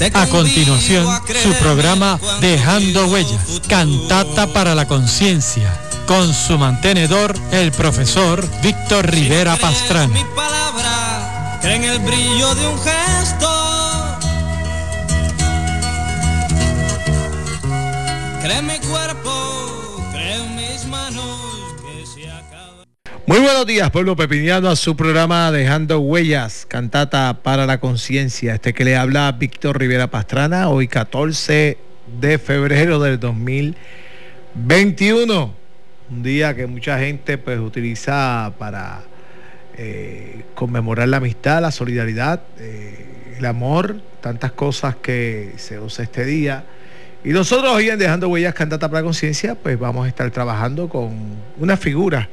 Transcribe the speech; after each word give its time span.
A 0.00 0.26
continuación, 0.28 1.06
su 1.42 1.52
programa 1.56 2.18
Dejando 2.40 3.06
Huellas, 3.08 3.60
Cantata 3.68 4.46
para 4.46 4.74
la 4.74 4.88
Conciencia, 4.88 5.78
con 6.06 6.32
su 6.32 6.56
mantenedor, 6.56 7.34
el 7.52 7.70
profesor 7.70 8.48
Víctor 8.62 9.10
Rivera 9.10 9.56
Pastrana. 9.56 10.14
Mi 10.14 10.24
palabra, 10.34 11.58
cree 11.60 11.76
en 11.76 11.84
el 11.84 11.98
brillo 11.98 12.54
de 12.54 12.66
un 12.66 12.80
gesto. 12.80 14.18
Cree 18.40 18.62
mi 18.62 18.78
cuerpo, 18.78 19.29
Muy 23.30 23.38
buenos 23.38 23.64
días, 23.64 23.88
pueblo 23.92 24.16
pepiniano, 24.16 24.68
a 24.68 24.74
su 24.74 24.96
programa 24.96 25.52
Dejando 25.52 26.00
Huellas, 26.00 26.66
cantata 26.66 27.42
para 27.44 27.64
la 27.64 27.78
conciencia. 27.78 28.54
Este 28.54 28.74
que 28.74 28.84
le 28.84 28.96
habla 28.96 29.30
Víctor 29.30 29.78
Rivera 29.78 30.10
Pastrana, 30.10 30.68
hoy 30.68 30.88
14 30.88 31.78
de 32.20 32.38
febrero 32.38 32.98
del 32.98 33.20
2021. 33.20 35.54
Un 36.10 36.22
día 36.24 36.56
que 36.56 36.66
mucha 36.66 36.98
gente 36.98 37.38
pues 37.38 37.60
utiliza 37.60 38.52
para 38.58 39.02
eh, 39.76 40.42
conmemorar 40.56 41.06
la 41.06 41.18
amistad, 41.18 41.62
la 41.62 41.70
solidaridad, 41.70 42.42
eh, 42.58 43.36
el 43.38 43.46
amor, 43.46 44.00
tantas 44.20 44.50
cosas 44.50 44.96
que 44.96 45.52
se 45.56 45.78
usa 45.78 46.02
este 46.02 46.24
día. 46.24 46.64
Y 47.22 47.28
nosotros 47.28 47.72
hoy 47.72 47.90
en 47.90 47.98
Dejando 48.00 48.28
Huellas, 48.28 48.54
cantata 48.54 48.88
para 48.88 49.02
la 49.02 49.04
conciencia, 49.04 49.54
pues 49.54 49.78
vamos 49.78 50.06
a 50.06 50.08
estar 50.08 50.28
trabajando 50.32 50.88
con 50.88 51.12
una 51.60 51.76
figura 51.76 52.28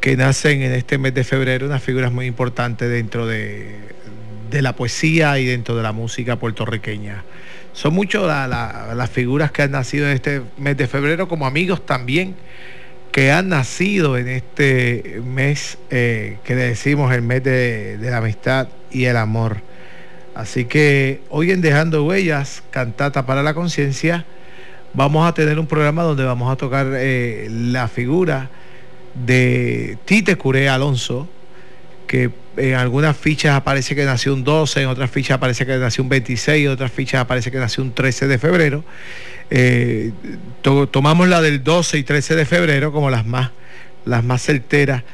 que 0.00 0.16
nacen 0.16 0.62
en 0.62 0.72
este 0.72 0.98
mes 0.98 1.14
de 1.14 1.24
febrero, 1.24 1.66
unas 1.66 1.82
figuras 1.82 2.10
muy 2.10 2.26
importantes 2.26 2.88
dentro 2.88 3.26
de, 3.26 3.76
de 4.50 4.62
la 4.62 4.74
poesía 4.74 5.38
y 5.38 5.44
dentro 5.44 5.76
de 5.76 5.82
la 5.82 5.92
música 5.92 6.36
puertorriqueña. 6.36 7.24
Son 7.72 7.94
muchas 7.94 8.22
la, 8.22 8.48
la, 8.48 8.94
las 8.94 9.10
figuras 9.10 9.52
que 9.52 9.62
han 9.62 9.72
nacido 9.72 10.06
en 10.06 10.14
este 10.14 10.42
mes 10.56 10.76
de 10.76 10.86
febrero, 10.86 11.28
como 11.28 11.46
amigos 11.46 11.84
también 11.84 12.34
que 13.12 13.32
han 13.32 13.48
nacido 13.48 14.16
en 14.16 14.28
este 14.28 15.20
mes 15.24 15.78
eh, 15.90 16.38
que 16.44 16.54
le 16.54 16.62
decimos 16.62 17.12
el 17.12 17.22
mes 17.22 17.42
de, 17.42 17.98
de 17.98 18.10
la 18.10 18.18
amistad 18.18 18.68
y 18.90 19.04
el 19.04 19.16
amor. 19.16 19.58
Así 20.34 20.64
que 20.64 21.20
hoy 21.28 21.50
en 21.50 21.60
Dejando 21.60 22.04
Huellas, 22.04 22.62
Cantata 22.70 23.26
para 23.26 23.42
la 23.42 23.52
Conciencia, 23.52 24.24
vamos 24.94 25.28
a 25.28 25.34
tener 25.34 25.58
un 25.58 25.66
programa 25.66 26.04
donde 26.04 26.24
vamos 26.24 26.52
a 26.52 26.56
tocar 26.56 26.86
eh, 26.94 27.48
la 27.50 27.88
figura 27.88 28.48
de 29.14 29.98
Tite 30.04 30.36
Curé 30.36 30.68
Alonso, 30.68 31.28
que 32.06 32.30
en 32.56 32.74
algunas 32.74 33.16
fichas 33.16 33.54
aparece 33.54 33.94
que 33.94 34.04
nació 34.04 34.34
un 34.34 34.44
12, 34.44 34.82
en 34.82 34.88
otras 34.88 35.10
fichas 35.10 35.36
aparece 35.36 35.64
que 35.64 35.76
nació 35.76 36.02
un 36.02 36.10
26, 36.10 36.66
en 36.66 36.72
otras 36.72 36.92
fichas 36.92 37.20
aparece 37.20 37.50
que 37.50 37.58
nació 37.58 37.82
un 37.82 37.92
13 37.94 38.26
de 38.26 38.38
febrero. 38.38 38.84
Eh, 39.50 40.12
to 40.62 40.88
tomamos 40.88 41.28
la 41.28 41.40
del 41.40 41.62
12 41.62 41.98
y 41.98 42.02
13 42.02 42.36
de 42.36 42.44
febrero 42.46 42.92
como 42.92 43.10
las 43.10 43.26
más, 43.26 43.50
las 44.04 44.24
más 44.24 44.42
certeras, 44.42 45.04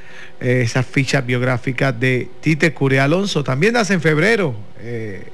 eh, 0.40 0.62
esas 0.64 0.86
fichas 0.86 1.24
biográficas 1.24 1.98
de 1.98 2.28
Tite 2.40 2.72
Curé 2.72 3.00
Alonso. 3.00 3.44
También 3.44 3.74
nace 3.74 3.94
en 3.94 4.00
febrero 4.00 4.56
eh, 4.80 5.24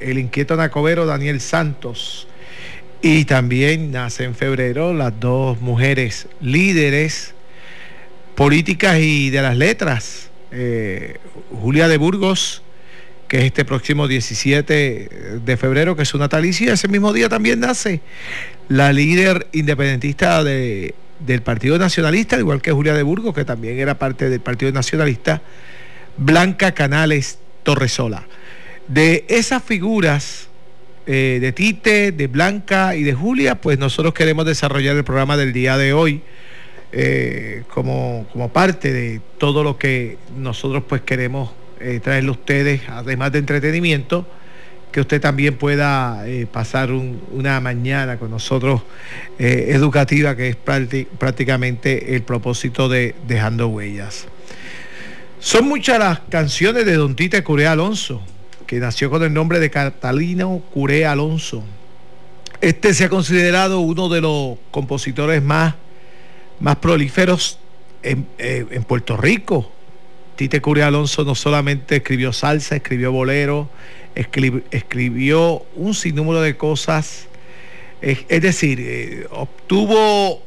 el 0.00 0.18
inquieto 0.18 0.56
nacobero 0.56 1.06
Daniel 1.06 1.40
Santos. 1.40 2.26
Y 3.02 3.24
también 3.24 3.92
nace 3.92 4.24
en 4.24 4.34
febrero 4.34 4.92
las 4.92 5.18
dos 5.18 5.60
mujeres 5.60 6.28
líderes 6.40 7.34
políticas 8.34 8.98
y 8.98 9.30
de 9.30 9.42
las 9.42 9.56
letras. 9.56 10.30
Eh, 10.52 11.18
Julia 11.50 11.88
de 11.88 11.96
Burgos, 11.96 12.62
que 13.28 13.38
es 13.38 13.44
este 13.44 13.64
próximo 13.64 14.08
17 14.08 15.40
de 15.44 15.56
febrero, 15.56 15.94
que 15.96 16.02
es 16.02 16.08
su 16.08 16.18
natalicio, 16.18 16.72
ese 16.72 16.88
mismo 16.88 17.12
día 17.12 17.28
también 17.28 17.60
nace 17.60 18.00
la 18.68 18.92
líder 18.92 19.48
independentista 19.52 20.42
de, 20.44 20.94
del 21.20 21.42
Partido 21.42 21.78
Nacionalista, 21.78 22.38
igual 22.38 22.62
que 22.62 22.72
Julia 22.72 22.94
de 22.94 23.02
Burgos, 23.02 23.34
que 23.34 23.44
también 23.44 23.78
era 23.78 23.98
parte 23.98 24.30
del 24.30 24.40
Partido 24.40 24.72
Nacionalista, 24.72 25.42
Blanca 26.16 26.72
Canales 26.72 27.38
Torresola. 27.62 28.26
De 28.88 29.24
esas 29.28 29.62
figuras 29.62 30.48
eh, 31.06 31.38
de 31.40 31.52
Tite, 31.52 32.12
de 32.12 32.26
Blanca 32.26 32.96
y 32.96 33.02
de 33.02 33.14
Julia, 33.14 33.60
pues 33.60 33.78
nosotros 33.78 34.14
queremos 34.14 34.46
desarrollar 34.46 34.96
el 34.96 35.04
programa 35.04 35.36
del 35.36 35.52
día 35.52 35.76
de 35.76 35.92
hoy 35.92 36.22
eh, 36.92 37.62
como, 37.72 38.26
como, 38.32 38.48
parte 38.48 38.92
de 38.92 39.20
todo 39.38 39.62
lo 39.62 39.78
que 39.78 40.18
nosotros 40.36 40.84
pues 40.88 41.02
queremos 41.02 41.50
eh, 41.80 42.00
traerle 42.02 42.30
a 42.30 42.32
ustedes, 42.32 42.82
además 42.88 43.32
de 43.32 43.38
entretenimiento, 43.38 44.26
que 44.90 45.00
usted 45.00 45.20
también 45.20 45.56
pueda 45.56 46.28
eh, 46.28 46.46
pasar 46.50 46.90
un, 46.90 47.20
una 47.32 47.60
mañana 47.60 48.18
con 48.18 48.30
nosotros 48.30 48.82
eh, 49.38 49.66
educativa, 49.70 50.36
que 50.36 50.48
es 50.48 50.56
prácticamente 50.56 52.16
el 52.16 52.22
propósito 52.22 52.88
de 52.88 53.14
Dejando 53.26 53.68
Huellas. 53.68 54.26
Son 55.38 55.66
muchas 55.68 55.98
las 55.98 56.20
canciones 56.28 56.84
de 56.84 56.94
Don 56.94 57.14
Tite 57.14 57.42
Curé 57.42 57.66
Alonso, 57.66 58.20
que 58.66 58.78
nació 58.78 59.10
con 59.10 59.22
el 59.22 59.32
nombre 59.32 59.58
de 59.60 59.70
Catalino 59.70 60.62
Curé 60.72 61.06
Alonso. 61.06 61.62
Este 62.60 62.92
se 62.92 63.04
ha 63.04 63.08
considerado 63.08 63.80
uno 63.80 64.08
de 64.08 64.20
los 64.20 64.58
compositores 64.70 65.42
más 65.42 65.74
más 66.60 66.76
prolíferos 66.76 67.58
en, 68.02 68.26
eh, 68.38 68.66
en 68.70 68.84
Puerto 68.84 69.16
Rico. 69.16 69.70
Tite 70.36 70.60
Curia 70.60 70.86
Alonso 70.86 71.24
no 71.24 71.34
solamente 71.34 71.96
escribió 71.96 72.32
salsa, 72.32 72.76
escribió 72.76 73.12
bolero, 73.12 73.68
escrib, 74.14 74.64
escribió 74.70 75.66
un 75.74 75.94
sinnúmero 75.94 76.40
de 76.40 76.56
cosas. 76.56 77.26
Es, 78.00 78.40
decir, 78.40 78.78
eh, 78.80 79.26
obtuvo 79.30 80.42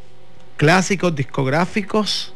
clásicos 0.57 1.15
discográficos 1.15 2.33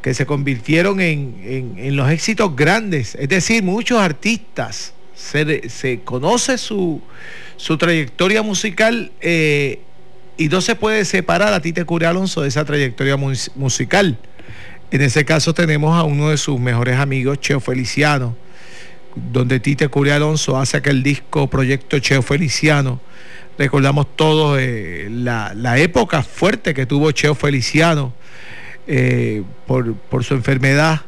que 0.00 0.14
se 0.14 0.24
convirtieron 0.24 1.00
en, 1.00 1.42
en, 1.44 1.74
en, 1.78 1.96
los 1.96 2.10
éxitos 2.10 2.56
grandes. 2.56 3.14
Es 3.16 3.28
decir, 3.28 3.62
muchos 3.62 4.00
artistas 4.00 4.94
se, 5.14 5.68
se 5.68 6.00
conoce 6.00 6.56
su, 6.56 7.02
su, 7.56 7.76
trayectoria 7.76 8.42
musical 8.42 9.12
eh, 9.20 9.80
y 10.40 10.48
no 10.48 10.62
se 10.62 10.74
puede 10.74 11.04
separar 11.04 11.52
a 11.52 11.60
Tite 11.60 11.84
Curé 11.84 12.06
Alonso 12.06 12.40
de 12.40 12.48
esa 12.48 12.64
trayectoria 12.64 13.18
musical. 13.18 14.16
En 14.90 15.02
ese 15.02 15.26
caso 15.26 15.52
tenemos 15.52 15.94
a 15.94 16.04
uno 16.04 16.30
de 16.30 16.38
sus 16.38 16.58
mejores 16.58 16.98
amigos, 16.98 17.40
Cheo 17.40 17.60
Feliciano, 17.60 18.34
donde 19.14 19.60
Tite 19.60 19.88
Curé 19.88 20.14
Alonso 20.14 20.56
hace 20.56 20.78
aquel 20.78 21.02
disco 21.02 21.50
Proyecto 21.50 21.98
Cheo 21.98 22.22
Feliciano. 22.22 23.02
Recordamos 23.58 24.16
todos 24.16 24.58
eh, 24.58 25.08
la, 25.10 25.52
la, 25.54 25.76
época 25.76 26.22
fuerte 26.22 26.72
que 26.72 26.86
tuvo 26.86 27.10
Cheo 27.12 27.34
Feliciano 27.34 28.14
eh, 28.86 29.42
por, 29.66 29.94
por, 29.94 30.24
su 30.24 30.32
enfermedad 30.32 31.02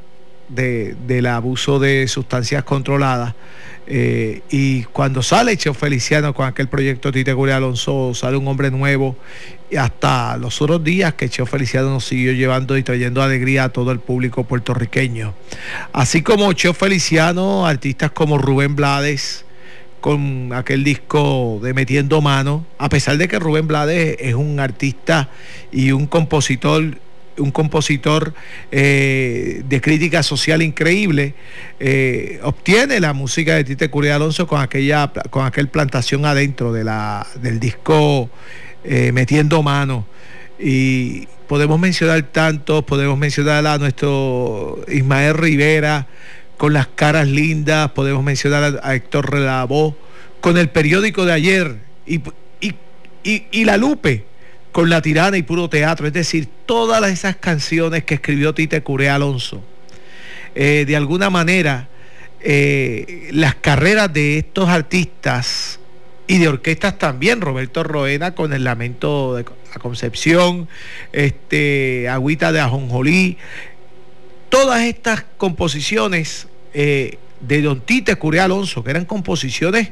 de, 0.55 0.95
del 1.07 1.27
abuso 1.27 1.79
de 1.79 2.07
sustancias 2.09 2.65
controladas. 2.65 3.35
Eh, 3.87 4.43
y 4.51 4.85
cuando 4.85 5.23
sale 5.23 5.57
Cheo 5.57 5.75
Feliciano 5.75 6.33
con 6.35 6.47
aquel 6.47 6.69
proyecto 6.69 7.11
Tite 7.11 7.35
Curé 7.35 7.53
Alonso, 7.53 8.15
sale 8.15 8.37
un 8.37 8.47
hombre 8.49 8.71
nuevo. 8.71 9.17
Y 9.71 9.77
hasta 9.77 10.37
los 10.37 10.61
otros 10.61 10.85
días 10.85 11.15
que 11.15 11.29
Cheo 11.29 11.47
Feliciano 11.47 11.91
nos 11.91 12.05
siguió 12.05 12.33
llevando 12.33 12.77
y 12.77 12.83
trayendo 12.83 13.23
alegría 13.23 13.65
a 13.65 13.69
todo 13.71 13.91
el 13.91 14.01
público 14.01 14.45
puertorriqueño. 14.45 15.35
Así 15.93 16.23
como 16.23 16.53
Cheo 16.53 16.75
Feliciano, 16.75 17.67
artistas 17.67 18.11
como 18.11 18.39
Rubén 18.39 18.77
Blades, 18.77 19.45
con 20.01 20.53
aquel 20.53 20.85
disco 20.85 21.61
de 21.63 21.75
Metiendo 21.75 22.21
Mano, 22.21 22.67
a 22.77 22.89
pesar 22.89 23.17
de 23.17 23.29
que 23.29 23.39
Rubén 23.39 23.69
Blades 23.69 24.17
es 24.19 24.35
un 24.35 24.59
artista 24.61 25.31
y 25.71 25.93
un 25.93 26.07
compositor 26.07 26.99
un 27.39 27.51
compositor 27.51 28.35
eh, 28.71 29.63
de 29.69 29.81
crítica 29.81 30.23
social 30.23 30.63
increíble, 30.63 31.35
eh, 31.81 32.41
obtiene 32.43 33.01
la 33.01 33.13
música 33.13 33.55
de 33.55 33.65
Tite 33.65 33.91
Curia 33.91 34.17
Alonso 34.17 34.47
con 34.47 34.61
aquella 34.61 35.13
con 35.31 35.47
aquel 35.47 35.69
plantación 35.69 36.25
adentro 36.27 36.73
de 36.73 36.85
la, 36.85 37.27
del 37.41 37.61
disco 37.61 38.31
eh, 38.85 39.13
Metiendo 39.13 39.63
Mano. 39.63 40.07
Y 40.59 41.27
podemos 41.49 41.79
mencionar 41.81 42.23
tantos, 42.23 42.85
podemos 42.85 43.19
mencionar 43.19 43.67
a 43.67 43.79
nuestro 43.79 44.85
Ismael 44.89 45.35
Rivera 45.35 46.07
con 46.57 46.73
las 46.73 46.87
caras 46.87 47.27
lindas, 47.27 47.91
podemos 47.91 48.23
mencionar 48.23 48.81
a, 48.83 48.95
Héctor 48.95 49.33
Relabó 49.33 49.97
con 50.41 50.59
el 50.59 50.69
periódico 50.69 51.25
de 51.25 51.33
ayer 51.33 51.77
y, 52.07 52.21
y, 52.61 52.75
y 53.51 53.65
La 53.65 53.77
Lupe 53.77 54.32
con 54.73 54.89
La 54.89 55.03
Tirana 55.03 55.37
y 55.37 55.43
Puro 55.43 55.69
Teatro, 55.69 56.07
es 56.07 56.13
decir, 56.15 56.49
todas 56.67 57.05
esas 57.11 57.37
canciones 57.37 58.05
que 58.05 58.15
escribió 58.15 58.55
Tite 58.55 58.83
Curé 58.83 59.11
Alonso. 59.11 59.63
Eh, 60.55 60.85
de 60.87 60.97
alguna 60.97 61.31
manera, 61.31 61.89
eh, 62.41 63.29
las 63.33 63.55
carreras 63.55 64.13
de 64.13 64.39
estos 64.39 64.69
artistas 64.69 65.79
y 66.27 66.39
de 66.39 66.49
orquestas 66.49 66.99
también, 66.99 67.43
Roberto 67.43 67.85
Roena 67.85 68.35
con 68.35 68.53
el 68.55 68.65
Lamento 68.65 69.35
de 69.35 69.45
la 69.45 69.81
Concepción, 69.81 70.69
este, 71.13 72.09
Agüita 72.09 72.51
de 72.51 72.61
Ajonjolí, 72.61 73.37
todas 74.49 74.83
estas 74.83 75.25
composiciones 75.37 76.49
eh, 76.73 77.19
de 77.41 77.61
Don 77.61 77.81
Tite 77.81 78.17
Curé 78.17 78.41
Alonso, 78.41 78.83
que 78.83 78.91
eran 78.91 79.05
composiciones 79.05 79.91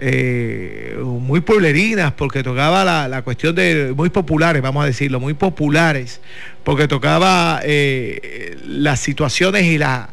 eh, 0.00 0.96
muy 1.02 1.40
pueblerinas, 1.40 2.12
porque 2.12 2.44
tocaba 2.44 3.08
la, 3.08 3.22
cuestión 3.22 3.54
de 3.56 3.92
muy 3.96 4.10
populares, 4.10 4.62
vamos 4.62 4.84
a 4.84 4.86
decirlo, 4.86 5.18
muy 5.18 5.34
populares, 5.34 6.20
porque 6.62 6.86
tocaba 6.86 7.60
eh, 7.64 8.56
las 8.64 9.00
situaciones 9.00 9.64
y, 9.64 9.76
la, 9.76 10.10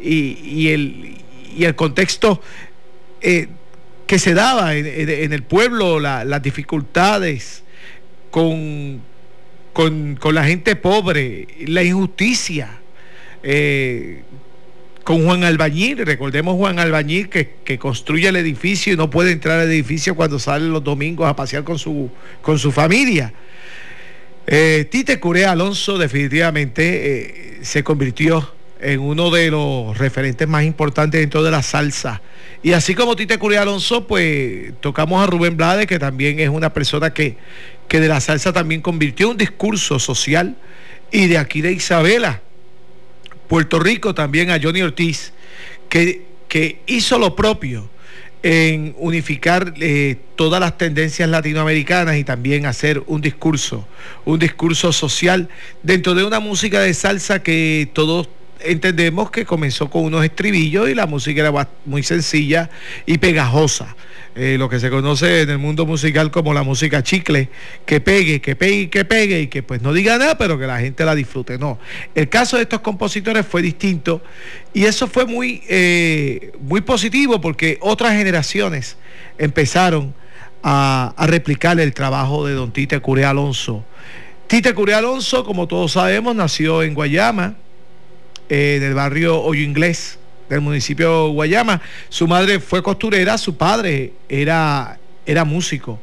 y, 0.00 0.68
el, 0.68 1.16
y 1.54 1.64
el 1.64 1.74
contexto 1.74 2.40
eh, 3.20 3.48
que 4.06 4.18
se 4.18 4.32
daba 4.32 4.74
en, 4.74 5.32
el 5.32 5.42
pueblo, 5.42 6.00
las 6.00 6.42
dificultades 6.42 7.64
con, 8.30 9.02
con, 9.74 10.18
la 10.32 10.44
gente 10.44 10.74
pobre, 10.74 11.48
la 11.66 11.82
injusticia 11.82 12.78
con 15.08 15.24
Juan 15.24 15.42
Albañil, 15.42 16.04
recordemos 16.04 16.56
Juan 16.56 16.78
Albañil 16.78 17.30
que, 17.30 17.78
construye 17.78 18.28
el 18.28 18.36
edificio 18.36 18.92
y 18.92 18.96
no 18.98 19.08
puede 19.08 19.32
entrar 19.32 19.58
al 19.58 19.70
edificio 19.70 20.14
cuando 20.14 20.38
sale 20.38 20.68
los 20.68 20.84
domingos 20.84 21.26
a 21.26 21.34
pasear 21.34 21.64
con 21.64 21.78
su, 21.78 22.10
familia. 22.70 23.32
Eh, 24.46 24.86
Tite 24.90 25.18
Curé 25.18 25.46
Alonso 25.46 25.96
definitivamente 25.96 26.82
eh, 26.82 27.58
se 27.62 27.82
convirtió 27.82 28.52
en 28.82 29.00
uno 29.00 29.30
de 29.30 29.50
los 29.50 29.96
referentes 29.96 30.46
más 30.46 30.64
importantes 30.64 31.22
dentro 31.22 31.42
de 31.42 31.52
la 31.52 31.62
salsa. 31.62 32.20
Y 32.62 32.72
así 32.72 32.94
como 32.94 33.16
Tite 33.16 33.38
Curé 33.38 33.56
Alonso, 33.56 34.06
pues 34.06 34.74
tocamos 34.82 35.22
a 35.22 35.26
Rubén 35.26 35.56
Blades, 35.56 35.86
que 35.86 35.98
también 35.98 36.38
es 36.38 36.50
una 36.50 36.74
persona 36.74 37.14
que, 37.14 37.38
que 37.88 37.98
de 37.98 38.08
la 38.08 38.20
salsa 38.20 38.52
también 38.52 38.82
convirtió 38.82 39.30
un 39.30 39.38
discurso 39.38 39.98
social. 39.98 40.58
Y 41.10 41.28
de 41.28 41.38
aquí 41.38 41.62
de 41.62 41.72
Isabela, 41.72 42.42
Puerto 43.48 43.80
Rico 43.80 44.14
también 44.14 44.50
a 44.50 44.60
Johnny 44.62 44.82
Ortiz, 44.82 45.32
que, 45.88 46.26
que 46.48 46.80
hizo 46.86 47.18
lo 47.18 47.34
propio 47.34 47.90
en 48.42 48.94
unificar 48.98 49.74
eh, 49.80 50.16
todas 50.36 50.60
las 50.60 50.78
tendencias 50.78 51.28
latinoamericanas 51.28 52.16
y 52.16 52.24
también 52.24 52.66
hacer 52.66 53.02
un 53.06 53.20
discurso, 53.20 53.86
un 54.24 54.38
discurso 54.38 54.92
social 54.92 55.48
dentro 55.82 56.14
de 56.14 56.24
una 56.24 56.38
música 56.38 56.80
de 56.80 56.94
salsa 56.94 57.42
que 57.42 57.88
todos 57.92 58.28
entendemos 58.60 59.30
que 59.30 59.44
comenzó 59.44 59.90
con 59.90 60.04
unos 60.04 60.24
estribillos 60.24 60.88
y 60.88 60.94
la 60.94 61.06
música 61.06 61.40
era 61.40 61.68
muy 61.84 62.02
sencilla 62.02 62.70
y 63.06 63.18
pegajosa. 63.18 63.96
Eh, 64.40 64.56
lo 64.56 64.68
que 64.68 64.78
se 64.78 64.88
conoce 64.88 65.42
en 65.42 65.50
el 65.50 65.58
mundo 65.58 65.84
musical 65.84 66.30
como 66.30 66.54
la 66.54 66.62
música 66.62 67.02
chicle, 67.02 67.48
que 67.84 68.00
pegue, 68.00 68.40
que 68.40 68.54
pegue, 68.54 68.88
que 68.88 69.04
pegue 69.04 69.40
y 69.40 69.46
que 69.48 69.64
pues 69.64 69.82
no 69.82 69.92
diga 69.92 70.16
nada, 70.16 70.38
pero 70.38 70.56
que 70.58 70.66
la 70.66 70.78
gente 70.78 71.04
la 71.04 71.16
disfrute. 71.16 71.58
No, 71.58 71.78
el 72.14 72.28
caso 72.28 72.56
de 72.56 72.62
estos 72.62 72.80
compositores 72.80 73.44
fue 73.44 73.62
distinto 73.62 74.22
y 74.72 74.84
eso 74.84 75.08
fue 75.08 75.26
muy, 75.26 75.62
eh, 75.68 76.52
muy 76.60 76.82
positivo 76.82 77.40
porque 77.40 77.78
otras 77.80 78.12
generaciones 78.12 78.96
empezaron 79.38 80.14
a, 80.62 81.14
replicar 81.26 81.80
el 81.80 81.92
trabajo 81.94 82.46
de 82.46 82.54
don 82.54 82.72
Tite 82.72 83.00
Curé 83.00 83.24
Alonso. 83.24 83.84
Tite 84.46 84.72
Curé 84.74 84.94
Alonso, 84.94 85.44
como 85.44 85.66
todos 85.66 85.92
sabemos, 85.92 86.34
nació 86.34 86.82
en 86.82 86.94
Guayama, 86.94 87.56
eh, 88.48 88.76
en 88.76 88.82
el 88.82 88.94
barrio 88.94 89.40
Hoyo 89.40 89.62
Inglés 89.62 90.18
del 90.48 90.60
municipio 90.60 91.28
Guayama. 91.30 91.80
Su 92.08 92.26
madre 92.26 92.60
fue 92.60 92.82
costurera, 92.82 93.38
su 93.38 93.56
padre 93.56 94.12
era, 94.28 94.98
era 95.26 95.44
músico 95.44 95.98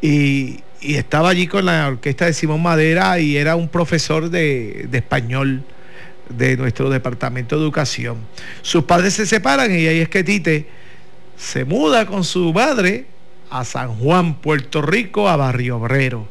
y, 0.00 0.60
estaba 0.80 1.28
allí 1.28 1.46
con 1.46 1.64
la 1.64 1.86
orquesta 1.86 2.26
de 2.26 2.32
Simón 2.32 2.60
Madera 2.60 3.20
y 3.20 3.36
era 3.36 3.54
un 3.54 3.68
profesor 3.68 4.30
de, 4.30 4.88
de 4.90 4.98
español 4.98 5.62
de 6.28 6.56
nuestro 6.56 6.90
departamento 6.90 7.56
de 7.56 7.62
educación. 7.62 8.16
Sus 8.62 8.82
padres 8.82 9.14
se 9.14 9.24
separan 9.24 9.70
y 9.70 9.86
ahí 9.86 10.00
es 10.00 10.08
que 10.08 10.24
Tite 10.24 10.66
se 11.36 11.64
muda 11.64 12.06
con 12.06 12.24
su 12.24 12.52
madre 12.52 13.06
a 13.48 13.64
San 13.64 13.94
Juan, 13.94 14.40
Puerto 14.40 14.82
Rico, 14.82 15.28
a 15.28 15.36
Barrio 15.36 15.76
Obrero. 15.76 16.26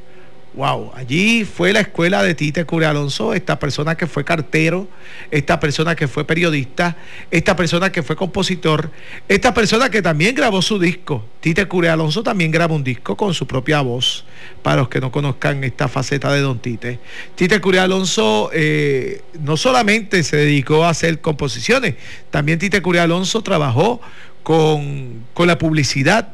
Wow, 0.53 0.91
allí 0.95 1.45
fue 1.45 1.71
la 1.71 1.79
escuela 1.79 2.21
de 2.23 2.35
Tite 2.35 2.65
Cure 2.65 2.85
Alonso, 2.85 3.33
esta 3.33 3.57
persona 3.57 3.95
que 3.95 4.05
fue 4.05 4.25
cartero, 4.25 4.85
esta 5.31 5.61
persona 5.61 5.95
que 5.95 6.09
fue 6.09 6.25
periodista, 6.25 6.97
esta 7.31 7.55
persona 7.55 7.89
que 7.89 8.03
fue 8.03 8.17
compositor, 8.17 8.91
esta 9.29 9.53
persona 9.53 9.89
que 9.89 10.01
también 10.01 10.35
grabó 10.35 10.61
su 10.61 10.77
disco. 10.77 11.25
Tite 11.39 11.67
Cure 11.67 11.87
Alonso 11.87 12.21
también 12.21 12.51
grabó 12.51 12.75
un 12.75 12.83
disco 12.83 13.15
con 13.15 13.33
su 13.33 13.47
propia 13.47 13.79
voz, 13.79 14.25
para 14.61 14.75
los 14.81 14.89
que 14.89 14.99
no 14.99 15.09
conozcan 15.09 15.63
esta 15.63 15.87
faceta 15.87 16.33
de 16.33 16.41
Don 16.41 16.59
Tite. 16.59 16.99
Tite 17.35 17.61
Cure 17.61 17.79
Alonso 17.79 18.49
eh, 18.53 19.21
no 19.39 19.55
solamente 19.55 20.21
se 20.21 20.35
dedicó 20.35 20.83
a 20.83 20.89
hacer 20.89 21.21
composiciones, 21.21 21.95
también 22.29 22.59
Tite 22.59 22.81
Cure 22.81 22.99
Alonso 22.99 23.41
trabajó 23.41 24.01
con, 24.43 25.23
con 25.33 25.47
la 25.47 25.57
publicidad 25.57 26.33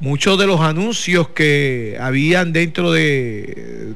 muchos 0.00 0.38
de 0.38 0.46
los 0.46 0.60
anuncios 0.60 1.28
que 1.28 1.96
habían 2.00 2.52
dentro 2.52 2.92
de, 2.92 3.94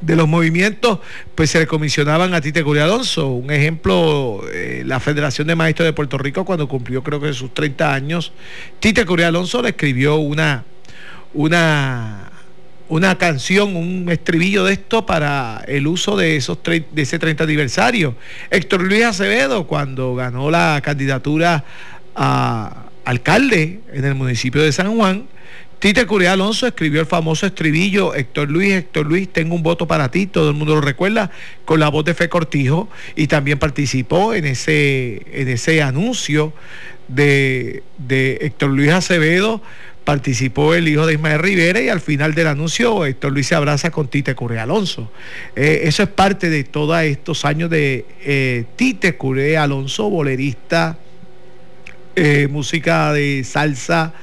de 0.00 0.16
los 0.16 0.28
movimientos, 0.28 1.00
pues 1.34 1.50
se 1.50 1.58
le 1.58 1.66
comisionaban 1.66 2.34
a 2.34 2.40
Tite 2.40 2.62
Curia 2.62 2.84
Alonso. 2.84 3.28
Un 3.28 3.50
ejemplo, 3.50 4.42
eh, 4.52 4.82
la 4.86 5.00
Federación 5.00 5.46
de 5.48 5.56
Maestros 5.56 5.86
de 5.86 5.92
Puerto 5.92 6.18
Rico, 6.18 6.44
cuando 6.44 6.68
cumplió 6.68 7.02
creo 7.02 7.20
que 7.20 7.32
sus 7.32 7.52
30 7.52 7.92
años, 7.92 8.32
Tite 8.80 9.04
Curia 9.04 9.28
Alonso 9.28 9.62
le 9.62 9.70
escribió 9.70 10.16
una, 10.16 10.64
una, 11.34 12.30
una 12.88 13.18
canción, 13.18 13.74
un 13.74 14.08
estribillo 14.10 14.64
de 14.64 14.74
esto 14.74 15.06
para 15.06 15.64
el 15.66 15.86
uso 15.86 16.16
de, 16.16 16.36
esos 16.36 16.58
de 16.62 16.84
ese 16.94 17.18
30 17.18 17.44
aniversario. 17.44 18.14
Héctor 18.50 18.82
Luis 18.82 19.04
Acevedo, 19.04 19.66
cuando 19.66 20.14
ganó 20.14 20.50
la 20.50 20.80
candidatura 20.84 21.64
a 22.14 22.84
alcalde 23.06 23.80
en 23.92 24.04
el 24.04 24.14
municipio 24.14 24.60
de 24.60 24.72
San 24.72 24.94
Juan, 24.94 25.26
Tite 25.78 26.06
Curia 26.06 26.32
Alonso 26.32 26.66
escribió 26.66 27.00
el 27.00 27.06
famoso 27.06 27.46
estribillo, 27.46 28.14
Héctor 28.14 28.50
Luis, 28.50 28.72
Héctor 28.72 29.06
Luis, 29.06 29.28
tengo 29.32 29.54
un 29.54 29.62
voto 29.62 29.86
para 29.86 30.10
ti, 30.10 30.26
todo 30.26 30.50
el 30.50 30.56
mundo 30.56 30.74
lo 30.74 30.80
recuerda, 30.80 31.30
con 31.64 31.78
la 31.78 31.88
voz 31.88 32.04
de 32.04 32.14
Fe 32.14 32.28
Cortijo, 32.28 32.88
y 33.14 33.28
también 33.28 33.58
participó 33.58 34.34
en 34.34 34.46
ese, 34.46 35.22
en 35.32 35.48
ese 35.48 35.82
anuncio 35.82 36.52
de, 37.06 37.84
Héctor 38.08 38.70
Luis 38.70 38.90
Acevedo, 38.90 39.62
participó 40.02 40.74
el 40.74 40.88
hijo 40.88 41.06
de 41.06 41.14
Ismael 41.14 41.38
Rivera 41.38 41.80
y 41.80 41.88
al 41.88 42.00
final 42.00 42.34
del 42.34 42.48
anuncio 42.48 43.04
Héctor 43.04 43.32
Luis 43.32 43.46
se 43.46 43.54
abraza 43.54 43.90
con 43.90 44.08
Tite 44.08 44.34
Curia 44.34 44.64
Alonso. 44.64 45.12
Eh, 45.54 45.82
eso 45.84 46.02
es 46.02 46.08
parte 46.08 46.48
de 46.48 46.64
todos 46.64 47.00
estos 47.02 47.44
años 47.44 47.70
de 47.70 48.06
eh, 48.24 48.64
Tite 48.76 49.16
Curia 49.16 49.62
Alonso, 49.62 50.08
bolerista, 50.08 50.98
eh, 52.16 52.48
música 52.50 53.12
de 53.12 53.44
salsa, 53.44 54.14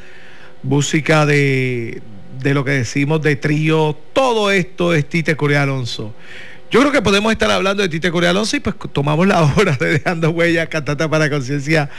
música 0.63 1.25
de, 1.25 2.01
de, 2.41 2.53
lo 2.53 2.65
que 2.65 2.71
decimos 2.71 3.21
de 3.21 3.35
trío, 3.35 3.95
todo 4.13 4.51
esto 4.51 4.93
es 4.93 5.07
Tite 5.07 5.35
Corea 5.35 5.63
Alonso. 5.63 6.13
Yo 6.71 6.79
creo 6.79 6.91
que 6.91 7.03
podemos 7.03 7.31
estar 7.31 7.51
hablando 7.51 7.83
de 7.83 7.89
Tite 7.89 8.09
Corea 8.09 8.31
Alonso 8.31 8.57
y 8.57 8.59
pues 8.59 8.75
tomamos 8.91 9.27
la 9.27 9.43
hora 9.57 9.77
de 9.79 9.91
Dejando 9.91 10.31
Huellas, 10.31 10.69
Cantata 10.69 11.07
para 11.07 11.29
Conciencia, 11.29 11.91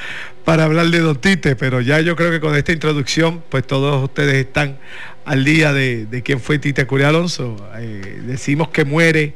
para 0.45 0.65
hablar 0.65 0.89
de 0.89 0.99
Don 0.99 1.15
Tite, 1.15 1.55
pero 1.55 1.81
ya 1.81 2.01
yo 2.01 2.17
creo 2.17 2.33
que 2.33 2.41
con 2.41 2.57
esta 2.57 2.73
introducción, 2.73 3.45
pues 3.49 3.65
todos 3.65 4.03
ustedes 4.03 4.35
están 4.35 4.77
al 5.25 5.45
día 5.45 5.73
de, 5.73 6.23
quién 6.25 6.41
fue 6.41 6.59
Tite 6.59 6.89
Corea 6.89 7.11
Alonso. 7.11 7.57
Eh, 7.79 8.21
decimos 8.27 8.71
que 8.71 8.85
muere 8.85 9.35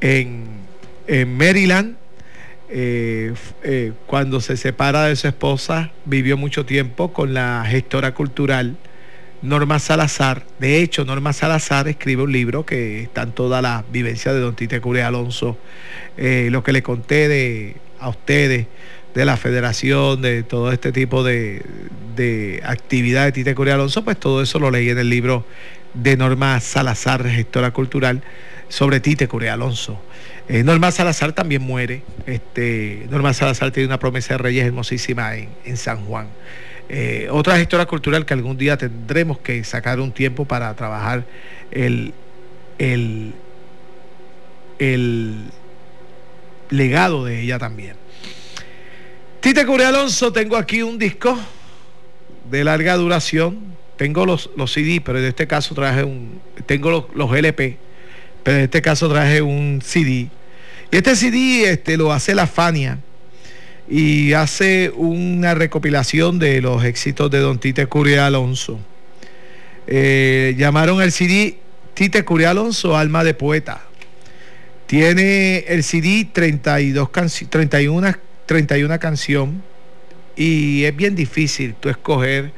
en, 0.00 0.46
en 1.08 1.36
Maryland 1.36 1.96
eh, 2.76 3.32
eh, 3.62 3.92
cuando 4.06 4.40
se 4.40 4.56
separa 4.56 5.04
de 5.04 5.14
su 5.14 5.28
esposa, 5.28 5.92
vivió 6.06 6.36
mucho 6.36 6.66
tiempo 6.66 7.12
con 7.12 7.32
la 7.32 7.64
gestora 7.68 8.14
cultural 8.14 8.76
Norma 9.42 9.78
Salazar. 9.78 10.44
De 10.58 10.82
hecho, 10.82 11.04
Norma 11.04 11.32
Salazar 11.32 11.86
escribe 11.86 12.24
un 12.24 12.32
libro 12.32 12.66
que 12.66 13.04
está 13.04 13.22
en 13.22 13.30
toda 13.30 13.62
la 13.62 13.84
vivencia 13.92 14.32
de 14.32 14.40
don 14.40 14.56
Tite 14.56 14.80
Cure 14.80 15.04
Alonso. 15.04 15.56
Eh, 16.16 16.48
lo 16.50 16.64
que 16.64 16.72
le 16.72 16.82
conté 16.82 17.28
de, 17.28 17.76
a 18.00 18.08
ustedes 18.08 18.66
de 19.14 19.24
la 19.24 19.36
federación, 19.36 20.20
de 20.20 20.42
todo 20.42 20.72
este 20.72 20.90
tipo 20.90 21.22
de, 21.22 21.62
de 22.16 22.60
actividad 22.64 23.26
de 23.26 23.30
Tite 23.30 23.54
Cure 23.54 23.70
Alonso, 23.70 24.02
pues 24.02 24.18
todo 24.18 24.42
eso 24.42 24.58
lo 24.58 24.72
leí 24.72 24.88
en 24.88 24.98
el 24.98 25.10
libro 25.10 25.46
de 25.94 26.16
Norma 26.16 26.58
Salazar, 26.58 27.24
gestora 27.24 27.70
cultural, 27.70 28.24
sobre 28.68 28.98
Tite 28.98 29.28
Cure 29.28 29.48
Alonso. 29.48 30.00
Eh, 30.48 30.62
Norma 30.62 30.90
Salazar 30.90 31.32
también 31.32 31.62
muere. 31.62 32.02
Este, 32.26 33.06
Norma 33.10 33.32
Salazar 33.32 33.70
tiene 33.70 33.86
una 33.86 33.98
promesa 33.98 34.34
de 34.34 34.38
reyes 34.38 34.66
hermosísima 34.66 35.36
en, 35.36 35.76
San 35.76 36.04
Juan. 36.04 36.28
Eh, 36.88 37.28
otra 37.30 37.56
gestora 37.56 37.86
cultural 37.86 38.26
que 38.26 38.34
algún 38.34 38.58
día 38.58 38.76
tendremos 38.76 39.38
que 39.38 39.64
sacar 39.64 40.00
un 40.00 40.12
tiempo 40.12 40.44
para 40.44 40.74
trabajar 40.76 41.24
el, 41.70 42.12
el, 42.78 43.32
el 44.78 45.44
legado 46.68 47.24
de 47.24 47.40
ella 47.40 47.58
también. 47.58 47.96
Tite 49.40 49.64
Cure 49.64 49.86
Alonso, 49.86 50.32
tengo 50.32 50.56
aquí 50.56 50.82
un 50.82 50.98
disco 50.98 51.38
de 52.50 52.64
larga 52.64 52.96
duración. 52.96 53.74
Tengo 53.96 54.26
los, 54.26 54.50
los 54.56 54.72
CD, 54.72 55.00
pero 55.02 55.18
en 55.18 55.26
este 55.26 55.46
caso 55.46 55.74
traje 55.74 56.02
un. 56.02 56.40
Tengo 56.66 56.90
los, 56.90 57.04
los 57.14 57.34
LP 57.34 57.78
pero 58.44 58.58
en 58.58 58.64
este 58.64 58.80
caso 58.80 59.08
traje 59.08 59.42
un 59.42 59.82
CD. 59.84 60.28
Y 60.92 60.96
este 60.96 61.16
CD 61.16 61.70
este, 61.70 61.96
lo 61.96 62.12
hace 62.12 62.34
la 62.34 62.46
Fania. 62.46 62.98
y 63.88 64.32
hace 64.32 64.92
una 64.96 65.54
recopilación 65.54 66.38
de 66.38 66.62
los 66.62 66.84
éxitos 66.84 67.30
de 67.30 67.38
don 67.40 67.58
Tite 67.58 67.86
Curia 67.86 68.26
Alonso. 68.26 68.78
Eh, 69.86 70.54
llamaron 70.56 71.00
al 71.00 71.12
CD 71.12 71.58
Tite 71.94 72.24
Curia 72.24 72.50
Alonso, 72.50 72.96
Alma 72.96 73.24
de 73.24 73.34
Poeta. 73.34 73.82
Tiene 74.86 75.64
el 75.68 75.82
CD 75.82 76.28
32 76.32 77.10
31, 77.50 78.12
31 78.46 78.98
canción 79.00 79.62
y 80.36 80.84
es 80.84 80.94
bien 80.94 81.14
difícil 81.14 81.74
tú 81.74 81.88
escoger 81.88 82.52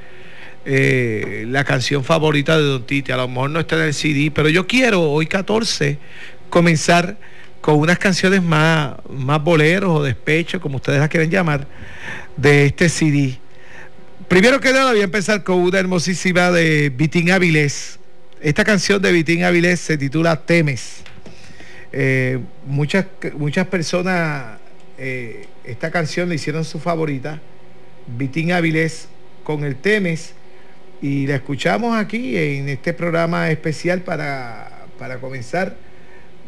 eh, 0.66 1.44
la 1.48 1.64
canción 1.64 2.04
favorita 2.04 2.56
de 2.58 2.64
Don 2.64 2.86
Tite. 2.86 3.12
A 3.12 3.16
lo 3.16 3.28
mejor 3.28 3.50
no 3.50 3.60
está 3.60 3.76
en 3.76 3.82
el 3.82 3.94
CD, 3.94 4.30
pero 4.34 4.48
yo 4.48 4.66
quiero 4.66 5.02
hoy 5.02 5.26
14 5.26 5.98
comenzar 6.50 7.16
con 7.60 7.78
unas 7.78 7.98
canciones 7.98 8.42
más, 8.42 8.96
más 9.08 9.42
boleros 9.42 9.90
o 9.90 10.02
despecho, 10.02 10.60
como 10.60 10.76
ustedes 10.76 10.98
las 11.00 11.08
quieren 11.08 11.30
llamar, 11.30 11.66
de 12.36 12.66
este 12.66 12.88
CD. 12.88 13.38
Primero 14.28 14.60
que 14.60 14.72
nada 14.72 14.90
voy 14.90 15.00
a 15.00 15.04
empezar 15.04 15.44
con 15.44 15.58
una 15.58 15.78
hermosísima 15.78 16.50
de 16.50 16.90
Vitín 16.90 17.30
Avilés. 17.30 17.98
Esta 18.40 18.64
canción 18.64 19.00
de 19.00 19.12
Vitín 19.12 19.44
Avilés 19.44 19.80
se 19.80 19.96
titula 19.96 20.44
Temes. 20.44 21.02
Eh, 21.92 22.38
muchas, 22.66 23.06
muchas 23.38 23.66
personas 23.68 24.58
eh, 24.98 25.46
esta 25.64 25.90
canción 25.90 26.28
le 26.28 26.36
hicieron 26.36 26.64
su 26.64 26.78
favorita, 26.78 27.40
Vitín 28.06 28.52
Avilés 28.52 29.08
con 29.44 29.64
el 29.64 29.76
Temes, 29.76 30.32
y 31.02 31.26
la 31.26 31.36
escuchamos 31.36 31.96
aquí 31.96 32.36
en 32.36 32.68
este 32.68 32.92
programa 32.92 33.50
especial 33.50 34.02
para, 34.02 34.86
para 34.98 35.18
comenzar 35.18 35.76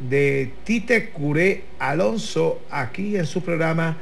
de 0.09 0.53
Tite 0.65 1.11
Curé 1.11 1.65
Alonso 1.79 2.63
aquí 2.71 3.17
en 3.17 3.27
su 3.27 3.43
programa 3.43 3.97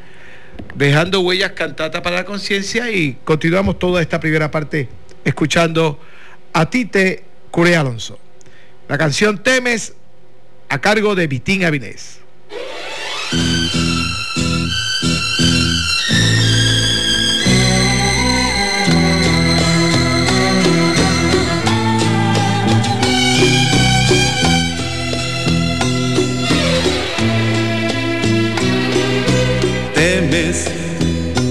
Dejando 0.74 1.20
Huellas 1.20 1.52
Cantata 1.52 2.02
para 2.02 2.16
la 2.16 2.24
Conciencia 2.24 2.90
y 2.90 3.18
continuamos 3.24 3.78
toda 3.78 4.02
esta 4.02 4.20
primera 4.20 4.50
parte 4.50 4.88
escuchando 5.24 5.98
a 6.52 6.68
Tite 6.68 7.24
Curé 7.50 7.76
Alonso. 7.76 8.18
La 8.88 8.98
canción 8.98 9.42
Temes 9.42 9.94
a 10.68 10.80
cargo 10.80 11.14
de 11.14 11.26
Vitín 11.26 11.64
Avilés. 11.64 12.20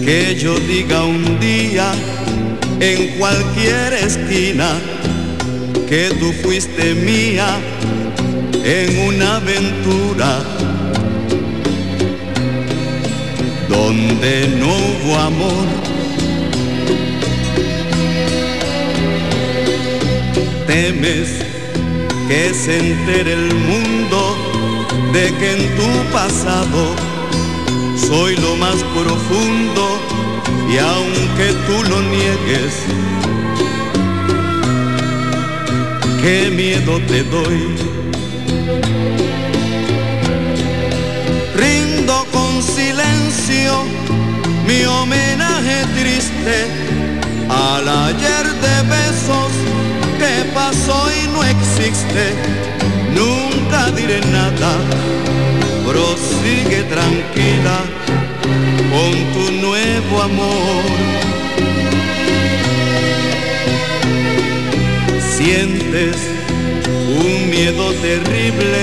Que 0.05 0.35
yo 0.35 0.53
diga 0.59 1.03
un 1.03 1.39
día 1.39 1.91
en 2.79 3.17
cualquier 3.17 3.91
esquina 3.93 4.79
que 5.89 6.11
tú 6.19 6.31
fuiste 6.43 6.93
mía 6.93 7.57
en 8.63 8.99
una 9.07 9.37
aventura 9.37 10.43
donde 13.67 14.47
no 14.59 14.67
hubo 14.67 15.17
amor. 15.17 15.65
Temes 20.67 21.29
que 22.27 22.53
se 22.53 22.77
entere 22.77 23.33
el 23.33 23.55
mundo 23.55 24.37
de 25.13 25.33
que 25.33 25.51
en 25.53 25.75
tu 25.75 26.11
pasado 26.13 27.14
soy 27.95 28.35
lo 28.37 28.55
más 28.57 28.83
profundo 28.93 29.99
y 30.71 30.77
aunque 30.77 31.53
tú 31.65 31.89
lo 31.89 32.01
niegues, 32.01 32.73
qué 36.21 36.49
miedo 36.51 36.99
te 37.07 37.23
doy 37.23 37.75
Rindo 41.55 42.25
con 42.31 42.61
silencio 42.61 43.83
mi 44.67 44.83
homenaje 44.83 45.85
triste 45.97 46.65
al 47.49 47.87
ayer 47.87 48.45
de 48.65 48.75
besos 48.89 49.51
que 50.17 50.43
pasó 50.53 51.07
y 51.11 51.27
no 51.27 51.43
existe. 51.43 52.33
Nunca 53.13 53.91
diré 53.91 54.21
nada, 54.31 54.71
prosigue 55.87 56.83
tranquila 56.83 57.77
con 58.91 59.13
tu 59.33 59.51
nuevo 59.65 60.21
amor. 60.21 60.83
Sientes 65.37 66.17
un 67.23 67.49
miedo 67.49 67.93
terrible, 67.93 68.81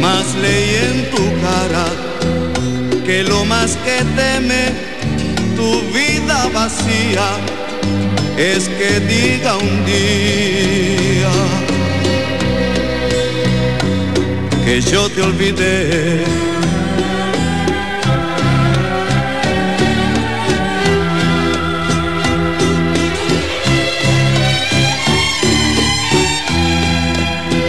más 0.00 0.26
leí 0.42 0.74
en 0.90 1.10
tu 1.10 1.24
cara 1.42 1.86
que 3.04 3.22
lo 3.24 3.44
más 3.44 3.76
que 3.84 4.04
teme 4.16 4.64
tu 5.56 5.80
vida 5.92 6.48
vacía 6.52 7.28
es 8.36 8.68
que 8.68 9.00
diga 9.00 9.56
un 9.56 9.84
día 9.86 11.57
que 14.68 14.82
yo 14.82 15.08
te 15.08 15.22
olvidé. 15.22 16.24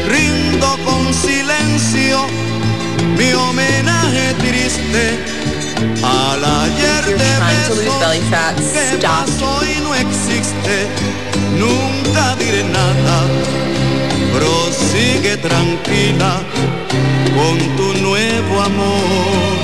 Rindo 0.09 0.77
con 0.83 1.13
silencio 1.13 2.17
mi 3.17 3.31
homenaje 3.31 4.33
triste 4.39 5.03
al 6.03 6.43
ayer 6.43 7.05
de 7.05 7.29
trying 7.39 7.63
to 7.67 7.75
lose 7.75 7.85
besos 7.85 7.99
belly 8.01 8.21
fat, 8.29 8.55
que 8.57 8.95
stop. 8.97 9.09
pasó 9.09 9.61
y 9.63 9.79
no 9.85 9.95
existe. 9.95 10.75
Nunca 11.57 12.35
diré 12.35 12.65
nada. 12.65 13.17
Prosigue 14.33 15.37
tranquila 15.37 16.41
con 17.35 17.57
tu 17.77 17.93
nuevo 18.01 18.61
amor. 18.61 19.57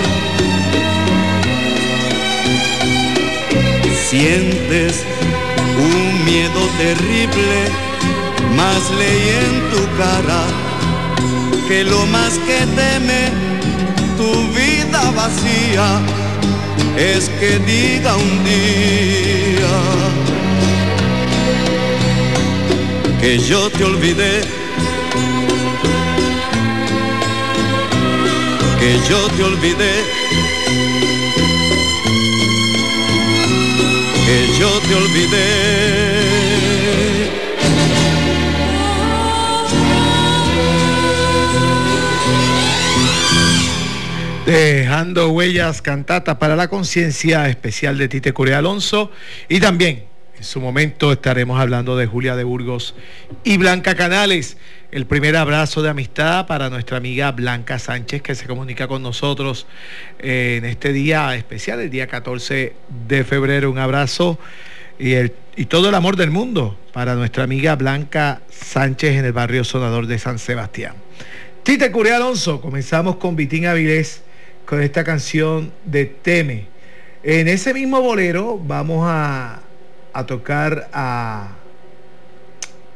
Sientes 4.09 5.03
un 5.77 6.25
miedo 6.25 6.61
terrible, 6.77 7.57
más 8.55 8.81
leí 8.99 9.29
en 9.43 9.71
tu 9.71 9.97
cara 9.97 10.43
que 11.67 11.83
lo 11.83 12.05
más 12.07 12.33
que 12.47 12.59
teme 12.75 13.29
tu 14.17 14.31
vida 14.53 15.11
vacía 15.11 15.99
es 16.97 17.29
que 17.39 17.59
diga 17.59 18.15
un 18.15 18.43
día 18.43 19.75
que 23.19 23.39
yo 23.39 23.69
te 23.71 23.83
olvidé, 23.83 24.41
que 28.85 28.99
yo 29.09 29.27
te 29.29 29.41
olvidé, 29.41 29.93
que 34.27 34.59
yo 34.59 34.79
te 34.79 34.93
olvidé. 34.93 36.45
Dejando 44.45 45.29
huellas 45.29 45.81
cantata 45.81 46.37
para 46.37 46.55
la 46.55 46.67
conciencia 46.67 47.49
especial 47.49 47.97
de 47.97 48.07
Tite 48.07 48.33
Corea 48.33 48.59
Alonso 48.59 49.11
y 49.49 49.59
también 49.59 50.03
en 50.37 50.43
su 50.43 50.61
momento 50.61 51.11
estaremos 51.11 51.59
hablando 51.59 51.97
de 51.97 52.05
Julia 52.05 52.35
de 52.35 52.43
Burgos 52.43 52.93
y 53.43 53.57
Blanca 53.57 53.95
Canales. 53.95 54.57
El 54.95 55.05
primer 55.05 55.35
abrazo 55.35 55.81
de 55.81 55.89
amistad 55.89 56.47
para 56.47 56.69
nuestra 56.69 56.95
amiga 56.95 57.33
Blanca 57.33 57.79
Sánchez 57.79 58.21
que 58.21 58.33
se 58.33 58.47
comunica 58.47 58.87
con 58.87 59.03
nosotros 59.03 59.67
eh, 60.19 60.55
en 60.57 60.63
este 60.63 60.93
día 60.93 61.35
especial, 61.35 61.81
el 61.81 61.89
día 61.89 62.07
14 62.07 62.73
de 63.05 63.23
febrero. 63.25 63.69
Un 63.69 63.77
abrazo 63.77 64.39
y, 64.97 65.11
el, 65.11 65.33
y 65.57 65.65
todo 65.65 65.89
el 65.89 65.95
amor 65.95 66.15
del 66.15 66.31
mundo 66.31 66.79
para 66.93 67.15
nuestra 67.15 67.43
amiga 67.43 67.75
Blanca 67.75 68.41
Sánchez 68.49 69.17
en 69.17 69.25
el 69.25 69.33
barrio 69.33 69.65
Sonador 69.65 70.07
de 70.07 70.17
San 70.17 70.39
Sebastián. 70.39 70.93
Tite 71.63 71.91
Curia 71.91 72.15
Alonso, 72.15 72.61
comenzamos 72.61 73.17
con 73.17 73.35
Vitín 73.35 73.65
Avilés 73.65 74.21
con 74.65 74.81
esta 74.81 75.03
canción 75.03 75.73
de 75.83 76.05
Teme. 76.05 76.67
En 77.21 77.49
ese 77.49 77.73
mismo 77.73 78.01
bolero 78.01 78.57
vamos 78.57 79.05
a, 79.05 79.59
a 80.13 80.25
tocar 80.25 80.89
a, 80.93 81.49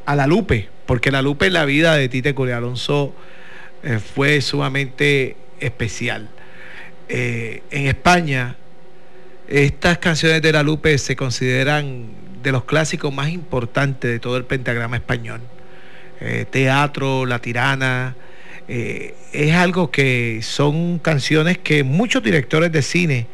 a 0.06 0.16
La 0.16 0.26
Lupe, 0.26 0.70
porque 0.90 1.12
La 1.12 1.22
Lupe 1.22 1.46
en 1.46 1.52
la 1.52 1.66
vida 1.66 1.94
de 1.94 2.08
Tite 2.08 2.34
Curia 2.34 2.56
Alonso 2.56 3.14
eh, 3.84 4.00
fue 4.00 4.40
sumamente 4.40 5.36
especial. 5.60 6.28
Eh, 7.08 7.62
en 7.70 7.86
España 7.86 8.56
Estas 9.46 9.98
canciones 9.98 10.42
de 10.42 10.50
La 10.50 10.64
Lupe 10.64 10.98
se 10.98 11.14
consideran 11.14 12.08
de 12.42 12.50
los 12.50 12.64
clásicos 12.64 13.14
más 13.14 13.28
importantes 13.28 14.10
de 14.10 14.18
todo 14.18 14.36
el 14.36 14.46
pentagrama 14.46 14.96
español. 14.96 15.40
Eh, 16.20 16.44
teatro, 16.50 17.24
La 17.24 17.38
Tirana, 17.38 18.16
es 18.66 19.54
algo 19.54 19.92
que 19.92 20.40
son 20.42 20.98
canciones 20.98 21.56
que 21.58 21.84
muchos 21.84 22.20
directores 22.20 22.72
de 22.72 22.82
cine 22.82 23.26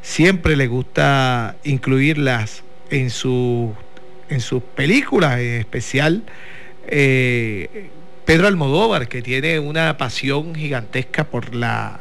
siempre 0.00 0.54
les 0.54 0.68
gusta 0.68 1.56
incluirlas 1.64 2.62
en, 2.88 3.10
su, 3.10 3.74
en 4.28 4.40
sus 4.40 4.62
películas, 4.62 5.40
en 5.40 5.58
especial 5.58 6.22
eh, 6.86 7.90
Pedro 8.24 8.46
Almodóvar, 8.46 9.08
que 9.08 9.22
tiene 9.22 9.58
una 9.58 9.96
pasión 9.96 10.54
gigantesca 10.54 11.24
por, 11.24 11.54
la, 11.54 12.00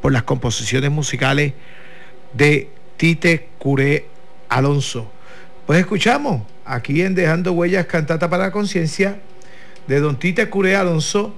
por 0.00 0.12
las 0.12 0.22
composiciones 0.22 0.90
musicales 0.90 1.52
de 2.32 2.68
Tite 2.96 3.48
Curé 3.58 4.06
Alonso. 4.48 5.10
Pues 5.66 5.80
escuchamos 5.80 6.42
aquí 6.64 7.02
en 7.02 7.14
Dejando 7.14 7.52
Huellas 7.52 7.86
Cantata 7.86 8.28
para 8.30 8.44
la 8.44 8.50
Conciencia 8.52 9.18
de 9.86 10.00
Don 10.00 10.18
Tite 10.18 10.48
Curé 10.48 10.76
Alonso, 10.76 11.34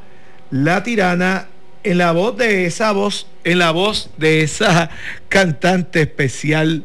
La 0.51 0.83
Tirana, 0.83 1.49
en 1.83 1.99
la 1.99 2.13
voz 2.13 2.37
de 2.37 2.67
esa 2.67 2.93
voz, 2.93 3.29
en 3.45 3.59
la 3.61 3.71
voz 3.71 4.11
de 4.17 4.43
esa 4.43 4.91
cantante 5.29 6.03
especial 6.03 6.85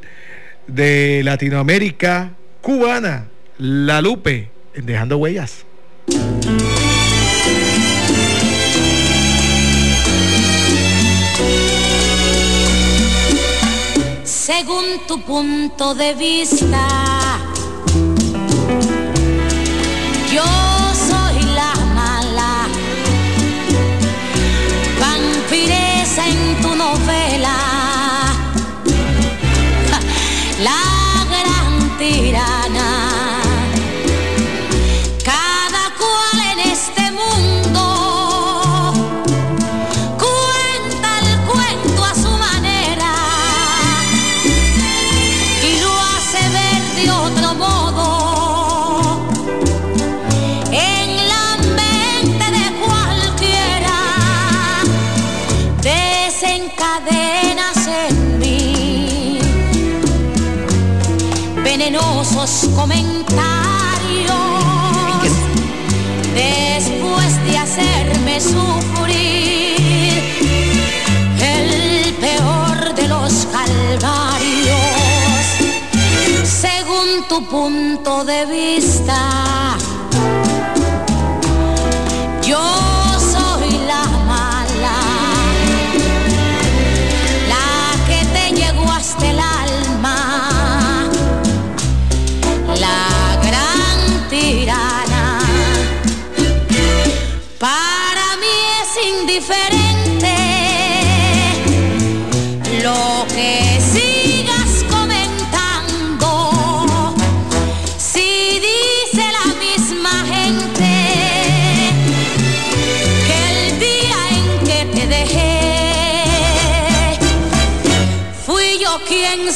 de 0.67 1.21
Latinoamérica, 1.23 2.33
cubana, 2.61 3.25
La 3.57 4.01
Lupe, 4.01 4.51
en 4.75 4.85
Dejando 4.85 5.17
Huellas. 5.17 5.65
Según 14.41 15.05
tu 15.07 15.21
punto 15.21 15.93
de 15.93 16.15
vista, 16.15 17.30
comentarios 62.75 63.41
después 66.35 67.45
de 67.45 67.57
hacerme 67.57 68.39
sufrir 68.39 69.73
el 71.41 72.13
peor 72.13 72.93
de 72.93 73.07
los 73.07 73.47
calvarios. 73.51 74.77
Según 76.43 77.27
tu 77.27 77.43
punto 77.47 78.23
de 78.23 78.45
vista 78.45 79.77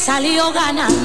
salió 0.06 0.52
ganando. 0.54 1.05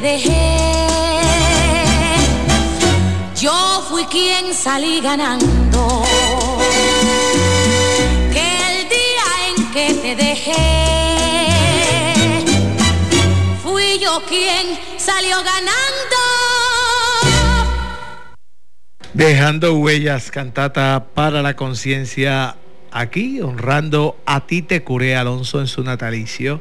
Dejé. 0.00 0.76
Yo 3.36 3.84
fui 3.88 4.04
quien 4.06 4.54
salí 4.54 5.00
ganando. 5.00 6.02
Que 8.32 8.58
el 8.70 8.88
día 8.88 9.26
en 9.48 9.72
que 9.72 9.94
te 9.94 10.16
dejé, 10.16 10.54
fui 13.62 13.98
yo 13.98 14.22
quien 14.28 14.78
salió 14.96 15.36
ganando. 15.44 16.16
Dejando 19.12 19.74
huellas, 19.74 20.30
cantata 20.30 21.06
para 21.14 21.42
la 21.42 21.56
conciencia 21.56 22.56
aquí, 22.90 23.40
honrando 23.40 24.18
a 24.26 24.46
Tite 24.46 24.82
Curé 24.82 25.16
Alonso 25.16 25.60
en 25.60 25.66
su 25.66 25.82
natalicio. 25.82 26.60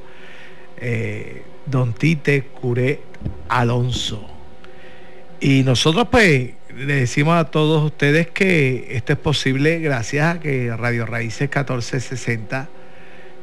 Eh, 0.78 1.44
don 1.66 1.94
Tite 1.94 2.44
Curé 2.44 3.02
Alonso. 3.50 4.26
Y 5.40 5.64
nosotros 5.64 6.08
pues 6.10 6.52
le 6.76 6.96
decimos 6.96 7.38
a 7.38 7.46
todos 7.46 7.84
ustedes 7.84 8.28
que 8.28 8.88
esto 8.92 9.14
es 9.14 9.20
posible 9.20 9.80
gracias 9.80 10.36
a 10.36 10.40
que 10.40 10.76
Radio 10.76 11.06
Raíces 11.06 11.50
1460 11.50 12.68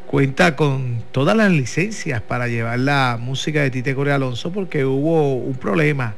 cuenta 0.06 0.56
con 0.56 1.02
todas 1.12 1.34
las 1.34 1.50
licencias 1.50 2.20
para 2.20 2.48
llevar 2.48 2.78
la 2.78 3.18
música 3.18 3.62
de 3.62 3.70
Tite 3.70 3.94
Curé 3.94 4.12
Alonso 4.12 4.52
porque 4.52 4.84
hubo 4.84 5.36
un 5.36 5.54
problema 5.54 6.14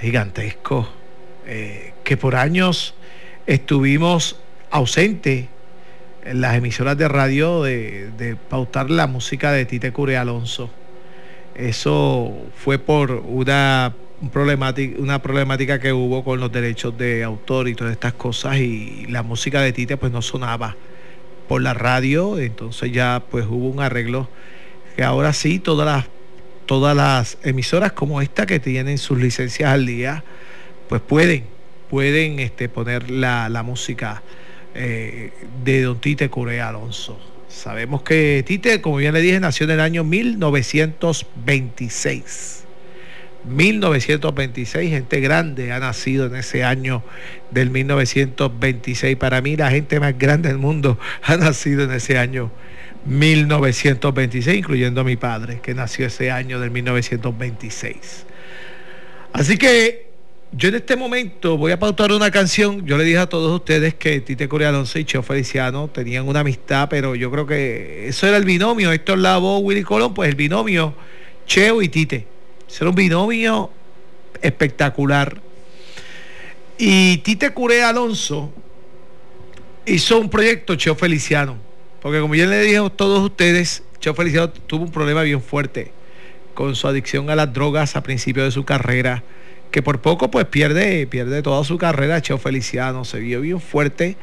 gigantesco 0.00 0.88
eh, 1.46 1.94
que 2.04 2.18
por 2.18 2.36
años 2.36 2.94
estuvimos 3.46 4.36
ausentes 4.70 5.46
en 6.24 6.40
las 6.40 6.56
emisoras 6.56 6.98
de 6.98 7.08
radio 7.08 7.62
de, 7.62 8.10
de 8.18 8.36
pautar 8.36 8.90
la 8.90 9.06
música 9.06 9.52
de 9.52 9.64
Tite 9.64 9.92
Curé 9.92 10.18
Alonso. 10.18 10.68
Eso 11.56 12.34
fue 12.56 12.78
por 12.78 13.10
una 13.12 13.94
problemática, 14.32 15.00
una 15.00 15.20
problemática 15.22 15.78
que 15.78 15.92
hubo 15.92 16.22
con 16.22 16.40
los 16.40 16.52
derechos 16.52 16.96
de 16.98 17.24
autor 17.24 17.68
y 17.68 17.74
todas 17.74 17.92
estas 17.92 18.12
cosas 18.14 18.58
y 18.58 19.06
la 19.08 19.22
música 19.22 19.60
de 19.60 19.72
Tite 19.72 19.96
pues 19.96 20.12
no 20.12 20.22
sonaba 20.22 20.76
por 21.48 21.62
la 21.62 21.74
radio, 21.74 22.38
entonces 22.38 22.92
ya 22.92 23.22
pues 23.30 23.46
hubo 23.46 23.68
un 23.68 23.80
arreglo 23.80 24.28
que 24.96 25.04
ahora 25.04 25.32
sí 25.32 25.58
todas 25.58 25.86
las 25.86 26.06
todas 26.66 26.96
las 26.96 27.38
emisoras 27.44 27.92
como 27.92 28.20
esta 28.20 28.44
que 28.44 28.58
tienen 28.58 28.98
sus 28.98 29.18
licencias 29.18 29.70
al 29.70 29.86
día 29.86 30.24
pues 30.88 31.00
pueden 31.00 31.44
pueden 31.88 32.40
este, 32.40 32.68
poner 32.68 33.10
la, 33.10 33.62
música 33.62 34.22
eh, 34.74 35.32
de 35.64 35.82
Don 35.82 36.00
Tite 36.00 36.28
Corea 36.28 36.68
Alonso. 36.68 37.18
Sabemos 37.56 38.02
que 38.02 38.44
Tite, 38.46 38.80
como 38.82 38.98
bien 38.98 39.14
le 39.14 39.22
dije, 39.22 39.40
nació 39.40 39.64
en 39.64 39.70
el 39.70 39.80
año 39.80 40.04
1926. 40.04 42.64
1926, 43.48 44.90
gente 44.90 45.20
grande 45.20 45.72
ha 45.72 45.80
nacido 45.80 46.26
en 46.26 46.36
ese 46.36 46.64
año 46.64 47.02
del 47.50 47.70
1926. 47.70 49.16
Para 49.16 49.40
mí 49.40 49.56
la 49.56 49.70
gente 49.70 49.98
más 50.00 50.18
grande 50.18 50.50
del 50.50 50.58
mundo 50.58 50.98
ha 51.22 51.38
nacido 51.38 51.84
en 51.84 51.92
ese 51.92 52.18
año 52.18 52.52
1926, 53.06 54.58
incluyendo 54.58 55.00
a 55.00 55.04
mi 55.04 55.16
padre, 55.16 55.60
que 55.62 55.72
nació 55.72 56.08
ese 56.08 56.30
año 56.30 56.60
del 56.60 56.70
1926. 56.70 58.26
Así 59.32 59.56
que 59.56 60.05
yo 60.56 60.70
en 60.70 60.76
este 60.76 60.96
momento 60.96 61.58
voy 61.58 61.72
a 61.72 61.78
pautar 61.78 62.12
una 62.12 62.30
canción. 62.30 62.86
Yo 62.86 62.96
le 62.96 63.04
dije 63.04 63.18
a 63.18 63.28
todos 63.28 63.54
ustedes 63.54 63.94
que 63.94 64.22
Tite 64.22 64.48
Corea 64.48 64.70
Alonso 64.70 64.98
y 64.98 65.04
Cheo 65.04 65.22
Feliciano 65.22 65.88
tenían 65.88 66.26
una 66.26 66.40
amistad, 66.40 66.88
pero 66.88 67.14
yo 67.14 67.30
creo 67.30 67.46
que 67.46 68.08
eso 68.08 68.26
era 68.26 68.38
el 68.38 68.46
binomio. 68.46 68.90
Héctor 68.90 69.18
Lavo, 69.18 69.58
Willy 69.58 69.82
Colón, 69.82 70.14
pues 70.14 70.30
el 70.30 70.34
binomio 70.34 70.94
Cheo 71.46 71.82
y 71.82 71.90
Tite. 71.90 72.26
Será 72.68 72.88
un 72.88 72.96
binomio 72.96 73.70
espectacular. 74.40 75.42
Y 76.78 77.18
Tite 77.18 77.50
Curea 77.50 77.90
Alonso 77.90 78.50
hizo 79.84 80.18
un 80.18 80.30
proyecto 80.30 80.74
Cheo 80.76 80.94
Feliciano. 80.94 81.58
Porque 82.00 82.20
como 82.20 82.34
ya 82.34 82.46
le 82.46 82.62
dije 82.62 82.78
a 82.78 82.88
todos 82.88 83.22
ustedes, 83.22 83.82
Cheo 84.00 84.14
Feliciano 84.14 84.48
tuvo 84.48 84.84
un 84.84 84.90
problema 84.90 85.22
bien 85.22 85.42
fuerte 85.42 85.92
con 86.54 86.74
su 86.74 86.88
adicción 86.88 87.28
a 87.28 87.36
las 87.36 87.52
drogas 87.52 87.94
a 87.94 88.02
principio 88.02 88.42
de 88.42 88.50
su 88.50 88.64
carrera. 88.64 89.22
Que 89.70 89.82
por 89.82 90.00
poco 90.00 90.30
pues 90.30 90.46
pierde, 90.46 91.06
pierde 91.06 91.42
toda 91.42 91.64
su 91.64 91.78
carrera. 91.78 92.22
Cheo 92.22 92.38
Feliciano 92.38 93.04
se 93.04 93.18
vio 93.18 93.40
bien 93.40 93.60
fuerte. 93.60 94.16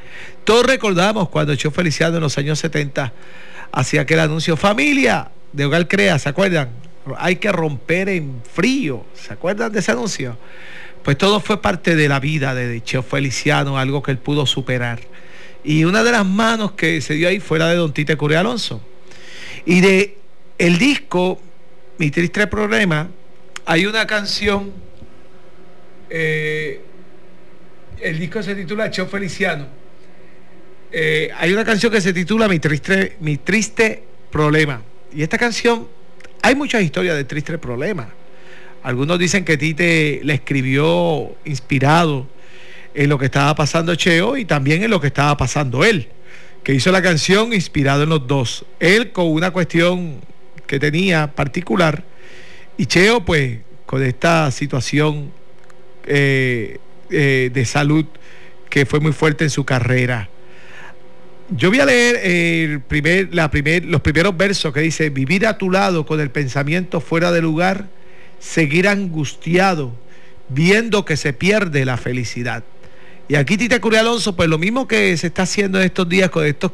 Todos 0.44 0.66
recordamos 0.66 1.30
cuando 1.30 1.56
Cheo 1.56 1.72
Feliciano 1.72 2.18
en 2.18 2.24
los 2.24 2.38
años 2.38 2.60
70 2.60 3.14
hacía 3.72 4.02
aquel 4.02 4.20
anuncio, 4.20 4.58
familia 4.58 5.32
de 5.52 5.66
Hogar 5.66 5.88
Crea, 5.88 6.18
¿se 6.20 6.30
acuerdan? 6.30 6.70
hay 7.18 7.38
que 7.38 7.52
romper 7.52 8.10
en 8.10 8.42
frío. 8.54 9.06
¿Se 9.14 9.34
acuerdan 9.34 9.72
de 9.72 9.80
ese 9.80 9.92
anuncio? 9.92 10.38
Pues 11.04 11.18
todo 11.18 11.40
fue 11.40 11.62
parte 11.62 11.96
de 11.96 12.08
la 12.08 12.20
vida 12.20 12.56
de 12.56 12.82
Cheo 12.82 13.04
Feliciano, 13.04 13.78
algo 13.78 14.02
que 14.02 14.12
él 14.12 14.18
pudo 14.18 14.46
superar. 14.46 15.00
Y 15.64 15.84
una 15.84 16.04
de 16.04 16.12
las 16.12 16.26
manos 16.26 16.74
que 16.74 17.02
se 17.02 17.16
dio 17.16 17.28
ahí 17.28 17.40
fue 17.40 17.60
la 17.60 17.70
de 17.70 17.76
Don 17.76 17.94
Tite 17.94 18.16
Curia 18.16 18.40
Alonso. 18.40 18.82
Y 19.66 19.82
de 19.82 20.18
el 20.58 20.78
disco, 20.78 21.42
Mi 21.98 22.10
Triste 22.10 22.48
Problema, 22.48 23.10
hay 23.66 23.86
una 23.86 24.08
canción, 24.08 24.72
eh, 26.16 26.80
el 28.00 28.20
disco 28.20 28.44
se 28.44 28.54
titula 28.54 28.92
Cheo 28.92 29.08
Feliciano. 29.08 29.66
Eh, 30.92 31.32
hay 31.36 31.52
una 31.52 31.66
canción 31.66 31.92
que 31.92 32.02
se 32.02 32.14
titula 32.14 32.48
Mi 32.48 32.60
Triste, 32.60 33.18
Mi 33.20 33.38
Triste 33.38 34.04
Problema. 34.30 34.84
Y 35.12 35.24
esta 35.24 35.40
canción 35.40 35.88
hay 36.44 36.54
muchas 36.54 36.84
historias 36.84 37.16
de 37.16 37.24
tristes 37.24 37.58
problemas. 37.58 38.10
Algunos 38.84 39.18
dicen 39.18 39.44
que 39.44 39.58
Tite 39.58 40.22
le 40.24 40.36
escribió 40.36 41.36
inspirado 41.46 42.28
en 42.94 43.10
lo 43.10 43.18
que 43.18 43.26
estaba 43.26 43.56
pasando 43.56 43.96
Cheo 43.96 44.38
y 44.38 44.46
también 44.46 44.84
en 44.84 44.92
lo 44.92 45.02
que 45.02 45.08
estaba 45.08 45.36
pasando 45.36 45.84
él, 45.84 46.10
que 46.64 46.76
hizo 46.76 46.92
la 46.92 47.02
canción 47.02 47.54
inspirado 47.54 48.04
en 48.04 48.10
los 48.10 48.28
dos. 48.28 48.66
Él 48.80 49.12
con 49.12 49.32
una 49.32 49.50
cuestión 49.50 50.20
que 50.68 50.80
tenía 50.80 51.34
particular 51.34 52.04
y 52.78 52.86
Cheo 52.86 53.26
pues 53.26 53.62
con 53.88 54.04
esta 54.04 54.52
situación 54.52 55.32
eh, 56.06 56.78
eh, 57.10 57.50
de 57.54 57.66
salud 57.66 58.06
que 58.70 58.86
fue 58.86 59.00
muy 59.00 59.12
fuerte 59.12 59.44
en 59.44 59.50
su 59.50 59.66
carrera. 59.66 60.30
Yo 61.50 61.70
voy 61.70 61.80
a 61.80 61.86
leer 61.86 62.20
el 62.24 62.82
primer, 62.82 63.30
la 63.34 63.52
primer, 63.52 63.86
los 63.86 64.02
primeros 64.02 64.36
versos 64.36 64.74
que 64.74 64.80
dice, 64.80 65.10
vivir 65.10 65.46
a 65.46 65.58
tu 65.58 65.70
lado 65.70 66.06
con 66.06 66.20
el 66.20 66.32
pensamiento 66.32 67.00
fuera 67.00 67.32
de 67.32 67.42
lugar, 67.42 67.88
seguir 68.40 68.88
angustiado, 68.88 69.94
viendo 70.50 71.06
que 71.06 71.18
se 71.18 71.34
pierde 71.34 71.86
la 71.86 71.98
felicidad. 71.98 72.64
Y 73.28 73.36
aquí 73.36 73.58
Tita 73.58 73.80
Curia 73.80 74.02
Alonso, 74.02 74.36
pues 74.36 74.50
lo 74.50 74.58
mismo 74.58 74.88
que 74.88 75.16
se 75.18 75.28
está 75.28 75.44
haciendo 75.44 75.80
en 75.80 75.86
estos 75.86 76.10
días 76.10 76.30
con 76.30 76.46
estos 76.46 76.72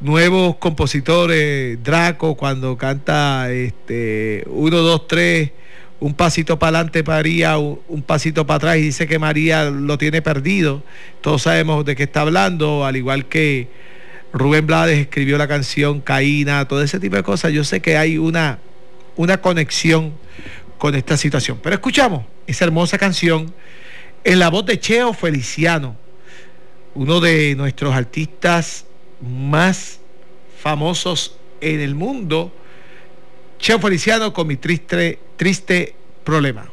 nuevos 0.00 0.56
compositores, 0.56 1.82
Draco, 1.82 2.36
cuando 2.36 2.76
canta 2.76 3.50
este, 3.52 4.44
uno, 4.46 4.78
dos, 4.78 5.06
tres, 5.06 5.50
un 6.02 6.14
pasito 6.14 6.58
para 6.58 6.78
adelante 6.78 7.04
María, 7.04 7.58
un, 7.58 8.02
pasito 8.04 8.44
para 8.44 8.56
atrás 8.56 8.76
y 8.78 8.80
dice 8.80 9.06
que 9.06 9.20
María 9.20 9.70
lo 9.70 9.98
tiene 9.98 10.20
perdido. 10.20 10.82
Todos 11.20 11.42
sabemos 11.42 11.84
de 11.84 11.94
qué 11.94 12.02
está 12.02 12.22
hablando, 12.22 12.84
al 12.84 12.96
igual 12.96 13.26
que 13.26 13.68
Rubén 14.32 14.66
Blades 14.66 14.98
escribió 14.98 15.38
la 15.38 15.46
canción 15.46 16.00
Caína, 16.00 16.66
todo 16.66 16.82
ese 16.82 16.98
tipo 16.98 17.14
de 17.14 17.22
cosas. 17.22 17.52
Yo 17.52 17.62
sé 17.62 17.80
que 17.80 17.96
hay 17.96 18.18
una, 18.18 18.58
una 19.14 19.40
conexión 19.40 20.12
con 20.76 20.96
esta 20.96 21.16
situación. 21.16 21.60
Pero 21.62 21.74
escuchamos 21.74 22.24
esa 22.48 22.64
hermosa 22.64 22.98
canción 22.98 23.54
en 24.24 24.40
la 24.40 24.50
voz 24.50 24.66
de 24.66 24.80
Cheo 24.80 25.12
Feliciano, 25.12 25.96
uno 26.96 27.20
de 27.20 27.54
nuestros 27.54 27.94
artistas 27.94 28.86
más 29.20 30.00
famosos 30.60 31.36
en 31.60 31.78
el 31.78 31.94
mundo. 31.94 32.52
Cheo 33.62 33.78
Feliciano 33.78 34.32
con 34.32 34.48
mi 34.48 34.58
triste, 34.58 35.16
triste 35.36 35.94
problema. 36.24 36.68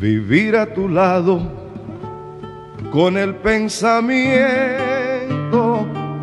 vivir 0.00 0.56
a 0.56 0.74
tu 0.74 0.88
lado 0.88 1.63
con 2.94 3.18
el 3.18 3.34
pensamiento 3.34 4.14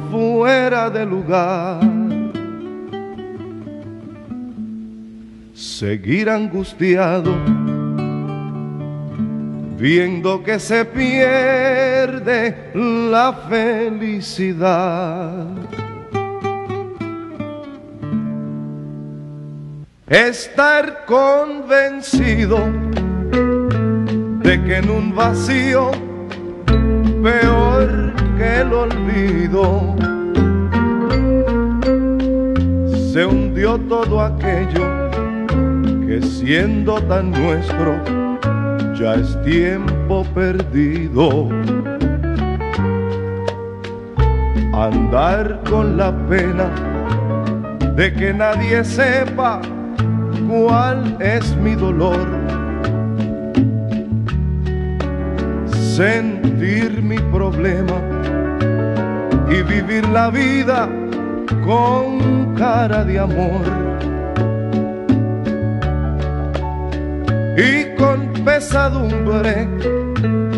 fuera 0.09 0.89
de 0.89 1.05
lugar. 1.05 1.81
Seguir 5.53 6.29
angustiado 6.29 7.35
viendo 9.77 10.41
que 10.41 10.59
se 10.59 10.85
pierde 10.85 12.71
la 12.73 13.33
felicidad. 13.49 15.45
Estar 20.07 21.05
convencido 21.05 22.59
de 24.41 24.63
que 24.63 24.77
en 24.77 24.89
un 24.89 25.13
vacío 25.13 26.10
peor 27.21 28.13
que 28.37 28.61
el 28.61 28.73
olvido 28.73 29.95
se 33.11 33.25
hundió 33.25 33.77
todo 33.77 34.21
aquello 34.21 35.09
que 36.07 36.21
siendo 36.21 36.99
tan 37.03 37.31
nuestro 37.31 37.95
ya 38.99 39.15
es 39.15 39.41
tiempo 39.43 40.25
perdido. 40.33 41.49
Andar 44.73 45.61
con 45.69 45.97
la 45.97 46.11
pena 46.27 46.69
de 47.95 48.13
que 48.13 48.33
nadie 48.33 48.83
sepa 48.83 49.61
cuál 50.47 51.17
es 51.19 51.55
mi 51.57 51.75
dolor 51.75 52.40
sentir 55.95 57.01
mi 57.01 57.17
problema 57.17 58.01
y 59.49 59.61
vivir 59.63 60.07
la 60.09 60.29
vida 60.29 60.89
con 61.65 62.55
cara 62.55 63.03
de 63.03 63.19
amor. 63.19 63.65
Y 67.57 67.93
con 67.97 68.31
pesadumbre 68.45 69.67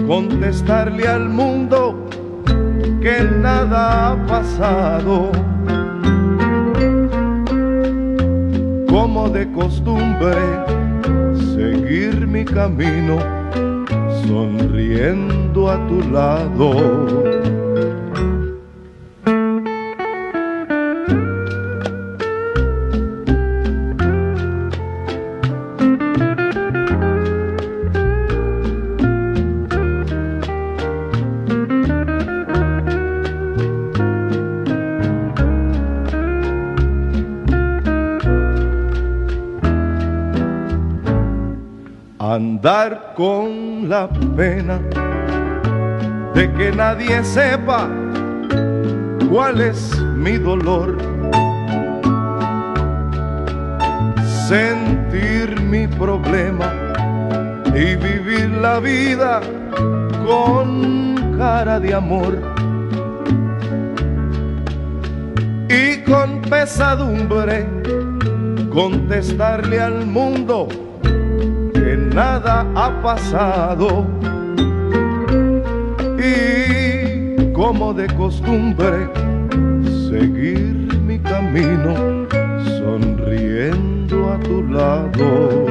contestarle 0.08 1.08
al 1.08 1.30
mundo 1.30 2.08
que 3.02 3.24
nada 3.42 4.12
ha 4.12 4.26
pasado. 4.28 5.32
Como 8.88 9.30
de 9.30 9.52
costumbre, 9.52 10.38
seguir 11.56 12.28
mi 12.28 12.46
camino 12.46 13.44
sonriendo 14.28 15.70
a 15.70 15.78
tu 15.88 16.02
lado. 16.12 17.53
Pena 44.08 44.80
de 46.34 46.52
que 46.54 46.72
nadie 46.72 47.24
sepa 47.24 47.88
cuál 49.30 49.62
es 49.62 49.98
mi 50.18 50.38
dolor. 50.38 50.98
Sentir 54.48 55.60
mi 55.62 55.88
problema 55.88 56.74
y 57.74 57.96
vivir 57.96 58.50
la 58.62 58.80
vida 58.80 59.42
con 60.26 61.38
cara 61.38 61.80
de 61.80 61.94
amor. 61.94 62.38
Y 65.70 66.04
con 66.04 66.42
pesadumbre 66.42 67.68
contestarle 68.70 69.80
al 69.80 70.06
mundo 70.06 70.68
nada 72.14 72.66
ha 72.76 73.02
pasado. 73.02 74.06
Y 76.18 77.52
como 77.54 77.94
de 77.94 78.08
costumbre, 78.16 79.10
seguir 80.10 81.00
mi 81.06 81.20
camino 81.20 82.28
sonriendo 82.80 84.32
a 84.32 84.40
tu 84.40 84.64
lado. 84.64 85.64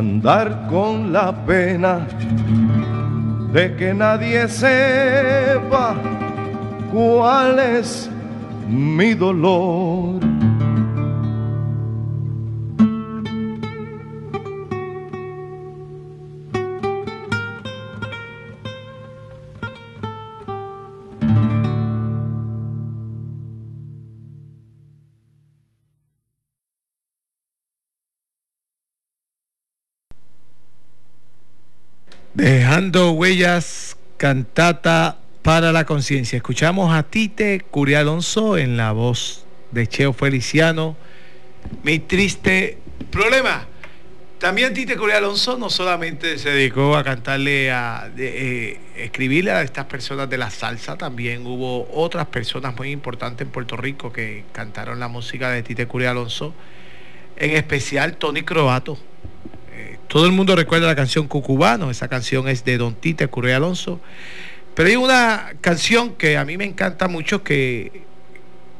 andar 0.00 0.66
con 0.68 1.12
la 1.12 1.30
pena 1.44 2.06
de 3.52 3.74
que 3.76 3.92
nadie 3.92 4.48
sepa 4.48 5.96
cuál 6.92 7.58
es 7.58 8.08
mi 8.68 9.14
dolor. 9.14 10.19
Dejando 32.80 33.10
huellas, 33.10 33.98
cantata 34.16 35.18
para 35.42 35.70
la 35.70 35.84
conciencia. 35.84 36.38
Escuchamos 36.38 36.94
a 36.94 37.02
Tite 37.02 37.60
Curia 37.70 38.00
Alonso 38.00 38.56
en 38.56 38.78
la 38.78 38.92
voz 38.92 39.44
de 39.70 39.86
Cheo 39.86 40.14
Feliciano. 40.14 40.96
Mi 41.82 41.98
triste 41.98 42.78
problema. 43.10 43.66
También 44.38 44.72
Tite 44.72 44.96
Curia 44.96 45.18
Alonso 45.18 45.58
no 45.58 45.68
solamente 45.68 46.38
se 46.38 46.48
dedicó 46.48 46.96
a 46.96 47.04
cantarle, 47.04 47.70
a 47.70 48.10
eh, 48.16 48.80
escribirle 48.96 49.50
a 49.50 49.60
estas 49.60 49.84
personas 49.84 50.30
de 50.30 50.38
la 50.38 50.48
salsa, 50.48 50.96
también 50.96 51.46
hubo 51.46 51.86
otras 51.92 52.28
personas 52.28 52.74
muy 52.78 52.92
importantes 52.92 53.46
en 53.46 53.52
Puerto 53.52 53.76
Rico 53.76 54.10
que 54.10 54.44
cantaron 54.52 54.98
la 54.98 55.08
música 55.08 55.50
de 55.50 55.62
Tite 55.62 55.86
Curia 55.86 56.12
Alonso, 56.12 56.54
en 57.36 57.50
especial 57.50 58.16
Tony 58.16 58.40
Croato 58.40 58.96
todo 60.10 60.26
el 60.26 60.32
mundo 60.32 60.56
recuerda 60.56 60.88
la 60.88 60.96
canción 60.96 61.28
Cucubano, 61.28 61.88
esa 61.88 62.08
canción 62.08 62.48
es 62.48 62.64
de 62.64 62.78
Don 62.78 62.96
Tite 62.96 63.28
Curé 63.28 63.54
Alonso. 63.54 64.00
Pero 64.74 64.88
hay 64.88 64.96
una 64.96 65.52
canción 65.60 66.16
que 66.16 66.36
a 66.36 66.44
mí 66.44 66.56
me 66.56 66.64
encanta 66.64 67.06
mucho 67.06 67.44
que, 67.44 68.02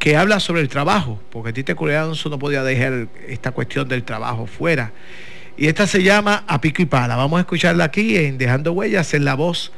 que 0.01 0.17
habla 0.17 0.41
sobre 0.41 0.61
el 0.61 0.69
trabajo, 0.69 1.23
porque 1.31 1.53
Tite 1.53 1.77
Curé 1.77 1.97
Alonso 1.97 2.31
no 2.31 2.41
podía 2.41 2.65
dejar 2.65 3.07
esta 3.29 3.53
cuestión 3.53 3.87
del 3.87 4.03
trabajo 4.03 4.47
fuera. 4.47 4.91
Y 5.57 5.69
esta 5.69 5.87
se 5.87 6.03
llama 6.03 6.43
A 6.49 6.61
Pico 6.61 6.83
y 6.83 6.87
Pala. 6.87 7.15
Vamos 7.15 7.39
a 7.39 7.43
escucharla 7.43 7.85
aquí 7.85 8.17
en 8.17 8.37
Dejando 8.37 8.73
Huellas 8.73 9.15
en 9.15 9.25
la 9.25 9.35
voz 9.35 9.71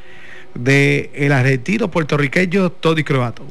de 0.55 1.11
el 1.15 1.33
argentino 1.33 1.91
puertorriqueño 1.91 2.73
Tony 2.73 3.05
Croato. 3.05 3.45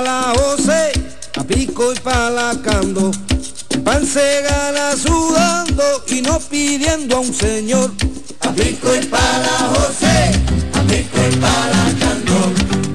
Pala 0.00 0.32
José, 0.34 0.92
a 1.38 1.44
pico 1.44 1.92
y 1.92 1.98
pala 1.98 2.56
cando. 2.64 3.10
El 3.68 3.82
pan 3.82 4.06
se 4.06 4.42
gana 4.42 4.96
sudando 4.96 5.82
y 6.08 6.22
no 6.22 6.38
pidiendo 6.38 7.16
a 7.16 7.20
un 7.20 7.34
señor. 7.34 7.90
A 8.40 8.50
pico 8.52 8.94
y 8.94 9.04
pala 9.06 9.70
José, 9.74 10.32
a 10.72 10.80
pico 10.84 11.18
y 11.30 11.36
pala 11.36 11.84
cando. 12.00 12.36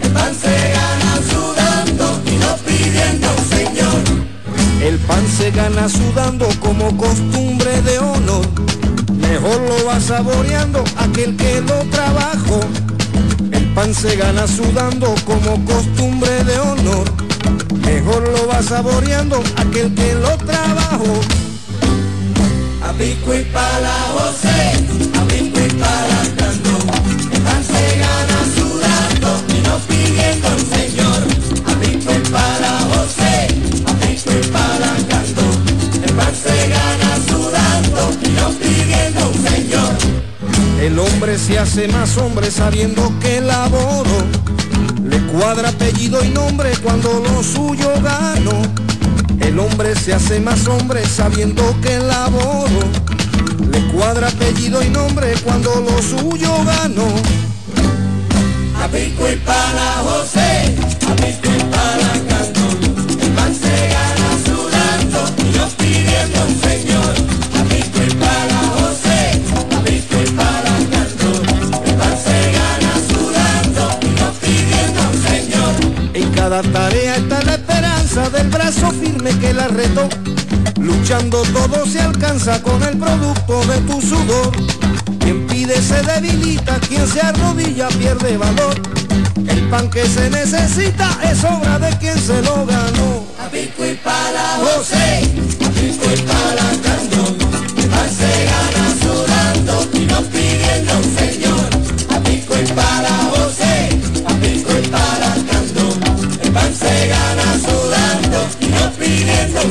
El 0.02 0.12
pan 0.14 0.34
se 0.34 0.56
gana 0.78 1.12
sudando 1.30 2.22
y 2.26 2.36
no 2.38 2.56
pidiendo 2.66 3.28
a 3.28 3.34
un 3.34 3.50
señor. 3.50 4.02
El 4.82 4.98
pan 5.00 5.28
se 5.38 5.52
gana 5.52 5.88
sudando 5.88 6.48
como 6.60 6.98
costumbre 6.98 7.82
de 7.84 8.00
honor. 8.00 8.48
Mejor 9.14 9.62
lo 9.62 9.86
va 9.86 10.00
saboreando 10.00 10.84
aquel 10.98 11.36
que 11.38 11.62
lo 11.62 11.78
trabajó 11.92 12.62
pan 13.76 13.94
se 13.94 14.16
gana 14.16 14.48
sudando 14.48 15.14
como 15.26 15.64
costumbre 15.66 16.44
de 16.46 16.58
honor. 16.60 17.12
Mejor 17.86 18.28
lo 18.30 18.48
va 18.48 18.62
saboreando 18.62 19.44
aquel 19.58 19.94
que 19.94 20.16
lo 20.16 20.38
trabajó. 20.38 21.20
A 22.84 22.94
pico 22.94 23.36
y 23.36 23.44
pala 23.46 23.96
José, 24.14 24.58
a 25.20 25.28
pico 25.28 25.60
y 25.60 25.70
pala. 25.74 26.22
El 27.32 27.42
pan 27.42 27.64
se 27.64 27.98
gana 28.00 28.40
sudando 28.56 29.28
y 29.50 29.62
no 29.68 29.78
pidiendo 29.88 30.48
al 30.48 30.60
Señor. 30.60 31.15
El 40.86 41.00
hombre 41.00 41.40
se 41.40 41.58
hace 41.58 41.88
más 41.88 42.16
hombre 42.16 42.52
sabiendo 42.52 43.12
que 43.20 43.42
laboro. 43.42 44.24
Le 45.04 45.20
cuadra 45.34 45.70
apellido 45.70 46.24
y 46.24 46.30
nombre 46.30 46.78
cuando 46.84 47.24
lo 47.28 47.42
suyo 47.42 47.90
gano. 48.04 48.52
El 49.40 49.58
hombre 49.58 49.96
se 49.96 50.14
hace 50.14 50.40
más 50.40 50.68
hombre 50.68 51.04
sabiendo 51.04 51.64
que 51.82 51.98
laboro. 51.98 52.82
Le 53.72 53.82
cuadra 53.94 54.28
apellido 54.28 54.84
y 54.84 54.90
nombre 54.90 55.34
cuando 55.44 55.74
lo 55.74 56.00
suyo 56.04 56.54
gano. 56.64 57.08
A 58.80 58.88
y 58.96 59.36
pala 59.38 60.04
José, 60.04 60.76
a 61.02 61.28
y 61.28 61.64
pala 61.72 62.35
cada 76.50 76.62
tarea 76.62 77.16
está 77.16 77.42
la 77.42 77.56
esperanza 77.56 78.30
del 78.30 78.48
brazo 78.50 78.92
firme 78.92 79.32
que 79.40 79.52
la 79.52 79.68
retó. 79.68 80.08
Luchando 80.80 81.42
todo 81.42 81.88
se 81.88 82.00
alcanza 82.00 82.62
con 82.62 82.84
el 82.84 83.00
producto 83.00 83.66
de 83.66 83.80
tu 83.80 84.00
sudor. 84.00 84.52
Quien 85.22 85.48
pide 85.48 85.82
se 85.82 86.04
debilita, 86.04 86.80
quien 86.88 87.08
se 87.08 87.20
arrodilla 87.20 87.88
pierde 87.88 88.38
valor. 88.38 88.76
El 89.48 89.62
pan 89.72 89.90
que 89.90 90.06
se 90.06 90.30
necesita 90.30 91.18
es 91.24 91.44
obra 91.44 91.80
de 91.80 91.98
quien 91.98 92.20
se 92.20 92.40
lo 92.44 92.64
ganó. 92.68 93.26
A 93.44 93.50
pico 93.50 93.84
y 93.84 93.96
pala 93.96 94.60
José, 94.60 95.24
a 95.66 95.70
pico 95.72 96.06
y 96.14 96.22
cando. 96.22 97.35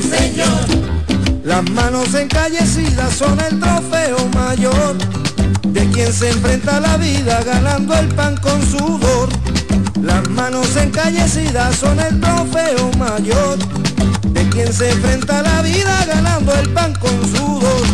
Señor. 0.03 0.85
Las 1.45 1.69
manos 1.71 2.15
encallecidas 2.15 3.15
son 3.15 3.39
el 3.41 3.61
trofeo 3.61 4.17
mayor 4.35 4.97
de 5.67 5.87
quien 5.91 6.13
se 6.13 6.31
enfrenta 6.31 6.77
a 6.77 6.81
la 6.81 6.97
vida 6.97 7.43
ganando 7.45 7.95
el 7.95 8.09
pan 8.09 8.37
con 8.39 8.61
sudor. 8.67 9.29
Las 10.03 10.29
manos 10.31 10.77
encallecidas 10.77 11.77
son 11.77 11.99
el 12.01 12.21
trofeo 12.21 12.91
mayor 12.99 13.59
de 14.29 14.49
quien 14.49 14.73
se 14.73 14.91
enfrenta 14.91 15.41
a 15.41 15.43
la 15.43 15.63
vida 15.63 16.05
ganando 16.07 16.53
el 16.55 16.69
pan 16.71 16.95
con 16.95 17.37
sudor. 17.37 17.87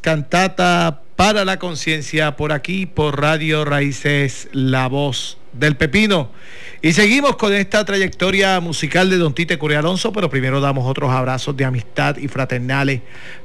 Cantata 0.00 1.02
para 1.16 1.44
la 1.44 1.58
conciencia 1.58 2.34
por 2.34 2.50
aquí, 2.50 2.86
por 2.86 3.20
Radio 3.20 3.66
Raíces, 3.66 4.48
la 4.52 4.88
voz 4.88 5.36
del 5.52 5.76
pepino. 5.76 6.30
Y 6.80 6.94
seguimos 6.94 7.36
con 7.36 7.52
esta 7.52 7.84
trayectoria 7.84 8.58
musical 8.60 9.10
de 9.10 9.18
Don 9.18 9.34
Tite 9.34 9.58
Curia 9.58 9.80
Alonso, 9.80 10.14
pero 10.14 10.30
primero 10.30 10.62
damos 10.62 10.88
otros 10.88 11.10
abrazos 11.10 11.54
de 11.58 11.66
amistad 11.66 12.16
y 12.16 12.28
fraternales 12.28 13.02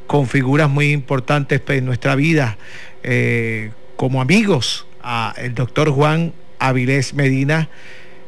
con 0.07 0.25
figuras 0.27 0.69
muy 0.69 0.91
importantes 0.93 1.61
en 1.67 1.83
nuestra 1.83 2.15
vida, 2.15 2.57
eh, 3.03 3.71
como 3.97 4.21
amigos, 4.21 4.87
a 5.03 5.33
el 5.37 5.53
doctor 5.53 5.89
Juan 5.89 6.31
Avilés 6.59 7.13
Medina, 7.13 7.67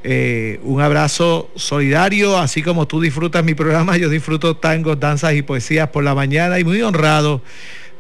eh, 0.04 0.60
un 0.64 0.82
abrazo 0.82 1.50
solidario, 1.56 2.38
así 2.38 2.64
como 2.64 2.88
tú 2.88 3.00
disfrutas 3.00 3.44
mi 3.44 3.54
programa, 3.54 3.98
yo 3.98 4.10
disfruto 4.10 4.58
tangos, 4.58 5.00
danzas 5.00 5.36
y 5.36 5.44
poesías 5.44 5.90
por 5.90 6.04
la 6.04 6.16
mañana 6.16 6.60
y 6.60 6.64
muy 6.64 6.82
honrado 6.82 7.42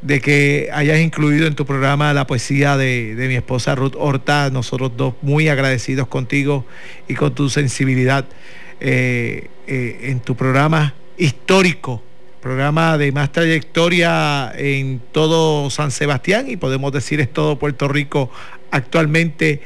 de 0.02 0.20
que 0.20 0.70
hayas 0.74 1.00
incluido 1.00 1.46
en 1.46 1.54
tu 1.54 1.66
programa 1.66 2.12
la 2.14 2.26
poesía 2.26 2.76
de, 2.76 3.14
mi 3.28 3.36
esposa 3.36 3.76
Ruth 3.76 3.94
Horta, 3.98 4.50
nosotros 4.50 4.94
dos 4.98 5.14
muy 5.22 5.48
agradecidos 5.48 6.08
contigo 6.08 6.66
y 7.08 7.14
con 7.14 7.36
tu 7.36 7.50
sensibilidad 7.50 8.26
eh, 8.80 9.50
eh, 9.68 10.00
en 10.04 10.20
tu 10.22 10.36
programa 10.36 10.96
histórico, 11.18 12.02
programa 12.42 12.98
de 12.98 13.12
más 13.12 13.32
trayectoria 13.32 14.52
en 14.58 15.02
todo 15.12 15.70
San 15.70 15.92
Sebastián 15.92 16.50
y 16.50 16.58
podemos 16.58 16.92
decir 16.92 17.22
es 17.22 17.32
todo 17.32 17.60
Puerto 17.60 17.88
Rico 17.88 18.32
actualmente, 18.72 19.62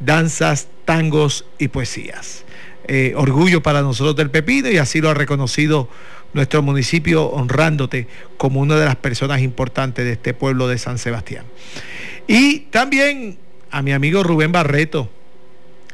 danzas, 0.00 0.68
tangos 0.88 1.44
y 1.58 1.68
poesías. 1.68 2.46
Eh, 2.86 3.12
orgullo 3.14 3.62
para 3.62 3.82
nosotros 3.82 4.16
del 4.16 4.30
Pepino 4.30 4.70
y 4.70 4.78
así 4.78 5.02
lo 5.02 5.10
ha 5.10 5.14
reconocido 5.14 5.86
nuestro 6.32 6.62
municipio 6.62 7.26
honrándote 7.26 8.06
como 8.38 8.60
una 8.60 8.76
de 8.76 8.86
las 8.86 8.96
personas 8.96 9.42
importantes 9.42 10.06
de 10.06 10.12
este 10.12 10.32
pueblo 10.32 10.66
de 10.66 10.78
San 10.78 10.96
Sebastián. 10.96 11.44
Y 12.26 12.60
también 12.70 13.36
a 13.70 13.82
mi 13.82 13.92
amigo 13.92 14.22
Rubén 14.22 14.50
Barreto 14.50 15.10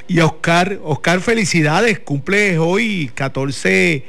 y 0.06 0.20
a 0.20 0.26
Oscar. 0.26 0.78
Oscar, 0.84 1.18
felicidades, 1.18 1.98
cumple 1.98 2.58
hoy 2.58 3.10
14 3.16 4.04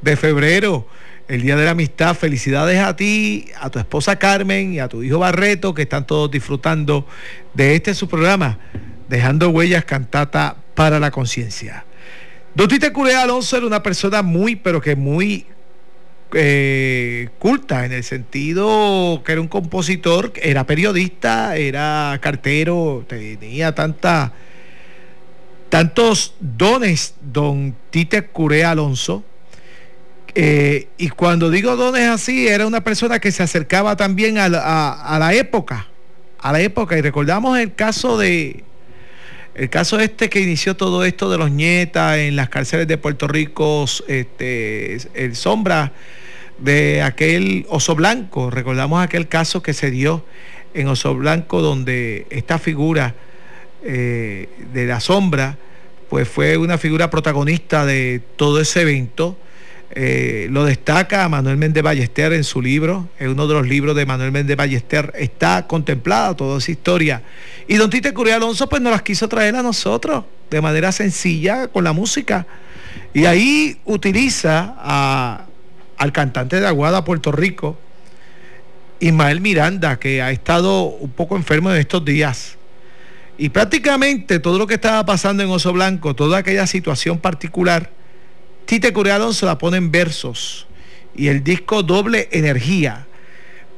de 0.00 0.16
febrero, 0.16 0.86
el 1.26 1.42
Día 1.42 1.56
de 1.56 1.64
la 1.64 1.72
Amistad. 1.72 2.14
Felicidades 2.14 2.78
a 2.78 2.94
ti, 2.94 3.48
a 3.60 3.70
tu 3.70 3.80
esposa 3.80 4.20
Carmen 4.20 4.74
y 4.74 4.78
a 4.78 4.86
tu 4.86 5.02
hijo 5.02 5.18
Barreto, 5.18 5.74
que 5.74 5.82
están 5.82 6.06
todos 6.06 6.30
disfrutando 6.30 7.08
de 7.54 7.74
este 7.74 7.92
su 7.92 8.08
programa, 8.08 8.60
Dejando 9.08 9.50
Huellas 9.50 9.84
Cantata 9.84 10.56
para 10.74 11.00
la 11.00 11.10
Conciencia. 11.10 11.84
Don 12.54 12.68
Tite 12.68 12.92
Curea 12.92 13.22
Alonso 13.22 13.56
era 13.56 13.66
una 13.66 13.82
persona 13.82 14.22
muy, 14.22 14.56
pero 14.56 14.80
que 14.80 14.96
muy 14.96 15.46
eh, 16.34 17.28
culta 17.38 17.86
en 17.86 17.92
el 17.92 18.04
sentido 18.04 19.22
que 19.24 19.32
era 19.32 19.40
un 19.40 19.48
compositor, 19.48 20.32
era 20.42 20.66
periodista, 20.66 21.56
era 21.56 22.18
cartero, 22.20 23.06
tenía 23.08 23.74
tantos 23.74 24.34
dones, 26.40 27.14
don 27.20 27.74
Tite 27.90 28.26
Curea 28.26 28.72
Alonso. 28.72 29.24
Eh, 30.34 30.88
y 30.98 31.08
cuando 31.08 31.50
digo 31.50 31.74
dones 31.76 32.08
así, 32.08 32.46
era 32.46 32.66
una 32.66 32.84
persona 32.84 33.18
que 33.18 33.32
se 33.32 33.42
acercaba 33.42 33.96
también 33.96 34.38
a 34.38 34.48
la, 34.48 35.30
época, 35.32 35.88
a 36.38 36.52
la 36.52 36.60
época. 36.60 36.98
Y 36.98 37.00
recordamos 37.00 37.58
el 37.58 37.74
caso 37.74 38.18
de, 38.18 38.64
el 39.58 39.70
caso 39.70 39.98
este 39.98 40.30
que 40.30 40.40
inició 40.40 40.76
todo 40.76 41.04
esto 41.04 41.28
de 41.28 41.36
los 41.36 41.50
nietas 41.50 42.18
en 42.18 42.36
las 42.36 42.48
cárceles 42.48 42.86
de 42.86 42.96
Puerto 42.96 43.26
Rico, 43.26 43.86
este, 44.06 44.98
el 45.14 45.34
Sombra, 45.34 45.92
de 46.58 47.02
aquel 47.02 47.66
oso 47.68 47.96
blanco. 47.96 48.50
Recordamos 48.50 49.02
aquel 49.02 49.26
caso 49.26 49.60
que 49.60 49.74
se 49.74 49.90
dio 49.90 50.24
en 50.74 50.86
Oso 50.86 51.12
Blanco 51.14 51.60
donde 51.60 52.26
esta 52.30 52.58
figura 52.58 53.16
eh, 53.82 54.48
de 54.72 54.86
la 54.86 55.00
sombra 55.00 55.56
pues 56.08 56.28
fue 56.28 56.56
una 56.56 56.78
figura 56.78 57.10
protagonista 57.10 57.84
de 57.84 58.22
todo 58.36 58.60
ese 58.60 58.82
evento. 58.82 59.36
Eh, 59.90 60.48
lo 60.50 60.64
destaca 60.64 61.26
Manuel 61.28 61.56
Méndez 61.56 61.82
Ballester 61.82 62.34
en 62.34 62.44
su 62.44 62.60
libro, 62.60 63.08
en 63.18 63.30
uno 63.30 63.46
de 63.46 63.54
los 63.54 63.66
libros 63.66 63.96
de 63.96 64.04
Manuel 64.04 64.32
Méndez 64.32 64.56
Ballester 64.56 65.12
está 65.16 65.66
contemplada 65.66 66.36
toda 66.36 66.58
esa 66.58 66.70
historia. 66.70 67.22
Y 67.66 67.76
don 67.76 67.88
Tite 67.88 68.12
Curia 68.12 68.36
Alonso 68.36 68.68
pues 68.68 68.82
nos 68.82 68.92
las 68.92 69.02
quiso 69.02 69.28
traer 69.28 69.56
a 69.56 69.62
nosotros 69.62 70.24
de 70.50 70.60
manera 70.60 70.92
sencilla 70.92 71.68
con 71.68 71.84
la 71.84 71.92
música. 71.92 72.46
Y 73.14 73.24
ahí 73.24 73.80
utiliza 73.86 74.74
a, 74.78 75.46
al 75.96 76.12
cantante 76.12 76.60
de 76.60 76.66
Aguada, 76.66 77.04
Puerto 77.04 77.32
Rico, 77.32 77.78
Ismael 79.00 79.40
Miranda, 79.40 79.98
que 79.98 80.20
ha 80.20 80.30
estado 80.30 80.84
un 80.84 81.10
poco 81.10 81.36
enfermo 81.36 81.70
en 81.70 81.78
estos 81.78 82.04
días. 82.04 82.56
Y 83.38 83.50
prácticamente 83.50 84.40
todo 84.40 84.58
lo 84.58 84.66
que 84.66 84.74
estaba 84.74 85.06
pasando 85.06 85.42
en 85.42 85.48
Oso 85.48 85.72
Blanco, 85.72 86.14
toda 86.14 86.38
aquella 86.38 86.66
situación 86.66 87.18
particular, 87.18 87.90
Tite 88.68 88.92
Curealón 88.92 89.32
se 89.32 89.46
la 89.46 89.56
pone 89.56 89.78
en 89.78 89.90
versos. 89.90 90.66
Y 91.16 91.28
el 91.28 91.42
disco 91.42 91.82
Doble 91.82 92.28
Energía 92.32 93.06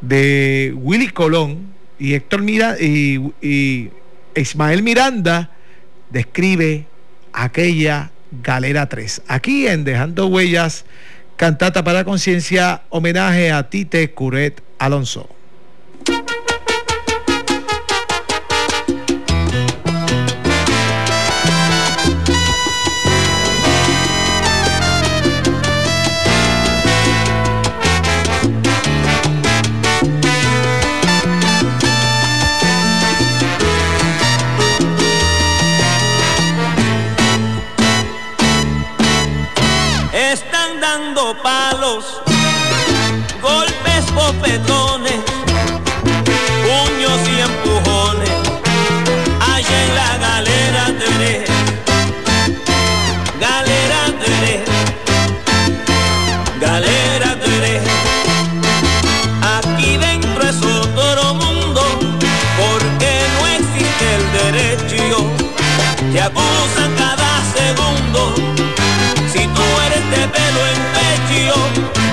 de 0.00 0.74
Willy 0.76 1.10
Colón 1.10 1.72
y 1.96 2.14
Héctor 2.14 2.42
Miranda 2.42 2.76
y, 2.82 3.20
y 3.40 3.90
Ismael 4.34 4.82
Miranda 4.82 5.52
describe 6.10 6.86
aquella 7.32 8.10
Galera 8.42 8.88
3. 8.88 9.22
Aquí 9.28 9.68
en 9.68 9.84
Dejando 9.84 10.26
Huellas 10.26 10.84
Cantata 11.36 11.84
para 11.84 12.04
Conciencia, 12.04 12.82
homenaje 12.88 13.52
a 13.52 13.70
Tite 13.70 14.10
Curet 14.10 14.60
Alonso. 14.80 15.28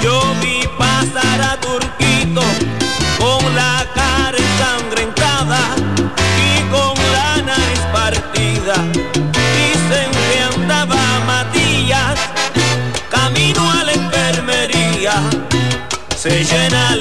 yo 0.01 0.35
vi 0.41 0.61
pasar 0.77 1.41
a 1.41 1.59
Turquito 1.59 2.41
con 3.17 3.55
la 3.55 3.85
cara 3.93 4.37
ensangrentada 4.37 5.59
y 6.47 6.61
con 6.71 6.95
la 7.11 7.41
nariz 7.43 7.83
partida. 7.91 8.75
Dicen 9.57 10.09
que 10.11 10.61
andaba 10.61 11.01
Matías 11.25 12.19
camino 13.09 13.61
a 13.71 13.83
la 13.83 13.93
enfermería. 13.93 15.15
Se 16.15 16.43
llena 16.43 16.96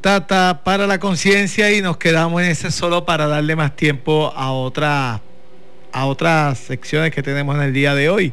cantata 0.00 0.64
para 0.64 0.86
la 0.86 0.98
conciencia 0.98 1.70
y 1.72 1.82
nos 1.82 1.98
quedamos 1.98 2.40
en 2.40 2.48
ese 2.48 2.70
solo 2.70 3.04
para 3.04 3.26
darle 3.26 3.54
más 3.54 3.76
tiempo 3.76 4.32
a 4.34 4.50
otras 4.50 5.20
a 5.92 6.06
otras 6.06 6.58
secciones 6.58 7.12
que 7.12 7.22
tenemos 7.22 7.54
en 7.56 7.62
el 7.62 7.74
día 7.74 7.94
de 7.94 8.08
hoy. 8.08 8.32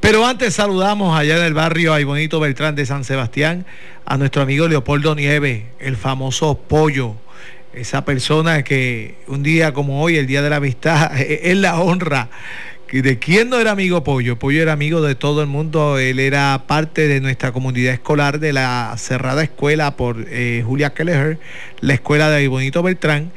Pero 0.00 0.24
antes 0.24 0.54
saludamos 0.54 1.18
allá 1.18 1.36
en 1.36 1.44
el 1.44 1.52
barrio 1.52 1.92
Ay 1.92 2.04
Bonito 2.04 2.40
Beltrán 2.40 2.76
de 2.76 2.86
San 2.86 3.04
Sebastián 3.04 3.66
a 4.06 4.16
nuestro 4.16 4.40
amigo 4.40 4.68
Leopoldo 4.68 5.14
Nieve, 5.14 5.66
el 5.80 5.96
famoso 5.98 6.56
pollo, 6.56 7.16
esa 7.74 8.06
persona 8.06 8.62
que 8.64 9.16
un 9.26 9.42
día 9.42 9.74
como 9.74 10.02
hoy, 10.02 10.16
el 10.16 10.26
Día 10.26 10.40
de 10.40 10.48
la 10.48 10.56
Amistad, 10.56 11.12
es 11.20 11.56
la 11.58 11.78
honra. 11.78 12.30
¿De 13.00 13.18
quién 13.18 13.48
no 13.48 13.58
era 13.58 13.70
amigo 13.70 14.04
Pollo? 14.04 14.38
Pollo 14.38 14.60
era 14.60 14.74
amigo 14.74 15.00
de 15.00 15.14
todo 15.14 15.40
el 15.40 15.46
mundo. 15.46 15.98
Él 15.98 16.20
era 16.20 16.64
parte 16.66 17.08
de 17.08 17.22
nuestra 17.22 17.50
comunidad 17.50 17.94
escolar 17.94 18.38
de 18.38 18.52
la 18.52 18.94
cerrada 18.98 19.42
escuela 19.42 19.96
por 19.96 20.26
eh, 20.28 20.62
Julia 20.66 20.92
Kelleher, 20.92 21.38
la 21.80 21.94
escuela 21.94 22.28
de 22.28 22.46
Bonito 22.48 22.82
Beltrán. 22.82 23.32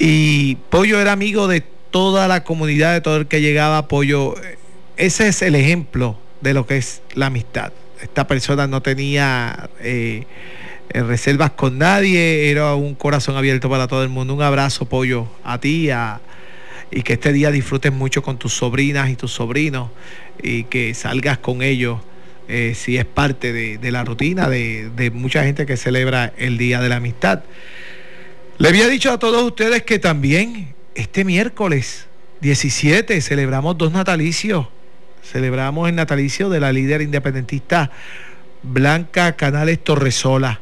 Y 0.00 0.56
Pollo 0.70 1.00
era 1.00 1.12
amigo 1.12 1.46
de 1.46 1.62
toda 1.92 2.26
la 2.26 2.42
comunidad, 2.42 2.94
de 2.94 3.00
todo 3.00 3.16
el 3.18 3.26
que 3.28 3.40
llegaba. 3.40 3.86
Pollo, 3.86 4.34
eh, 4.42 4.58
ese 4.96 5.28
es 5.28 5.42
el 5.42 5.54
ejemplo 5.54 6.18
de 6.40 6.52
lo 6.52 6.66
que 6.66 6.76
es 6.76 7.00
la 7.14 7.26
amistad. 7.26 7.72
Esta 8.02 8.26
persona 8.26 8.66
no 8.66 8.82
tenía 8.82 9.70
eh, 9.78 10.24
reservas 10.90 11.52
con 11.52 11.78
nadie, 11.78 12.50
era 12.50 12.74
un 12.74 12.96
corazón 12.96 13.36
abierto 13.36 13.70
para 13.70 13.86
todo 13.86 14.02
el 14.02 14.08
mundo. 14.08 14.34
Un 14.34 14.42
abrazo, 14.42 14.86
Pollo, 14.86 15.28
a 15.44 15.60
ti, 15.60 15.90
a, 15.90 16.20
y 16.94 17.02
que 17.02 17.14
este 17.14 17.32
día 17.32 17.50
disfrutes 17.50 17.92
mucho 17.92 18.22
con 18.22 18.38
tus 18.38 18.54
sobrinas 18.54 19.10
y 19.10 19.16
tus 19.16 19.32
sobrinos 19.32 19.90
y 20.40 20.62
que 20.64 20.94
salgas 20.94 21.38
con 21.38 21.60
ellos 21.60 22.00
eh, 22.46 22.74
si 22.76 22.96
es 22.96 23.04
parte 23.04 23.52
de, 23.52 23.90
la 23.90 24.04
rutina 24.04 24.48
de, 24.48 24.90
de 24.94 25.10
mucha 25.10 25.42
gente 25.42 25.66
que 25.66 25.76
celebra 25.76 26.32
el 26.36 26.56
Día 26.56 26.80
de 26.80 26.88
la 26.88 26.96
Amistad. 26.96 27.42
Le 28.58 28.68
había 28.68 28.86
dicho 28.86 29.10
a 29.10 29.18
todos 29.18 29.42
ustedes 29.42 29.82
que 29.82 29.98
también 29.98 30.72
este 30.94 31.24
miércoles 31.24 32.06
17 32.42 33.20
celebramos 33.20 33.76
dos 33.76 33.90
natalicios. 33.90 34.68
Celebramos 35.24 35.88
el 35.88 35.96
natalicio 35.96 36.48
de 36.48 36.60
la 36.60 36.70
líder 36.70 37.02
independentista 37.02 37.90
Blanca 38.62 39.34
Canales 39.34 39.82
Torresola. 39.82 40.60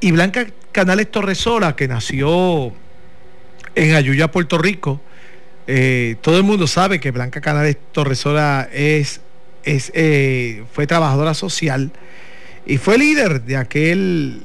Y 0.00 0.12
Blanca 0.12 0.48
Canales 0.72 1.10
Torresola, 1.10 1.76
que 1.76 1.88
nació 1.88 2.74
en 3.74 3.94
Ayuya, 3.94 4.30
Puerto 4.30 4.58
Rico, 4.58 5.00
eh, 5.66 6.16
todo 6.20 6.38
el 6.38 6.42
mundo 6.42 6.66
sabe 6.66 7.00
que 7.00 7.10
Blanca 7.10 7.40
Canales 7.40 7.76
Torresola 7.92 8.68
es, 8.72 9.20
eh, 9.64 10.64
fue 10.72 10.86
trabajadora 10.86 11.34
social 11.34 11.92
y 12.66 12.78
fue 12.78 12.98
líder 12.98 13.42
de 13.42 13.56
aquel 13.56 14.42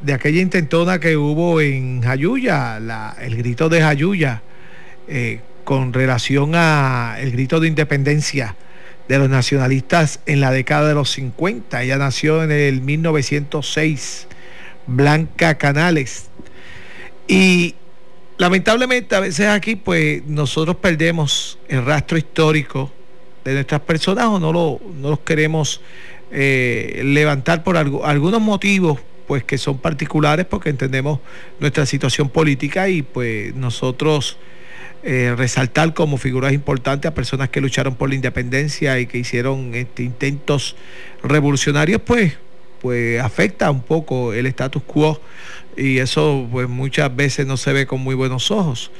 de 0.00 0.12
aquella 0.12 0.40
intentona 0.40 1.00
que 1.00 1.16
hubo 1.16 1.60
en 1.60 2.02
Jayuya, 2.02 2.78
el 3.20 3.36
grito 3.36 3.68
de 3.68 3.80
Jayuya, 3.80 4.42
eh, 5.08 5.40
con 5.64 5.92
relación 5.92 6.52
a 6.54 7.16
el 7.18 7.32
grito 7.32 7.58
de 7.58 7.68
independencia 7.68 8.54
de 9.08 9.18
los 9.18 9.28
nacionalistas 9.28 10.20
en 10.26 10.40
la 10.40 10.52
década 10.52 10.88
de 10.88 10.94
los 10.94 11.10
50. 11.10 11.82
Ella 11.82 11.98
nació 11.98 12.44
en 12.44 12.52
el 12.52 12.80
1906, 12.80 14.28
Blanca 14.86 15.56
Canales. 15.56 16.26
Y 17.26 17.74
lamentablemente 18.38 19.14
a 19.14 19.20
veces 19.20 19.48
aquí 19.48 19.76
pues 19.76 20.24
nosotros 20.26 20.76
perdemos 20.76 21.58
el 21.68 21.84
rastro 21.84 22.16
histórico 22.16 22.90
de 23.44 23.54
nuestras 23.54 23.80
personas 23.80 24.26
o 24.26 24.38
no, 24.38 24.52
lo, 24.52 24.80
no 25.00 25.10
los 25.10 25.20
queremos 25.20 25.80
eh, 26.30 27.02
levantar 27.04 27.64
por 27.64 27.76
algunos 27.76 28.40
motivos 28.40 29.00
pues 29.26 29.44
que 29.44 29.58
son 29.58 29.78
particulares 29.78 30.46
porque 30.46 30.70
entendemos 30.70 31.20
nuestra 31.60 31.84
situación 31.84 32.30
política 32.30 32.88
y 32.88 33.02
pues 33.02 33.54
nosotros 33.54 34.38
eh, 35.02 35.34
resaltar 35.36 35.92
como 35.92 36.16
figuras 36.16 36.52
importantes 36.52 37.10
a 37.10 37.14
personas 37.14 37.50
que 37.50 37.60
lucharon 37.60 37.94
por 37.94 38.08
la 38.08 38.14
independencia 38.14 38.98
y 39.00 39.06
que 39.06 39.18
hicieron 39.18 39.74
este, 39.74 40.02
intentos 40.02 40.76
revolucionarios 41.22 42.00
pues 42.02 42.38
pues 42.80 43.20
afecta 43.20 43.70
un 43.70 43.82
poco 43.82 44.32
el 44.32 44.46
status 44.46 44.82
quo 44.84 45.20
y 45.78 45.98
eso 45.98 46.46
pues 46.50 46.68
muchas 46.68 47.14
veces 47.14 47.46
no 47.46 47.56
se 47.56 47.72
ve 47.72 47.86
con 47.86 48.00
muy 48.00 48.14
buenos 48.14 48.50
ojos. 48.50 48.90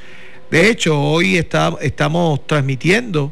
De 0.49 0.69
hecho, 0.69 0.99
hoy 0.99 1.37
estamos 1.37 2.47
transmitiendo 2.47 3.31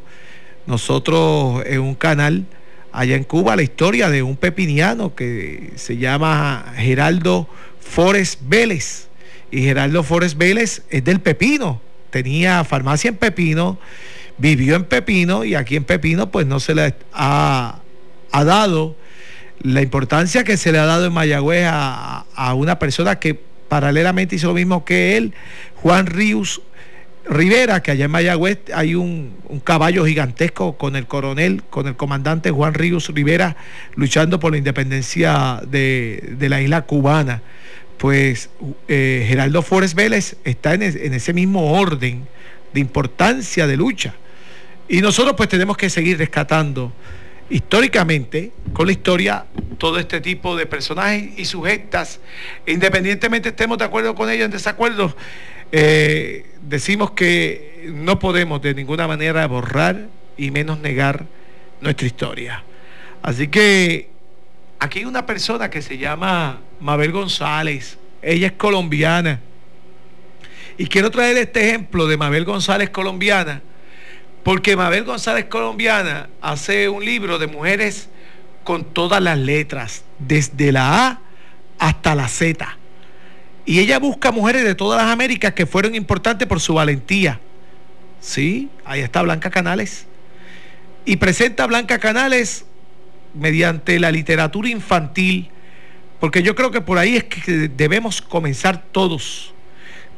nosotros 0.67 1.63
en 1.65 1.79
un 1.79 1.95
canal 1.95 2.45
allá 2.91 3.15
en 3.15 3.23
Cuba 3.23 3.55
la 3.55 3.63
historia 3.63 4.09
de 4.09 4.21
un 4.21 4.35
pepiniano 4.35 5.15
que 5.15 5.71
se 5.75 5.97
llama 5.97 6.73
Geraldo 6.75 7.47
Forest 7.79 8.41
Vélez. 8.43 9.07
Y 9.49 9.61
Geraldo 9.61 10.03
Forest 10.03 10.37
Vélez 10.37 10.83
es 10.89 11.03
del 11.05 11.21
Pepino, 11.21 11.81
tenía 12.09 12.63
farmacia 12.65 13.07
en 13.07 13.15
Pepino, 13.15 13.79
vivió 14.37 14.75
en 14.75 14.83
Pepino 14.83 15.45
y 15.45 15.55
aquí 15.55 15.77
en 15.77 15.85
Pepino 15.85 16.29
pues 16.29 16.45
no 16.45 16.59
se 16.59 16.75
le 16.75 16.95
ha, 17.13 17.79
ha 18.31 18.43
dado 18.43 18.95
la 19.61 19.81
importancia 19.81 20.43
que 20.43 20.57
se 20.57 20.71
le 20.71 20.79
ha 20.79 20.85
dado 20.85 21.07
en 21.07 21.13
Mayagüez 21.13 21.65
a, 21.67 22.53
una 22.55 22.79
persona 22.79 23.19
que 23.19 23.39
paralelamente 23.67 24.35
hizo 24.35 24.47
lo 24.47 24.53
mismo 24.53 24.85
que 24.85 25.17
él, 25.17 25.33
Juan 25.75 26.05
Ríos 26.05 26.61
Rivera, 27.29 27.81
que 27.81 27.91
allá 27.91 28.05
en 28.05 28.11
Mayagüez 28.11 28.59
hay 28.73 28.95
un, 28.95 29.35
caballo 29.63 30.05
gigantesco 30.05 30.77
con 30.77 30.95
el 30.95 31.07
coronel, 31.07 31.63
con 31.69 31.87
el 31.87 31.95
comandante 31.95 32.51
Juan 32.51 32.73
Ríos 32.73 33.09
Rivera, 33.09 33.57
luchando 33.95 34.39
por 34.39 34.51
la 34.51 34.57
independencia 34.57 35.61
de, 35.67 36.37
la 36.39 36.61
isla 36.61 36.83
cubana. 36.83 37.41
Pues 37.97 38.49
eh, 38.87 39.25
Geraldo 39.27 39.63
Forest 39.63 39.95
Vélez 39.95 40.37
está 40.43 40.75
en, 40.75 40.83
en 40.83 41.13
ese 41.13 41.33
mismo 41.33 41.73
orden 41.73 42.27
de 42.73 42.79
importancia 42.79 43.67
de 43.67 43.75
lucha. 43.75 44.13
Y 44.87 45.01
nosotros 45.01 45.35
pues 45.35 45.49
tenemos 45.49 45.75
que 45.75 45.89
seguir 45.89 46.17
rescatando 46.17 46.93
históricamente, 47.49 48.51
con 48.73 48.87
la 48.87 48.91
historia, 48.91 49.45
todo 49.77 49.99
este 49.99 50.21
tipo 50.21 50.55
de 50.55 50.65
personajes 50.65 51.29
y 51.37 51.45
sujetas, 51.45 52.19
independientemente 52.65 53.49
estemos 53.49 53.77
de 53.77 53.85
acuerdo 53.85 54.15
con 54.15 54.29
ellos 54.29 54.45
en 54.45 54.51
desacuerdo, 54.51 55.15
eh, 55.71 56.45
decimos 56.61 57.11
que 57.11 57.91
no 57.93 58.19
podemos 58.19 58.61
de 58.61 58.73
ninguna 58.73 59.07
manera 59.07 59.45
borrar 59.47 60.07
y 60.37 60.51
menos 60.51 60.79
negar 60.79 61.25
nuestra 61.81 62.07
historia. 62.07 62.63
Así 63.21 63.47
que 63.47 64.09
aquí 64.79 64.99
hay 64.99 65.05
una 65.05 65.25
persona 65.25 65.69
que 65.69 65.81
se 65.81 65.97
llama 65.97 66.61
Mabel 66.79 67.11
González, 67.11 67.97
ella 68.21 68.47
es 68.47 68.53
colombiana. 68.53 69.41
Y 70.77 70.87
quiero 70.87 71.09
traer 71.09 71.37
este 71.37 71.67
ejemplo 71.67 72.07
de 72.07 72.17
Mabel 72.17 72.45
González 72.45 72.89
colombiana 72.89 73.61
porque 74.47 74.77
Mabel 74.77 75.03
González 75.03 75.47
Colombiana 75.49 76.29
hace 76.41 76.87
un 76.87 77.03
libro 77.03 77.37
de 77.37 77.47
mujeres 77.47 78.07
con 78.63 78.85
todas 78.85 79.21
las 79.21 79.37
letras, 79.37 80.05
desde 80.19 80.71
la 80.71 81.05
A 81.05 81.21
hasta 81.79 82.15
la 82.15 82.29
Z. 82.29 82.77
Y 83.65 83.79
ella 83.79 83.99
busca 83.99 84.31
mujeres 84.31 84.63
de 84.63 84.73
todas 84.73 85.03
las 85.03 85.11
Américas 85.11 85.51
que 85.51 85.65
fueron 85.65 85.95
importantes 85.95 86.47
por 86.47 86.61
su 86.61 86.75
valentía. 86.75 87.41
Sí, 88.21 88.69
ahí 88.85 89.01
está 89.01 89.21
Blanca 89.21 89.49
Canales. 89.49 90.05
Y 91.03 91.17
presenta 91.17 91.65
a 91.65 91.67
Blanca 91.67 91.99
Canales 91.99 92.63
mediante 93.33 93.99
la 93.99 94.11
literatura 94.11 94.69
infantil, 94.69 95.49
porque 96.21 96.41
yo 96.41 96.55
creo 96.55 96.71
que 96.71 96.79
por 96.79 96.99
ahí 96.99 97.17
es 97.17 97.25
que 97.25 97.67
debemos 97.67 98.21
comenzar 98.21 98.81
todos, 98.93 99.53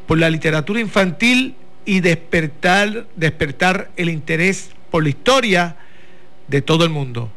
por 0.05 0.19
la 0.19 0.29
literatura 0.29 0.79
infantil 0.79 1.55
y 1.89 2.01
despertar, 2.01 3.07
despertar 3.15 3.89
el 3.97 4.09
interés 4.09 4.69
por 4.91 5.01
la 5.01 5.09
historia 5.09 5.75
de 6.47 6.61
todo 6.61 6.83
el 6.83 6.91
mundo. 6.91 7.31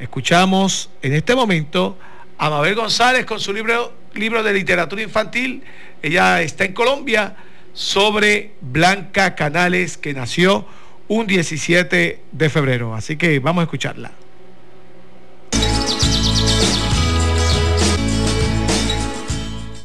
Escuchamos 0.00 0.90
en 1.00 1.12
este 1.12 1.36
momento 1.36 1.96
a 2.36 2.50
Mabel 2.50 2.74
González 2.74 3.24
con 3.24 3.38
su 3.38 3.52
libro, 3.52 3.92
libro 4.14 4.42
de 4.42 4.52
literatura 4.52 5.00
infantil. 5.00 5.62
Ella 6.02 6.42
está 6.42 6.64
en 6.64 6.72
Colombia 6.72 7.36
sobre 7.72 8.54
Blanca 8.60 9.36
Canales, 9.36 9.96
que 9.96 10.12
nació 10.12 10.66
un 11.06 11.28
17 11.28 12.20
de 12.32 12.50
febrero. 12.50 12.96
Así 12.96 13.16
que 13.16 13.38
vamos 13.38 13.60
a 13.60 13.64
escucharla. 13.66 14.10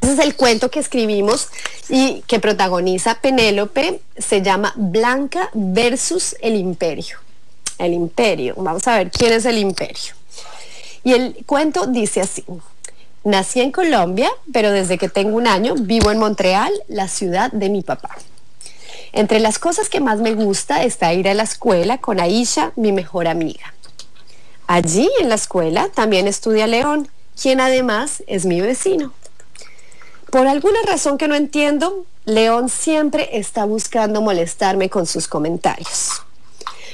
Es 0.01 0.17
el 0.17 0.35
cuento 0.35 0.71
que 0.71 0.79
escribimos 0.79 1.51
y 1.89 2.23
que 2.27 2.39
protagoniza 2.39 3.15
Penélope, 3.15 4.01
se 4.17 4.41
llama 4.41 4.73
Blanca 4.75 5.49
versus 5.53 6.35
el 6.41 6.55
imperio. 6.55 7.17
El 7.77 7.93
imperio, 7.93 8.55
vamos 8.57 8.87
a 8.87 8.97
ver 8.97 9.09
quién 9.09 9.33
es 9.33 9.45
el 9.45 9.57
imperio. 9.57 10.13
Y 11.03 11.13
el 11.13 11.43
cuento 11.45 11.87
dice 11.87 12.21
así, 12.21 12.43
nací 13.23 13.61
en 13.61 13.71
Colombia, 13.71 14.29
pero 14.53 14.71
desde 14.71 14.97
que 14.97 15.09
tengo 15.09 15.37
un 15.37 15.47
año 15.47 15.75
vivo 15.75 16.11
en 16.11 16.19
Montreal, 16.19 16.71
la 16.87 17.07
ciudad 17.07 17.51
de 17.51 17.69
mi 17.69 17.81
papá. 17.81 18.15
Entre 19.11 19.39
las 19.39 19.57
cosas 19.57 19.89
que 19.89 20.01
más 20.01 20.19
me 20.19 20.35
gusta 20.35 20.83
está 20.83 21.13
ir 21.13 21.27
a 21.27 21.33
la 21.33 21.43
escuela 21.43 21.97
con 21.97 22.19
Aisha, 22.19 22.71
mi 22.75 22.91
mejor 22.91 23.27
amiga. 23.27 23.73
Allí 24.67 25.09
en 25.19 25.29
la 25.29 25.35
escuela 25.35 25.89
también 25.95 26.27
estudia 26.27 26.67
León, 26.67 27.07
quien 27.41 27.59
además 27.59 28.23
es 28.27 28.45
mi 28.45 28.61
vecino. 28.61 29.13
Por 30.31 30.47
alguna 30.47 30.79
razón 30.85 31.17
que 31.17 31.27
no 31.27 31.35
entiendo, 31.35 32.05
León 32.25 32.69
siempre 32.69 33.29
está 33.33 33.65
buscando 33.65 34.21
molestarme 34.21 34.89
con 34.89 35.07
sus 35.07 35.27
comentarios. 35.27 36.21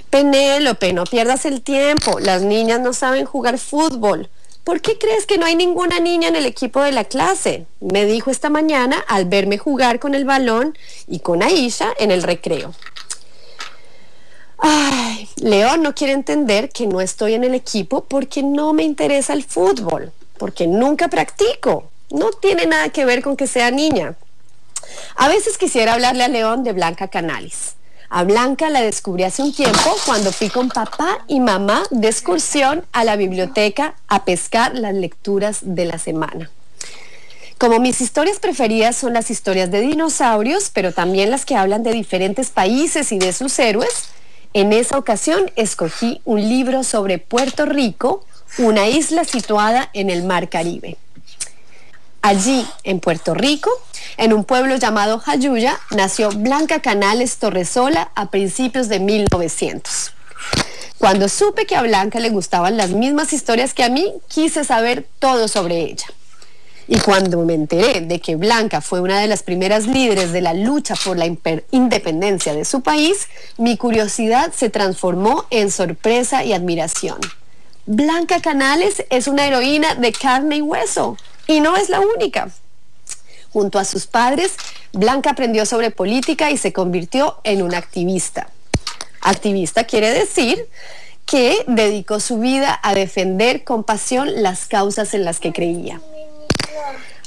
Penélope, 0.10 0.94
no 0.94 1.04
pierdas 1.04 1.46
el 1.46 1.62
tiempo. 1.62 2.20
Las 2.20 2.44
niñas 2.44 2.80
no 2.80 2.94
saben 2.94 3.26
jugar 3.26 3.58
fútbol. 3.58 4.30
¿Por 4.64 4.80
qué 4.80 4.98
crees 4.98 5.26
que 5.26 5.38
no 5.38 5.46
hay 5.46 5.56
ninguna 5.56 6.00
niña 6.00 6.30
en 6.30 6.38
el 6.38 6.46
equipo 6.46 6.82
de 6.82 6.94
la 6.94 7.04
clase? 7.04 7.66
Me 7.82 8.06
dijo 8.06 8.32
esta 8.32 8.50
mañana 8.50 9.04
al 9.08 9.26
verme 9.26 9.58
jugar 9.58 10.00
con 10.00 10.16
el 10.16 10.24
balón 10.24 10.78
y 11.08 11.20
con 11.20 11.44
Aisha 11.44 11.94
en 12.00 12.12
el 12.12 12.24
recreo. 12.24 12.74
Ay, 14.58 15.30
León 15.36 15.84
no 15.84 15.94
quiere 15.94 16.14
entender 16.14 16.70
que 16.70 16.88
no 16.88 17.02
estoy 17.02 17.34
en 17.34 17.44
el 17.44 17.54
equipo 17.54 18.06
porque 18.06 18.42
no 18.42 18.72
me 18.72 18.84
interesa 18.84 19.34
el 19.34 19.44
fútbol, 19.44 20.14
porque 20.38 20.66
nunca 20.66 21.10
practico. 21.10 21.92
No 22.16 22.32
tiene 22.32 22.66
nada 22.66 22.88
que 22.89 23.03
ver 23.03 23.22
con 23.22 23.36
que 23.36 23.45
sea 23.45 23.72
niña. 23.72 24.16
A 25.18 25.28
veces 25.28 25.57
quisiera 25.57 25.93
hablarle 25.93 26.24
a 26.24 26.30
León 26.30 26.63
de 26.63 26.72
Blanca 26.72 27.09
Canales. 27.09 27.76
A 28.09 28.24
Blanca 28.24 28.70
la 28.70 28.82
descubrí 28.82 29.24
hace 29.24 29.41
un 29.41 29.53
tiempo 29.53 29.93
cuando 30.05 30.32
fui 30.32 30.49
con 30.49 30.70
papá 30.70 31.26
y 31.28 31.41
mamá 31.41 31.84
de 31.89 32.07
excursión 32.07 32.86
a 32.93 33.03
la 33.03 33.18
biblioteca 33.18 33.95
a 34.07 34.24
pescar 34.24 34.76
las 34.76 34.93
lecturas 34.93 35.59
de 35.63 35.84
la 35.84 35.99
semana. 35.99 36.49
Como 37.57 37.82
mis 37.82 37.99
historias 37.99 38.39
preferidas 38.39 38.95
son 38.95 39.11
las 39.11 39.30
historias 39.30 39.70
de 39.70 39.82
dinosaurios, 39.82 40.72
pero 40.74 40.93
también 40.93 41.32
las 41.32 41.43
que 41.43 41.57
hablan 41.57 41.84
de 41.84 41.91
diferentes 41.91 42.49
países 42.49 43.11
y 43.11 43.20
de 43.20 43.34
sus 43.34 43.59
héroes, 43.59 44.05
en 44.53 44.72
esa 44.72 44.97
ocasión 44.97 45.51
escogí 45.57 46.22
un 46.24 46.39
libro 46.39 46.84
sobre 46.84 47.18
Puerto 47.18 47.66
Rico, 47.66 48.24
una 48.57 48.88
isla 48.88 49.26
situada 49.26 49.89
en 49.91 50.09
el 50.09 50.24
Mar 50.24 50.47
Caribe. 50.47 50.95
Allí, 52.26 52.66
en 52.84 53.02
Puerto 53.02 53.36
Rico, 53.36 53.70
en 54.18 54.34
un 54.34 54.46
pueblo 54.46 54.78
llamado 54.78 55.20
Jayuya, 55.20 55.80
nació 55.92 56.32
Blanca 56.32 56.80
Canales 56.80 57.38
Torresola 57.38 58.10
a 58.16 58.32
principios 58.32 58.90
de 58.90 59.00
1900. 59.00 60.12
Cuando 60.98 61.30
supe 61.30 61.68
que 61.68 61.76
a 61.76 61.84
Blanca 61.84 62.20
le 62.20 62.32
gustaban 62.32 62.78
las 62.78 62.90
mismas 62.90 63.32
historias 63.32 63.76
que 63.76 63.84
a 63.84 63.90
mí, 63.90 64.12
quise 64.28 64.64
saber 64.64 65.08
todo 65.20 65.48
sobre 65.48 65.82
ella. 65.82 66.08
Y 66.88 66.98
cuando 66.98 67.46
me 67.46 67.54
enteré 67.54 68.02
de 68.02 68.20
que 68.20 68.38
Blanca 68.38 68.82
fue 68.82 69.02
una 69.02 69.20
de 69.20 69.28
las 69.28 69.44
primeras 69.44 69.86
líderes 69.86 70.32
de 70.32 70.42
la 70.42 70.56
lucha 70.56 70.96
por 70.96 71.18
la 71.18 71.28
independencia 71.28 72.56
de 72.56 72.66
su 72.66 72.82
país, 72.82 73.28
mi 73.60 73.78
curiosidad 73.78 74.52
se 74.52 74.72
transformó 74.72 75.46
en 75.52 75.70
sorpresa 75.70 76.44
y 76.44 76.54
admiración. 76.54 77.20
Blanca 77.86 78.42
Canales 78.42 79.06
es 79.12 79.28
una 79.28 79.46
heroína 79.46 79.94
de 79.94 80.12
carne 80.12 80.56
y 80.56 80.62
hueso. 80.64 81.18
Y 81.48 81.60
no 81.60 81.76
es 81.78 81.89
la 81.89 82.00
única. 82.00 82.50
Junto 83.52 83.80
a 83.80 83.86
sus 83.86 84.08
padres, 84.08 84.54
Blanca 84.91 85.32
aprendió 85.32 85.66
sobre 85.66 85.91
política 85.91 86.52
y 86.52 86.58
se 86.58 86.74
convirtió 86.74 87.39
en 87.43 87.62
una 87.62 87.78
activista. 87.78 88.50
Activista 89.22 89.86
quiere 89.86 90.12
decir 90.12 90.68
que 91.26 91.64
dedicó 91.68 92.20
su 92.20 92.38
vida 92.39 92.80
a 92.84 92.93
defender 92.93 93.64
con 93.64 93.84
pasión 93.84 94.43
las 94.43 94.68
causas 94.68 95.14
en 95.14 95.26
las 95.26 95.39
que 95.39 95.52
creía. 95.52 96.02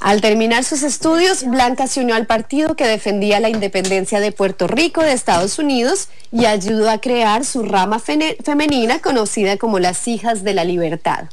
Al 0.01 0.21
terminar 0.21 0.63
sus 0.63 0.85
estudios, 0.85 1.45
Blanca 1.45 1.89
se 1.89 2.01
unió 2.01 2.15
al 2.15 2.27
partido 2.27 2.77
que 2.77 2.87
defendía 2.87 3.41
la 3.41 3.49
independencia 3.49 4.21
de 4.21 4.31
Puerto 4.31 4.69
Rico 4.69 5.03
de 5.03 5.13
Estados 5.13 5.59
Unidos 5.59 6.09
y 6.31 6.45
ayudó 6.45 6.89
a 6.89 7.01
crear 7.01 7.45
su 7.45 7.65
rama 7.65 7.99
femenina 7.99 9.01
conocida 9.01 9.57
como 9.57 9.81
las 9.81 10.07
Hijas 10.07 10.45
de 10.45 10.55
la 10.55 10.63
Libertad. 10.63 11.25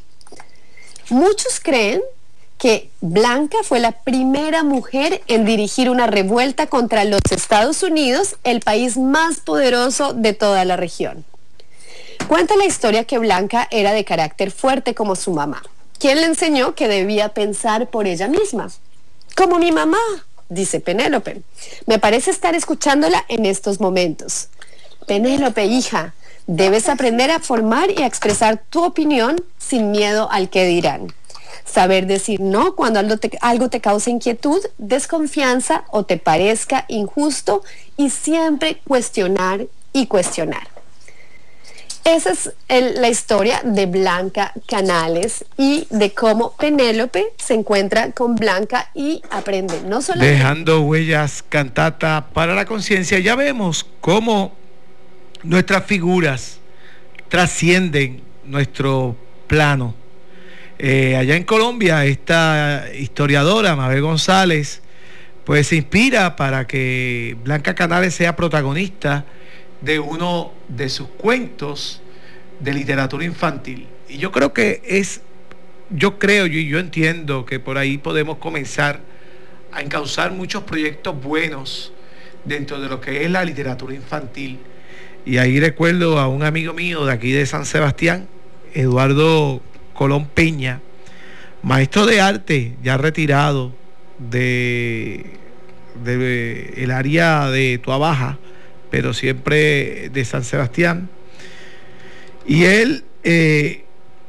Muchos 1.09 1.59
creen 1.61 2.01
que 2.57 2.89
Blanca 3.01 3.57
fue 3.63 3.79
la 3.79 3.91
primera 3.91 4.63
mujer 4.63 5.21
en 5.27 5.45
dirigir 5.45 5.89
una 5.89 6.07
revuelta 6.07 6.67
contra 6.67 7.03
los 7.03 7.21
Estados 7.29 7.83
Unidos, 7.83 8.37
el 8.43 8.61
país 8.61 8.97
más 8.97 9.39
poderoso 9.39 10.13
de 10.13 10.33
toda 10.33 10.63
la 10.65 10.77
región. 10.77 11.25
Cuenta 12.27 12.55
la 12.55 12.65
historia 12.65 13.03
que 13.03 13.19
Blanca 13.19 13.67
era 13.71 13.93
de 13.93 14.05
carácter 14.05 14.51
fuerte 14.51 14.95
como 14.95 15.15
su 15.15 15.31
mamá. 15.31 15.61
¿Quién 15.99 16.21
le 16.21 16.27
enseñó 16.27 16.75
que 16.75 16.87
debía 16.87 17.29
pensar 17.29 17.89
por 17.89 18.07
ella 18.07 18.27
misma? 18.27 18.71
Como 19.35 19.59
mi 19.59 19.71
mamá, 19.71 19.99
dice 20.49 20.79
Penélope. 20.79 21.41
Me 21.85 21.99
parece 21.99 22.31
estar 22.31 22.55
escuchándola 22.55 23.25
en 23.27 23.45
estos 23.45 23.79
momentos. 23.79 24.47
Penélope, 25.07 25.65
hija, 25.65 26.15
debes 26.47 26.89
aprender 26.89 27.31
a 27.31 27.39
formar 27.39 27.91
y 27.91 28.01
a 28.01 28.07
expresar 28.07 28.63
tu 28.69 28.83
opinión 28.83 29.35
sin 29.57 29.91
miedo 29.91 30.29
al 30.31 30.49
que 30.49 30.65
dirán. 30.65 31.13
Saber 31.63 32.07
decir 32.07 32.41
no 32.41 32.75
cuando 32.75 32.99
algo 32.99 33.17
te, 33.17 33.31
algo 33.41 33.69
te 33.69 33.81
causa 33.81 34.09
inquietud, 34.09 34.59
desconfianza 34.77 35.85
o 35.91 36.03
te 36.03 36.17
parezca 36.17 36.85
injusto 36.87 37.63
y 37.97 38.09
siempre 38.09 38.81
cuestionar 38.85 39.67
y 39.93 40.07
cuestionar. 40.07 40.75
Esa 42.05 42.33
es 42.33 42.99
la 42.99 43.09
historia 43.09 43.61
de 43.63 43.87
Blanca 43.87 44.53
Canales 44.67 45.43
y 45.57 45.87
de 45.89 46.13
cómo 46.13 46.55
Penélope 46.55 47.25
se 47.37 47.55
encuentra 47.55 48.11
con 48.11 48.35
Blanca 48.35 48.91
y 48.93 49.23
aprende. 49.31 49.81
No 49.87 50.03
solo 50.03 50.21
Dejando 50.21 50.81
huellas 50.81 51.43
cantata 51.49 52.27
para 52.31 52.53
la 52.53 52.65
conciencia, 52.65 53.17
ya 53.17 53.35
vemos 53.35 53.87
cómo 54.01 54.53
nuestras 55.41 55.83
figuras 55.85 56.59
trascienden 57.27 58.21
nuestro 58.43 59.15
plano. 59.47 59.95
Eh, 60.77 61.15
allá 61.15 61.37
en 61.37 61.43
Colombia, 61.43 62.05
esta 62.05 62.87
historiadora, 62.97 63.75
Mabel 63.75 64.01
González, 64.01 64.81
pues 65.45 65.67
se 65.67 65.77
inspira 65.77 66.35
para 66.35 66.67
que 66.67 67.37
Blanca 67.43 67.75
Canales 67.75 68.13
sea 68.13 68.35
protagonista 68.35 69.25
de 69.81 69.99
uno 69.99 70.51
de 70.67 70.89
sus 70.89 71.07
cuentos 71.07 72.01
de 72.59 72.73
literatura 72.73 73.23
infantil. 73.23 73.87
Y 74.09 74.17
yo 74.17 74.31
creo 74.31 74.53
que 74.53 74.81
es, 74.85 75.21
yo 75.91 76.19
creo 76.19 76.45
y 76.47 76.67
yo 76.67 76.79
entiendo 76.79 77.45
que 77.45 77.59
por 77.59 77.77
ahí 77.77 77.97
podemos 77.97 78.37
comenzar 78.37 78.99
a 79.71 79.81
encauzar 79.81 80.31
muchos 80.31 80.63
proyectos 80.63 81.21
buenos 81.21 81.93
dentro 82.43 82.81
de 82.81 82.89
lo 82.89 82.99
que 82.99 83.23
es 83.23 83.31
la 83.31 83.45
literatura 83.45 83.95
infantil. 83.95 84.59
Y 85.25 85.37
ahí 85.37 85.59
recuerdo 85.59 86.19
a 86.19 86.27
un 86.27 86.43
amigo 86.43 86.73
mío 86.73 87.05
de 87.05 87.13
aquí 87.13 87.31
de 87.31 87.45
San 87.45 87.65
Sebastián, 87.65 88.27
Eduardo 88.73 89.61
Colón 89.95 90.27
Peña, 90.27 90.81
maestro 91.63 92.05
de 92.05 92.21
arte, 92.21 92.75
ya 92.83 92.97
retirado 92.97 93.73
de, 94.19 95.25
el 96.77 96.91
área 96.91 97.49
de 97.49 97.79
Tuabaja, 97.79 98.37
pero 98.91 99.13
siempre 99.13 100.09
de 100.09 100.25
San 100.25 100.43
Sebastián. 100.43 101.09
Y 102.45 102.65
él 102.65 103.05
eh, 103.23 103.85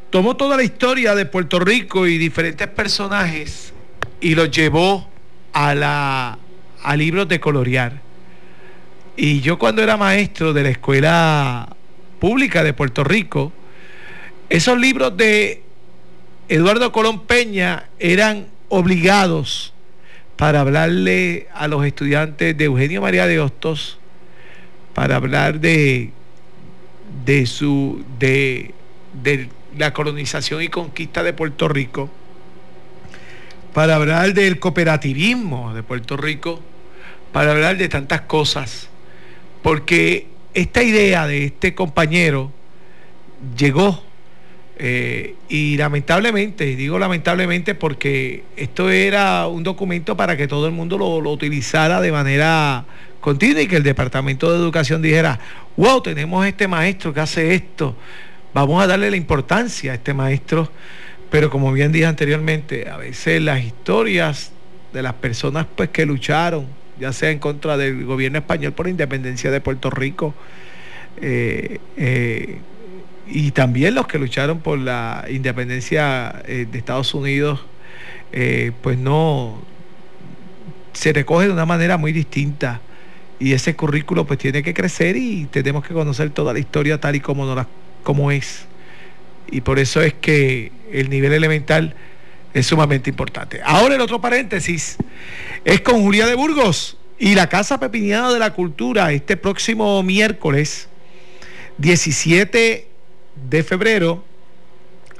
tomó 0.08 0.36
toda 0.36 0.56
la 0.56 0.62
historia 0.62 1.14
de 1.14 1.26
Puerto 1.26 1.58
Rico 1.58 2.06
y 2.06 2.16
diferentes 2.16 2.68
personajes 2.68 3.74
y 4.20 4.34
los 4.34 4.50
llevó 4.50 5.10
a, 5.52 5.74
la, 5.74 6.38
a 6.82 6.96
libros 6.96 7.28
de 7.28 7.40
colorear. 7.40 8.00
Y 9.16 9.40
yo 9.40 9.58
cuando 9.58 9.82
era 9.82 9.96
maestro 9.96 10.52
de 10.52 10.62
la 10.62 10.68
escuela 10.70 11.76
pública 12.18 12.62
de 12.62 12.72
Puerto 12.72 13.02
Rico, 13.02 13.52
esos 14.48 14.78
libros 14.78 15.16
de 15.16 15.62
Eduardo 16.48 16.92
Colón 16.92 17.26
Peña 17.26 17.88
eran 17.98 18.46
obligados 18.68 19.72
para 20.36 20.60
hablarle 20.60 21.48
a 21.54 21.66
los 21.66 21.84
estudiantes 21.84 22.56
de 22.56 22.64
Eugenio 22.64 23.00
María 23.00 23.26
de 23.26 23.40
Hostos, 23.40 23.98
para 24.94 25.16
hablar 25.16 25.60
de, 25.60 26.10
de, 27.24 27.46
su, 27.46 28.04
de, 28.18 28.72
de 29.22 29.48
la 29.76 29.92
colonización 29.92 30.62
y 30.62 30.68
conquista 30.68 31.22
de 31.22 31.32
Puerto 31.32 31.68
Rico, 31.68 32.10
para 33.72 33.96
hablar 33.96 34.32
del 34.32 34.58
cooperativismo 34.58 35.74
de 35.74 35.82
Puerto 35.82 36.16
Rico, 36.16 36.62
para 37.32 37.52
hablar 37.52 37.76
de 37.76 37.88
tantas 37.88 38.22
cosas, 38.22 38.88
porque 39.62 40.28
esta 40.54 40.82
idea 40.82 41.26
de 41.26 41.46
este 41.46 41.74
compañero 41.74 42.52
llegó 43.56 44.05
eh, 44.78 45.34
y 45.48 45.76
lamentablemente, 45.76 46.76
digo 46.76 46.98
lamentablemente 46.98 47.74
porque 47.74 48.44
esto 48.56 48.90
era 48.90 49.46
un 49.46 49.62
documento 49.62 50.16
para 50.16 50.36
que 50.36 50.46
todo 50.46 50.66
el 50.66 50.72
mundo 50.72 50.98
lo, 50.98 51.20
lo 51.20 51.32
utilizara 51.32 52.00
de 52.00 52.12
manera 52.12 52.84
continua 53.20 53.62
y 53.62 53.66
que 53.66 53.76
el 53.76 53.82
Departamento 53.82 54.52
de 54.52 54.58
Educación 54.58 55.00
dijera, 55.00 55.40
wow, 55.76 56.02
tenemos 56.02 56.46
este 56.46 56.68
maestro 56.68 57.14
que 57.14 57.20
hace 57.20 57.54
esto, 57.54 57.96
vamos 58.52 58.82
a 58.82 58.86
darle 58.86 59.10
la 59.10 59.16
importancia 59.16 59.92
a 59.92 59.94
este 59.94 60.14
maestro, 60.14 60.70
pero 61.30 61.50
como 61.50 61.72
bien 61.72 61.90
dije 61.90 62.06
anteriormente, 62.06 62.88
a 62.88 62.98
veces 62.98 63.42
las 63.42 63.64
historias 63.64 64.52
de 64.92 65.02
las 65.02 65.14
personas 65.14 65.66
pues 65.74 65.88
que 65.88 66.06
lucharon, 66.06 66.66
ya 67.00 67.12
sea 67.12 67.30
en 67.30 67.38
contra 67.38 67.76
del 67.76 68.04
gobierno 68.04 68.38
español 68.38 68.72
por 68.72 68.86
la 68.86 68.90
independencia 68.90 69.50
de 69.50 69.60
Puerto 69.60 69.90
Rico, 69.90 70.34
eh, 71.20 71.78
eh, 71.96 72.58
y 73.28 73.50
también 73.50 73.94
los 73.94 74.06
que 74.06 74.18
lucharon 74.18 74.60
por 74.60 74.78
la 74.78 75.24
independencia 75.30 76.42
eh, 76.46 76.66
de 76.70 76.78
Estados 76.78 77.14
Unidos, 77.14 77.60
pues 78.82 78.98
no 78.98 79.62
se 80.92 81.12
recoge 81.12 81.46
de 81.46 81.52
una 81.52 81.64
manera 81.64 81.96
muy 81.96 82.12
distinta 82.12 82.80
y 83.38 83.52
ese 83.52 83.76
currículo 83.76 84.26
pues 84.26 84.38
tiene 84.38 84.62
que 84.62 84.74
crecer 84.74 85.16
y 85.16 85.46
tenemos 85.46 85.84
que 85.84 85.94
conocer 85.94 86.30
toda 86.30 86.52
la 86.52 86.58
historia 86.58 87.00
tal 87.00 87.16
y 87.16 87.20
como, 87.20 87.44
no 87.44 87.54
la, 87.54 87.68
como 88.02 88.30
es. 88.30 88.66
Y 89.50 89.60
por 89.60 89.78
eso 89.78 90.00
es 90.00 90.14
que 90.14 90.72
el 90.92 91.10
nivel 91.10 91.32
elemental 91.32 91.94
es 92.54 92.66
sumamente 92.66 93.10
importante. 93.10 93.60
Ahora 93.64 93.94
el 93.94 94.00
otro 94.00 94.20
paréntesis 94.20 94.96
es 95.64 95.80
con 95.82 96.00
Julia 96.02 96.26
de 96.26 96.34
Burgos 96.34 96.96
y 97.18 97.34
la 97.34 97.48
Casa 97.48 97.78
Pepiniana 97.78 98.32
de 98.32 98.38
la 98.38 98.52
Cultura 98.52 99.12
este 99.12 99.36
próximo 99.36 100.02
miércoles 100.02 100.88
17 101.78 102.85
de 103.48 103.62
febrero 103.62 104.24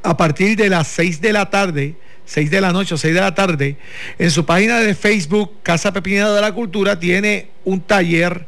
a 0.03 0.17
partir 0.17 0.57
de 0.57 0.69
las 0.69 0.89
6 0.89 1.21
de 1.21 1.33
la 1.33 1.51
tarde 1.51 1.97
6 2.27 2.51
de 2.51 2.61
la 2.61 2.73
noche 2.73 2.95
o 2.95 2.99
6 2.99 3.15
de 3.15 3.21
la 3.21 3.35
tarde, 3.35 3.77
en 4.19 4.31
su 4.31 4.45
página 4.45 4.81
de 4.81 4.95
Facebook, 4.95 5.53
Casa 5.63 5.93
Pepinera 5.93 6.33
de 6.33 6.41
la 6.41 6.53
Cultura, 6.53 6.99
tiene 6.99 7.49
un 7.65 7.81
taller 7.81 8.47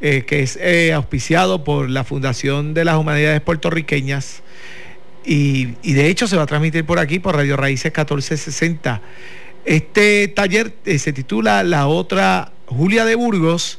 eh, 0.00 0.24
que 0.26 0.42
es 0.42 0.58
eh, 0.60 0.92
auspiciado 0.92 1.62
por 1.62 1.88
la 1.88 2.02
Fundación 2.02 2.74
de 2.74 2.84
las 2.84 2.96
Humanidades 2.96 3.40
Puertorriqueñas 3.40 4.42
y, 5.24 5.66
de 5.82 6.08
hecho 6.08 6.26
se 6.26 6.36
va 6.36 6.42
a 6.42 6.46
transmitir 6.46 6.84
por 6.84 6.98
aquí, 6.98 7.20
por 7.20 7.36
Radio 7.36 7.56
Raíces 7.56 7.92
1460. 7.92 9.00
Este 9.64 10.26
taller 10.26 10.74
eh, 10.84 10.98
se 10.98 11.12
titula 11.12 11.62
La 11.62 11.86
otra 11.86 12.50
Julia 12.66 13.04
de 13.04 13.14
Burgos 13.14 13.78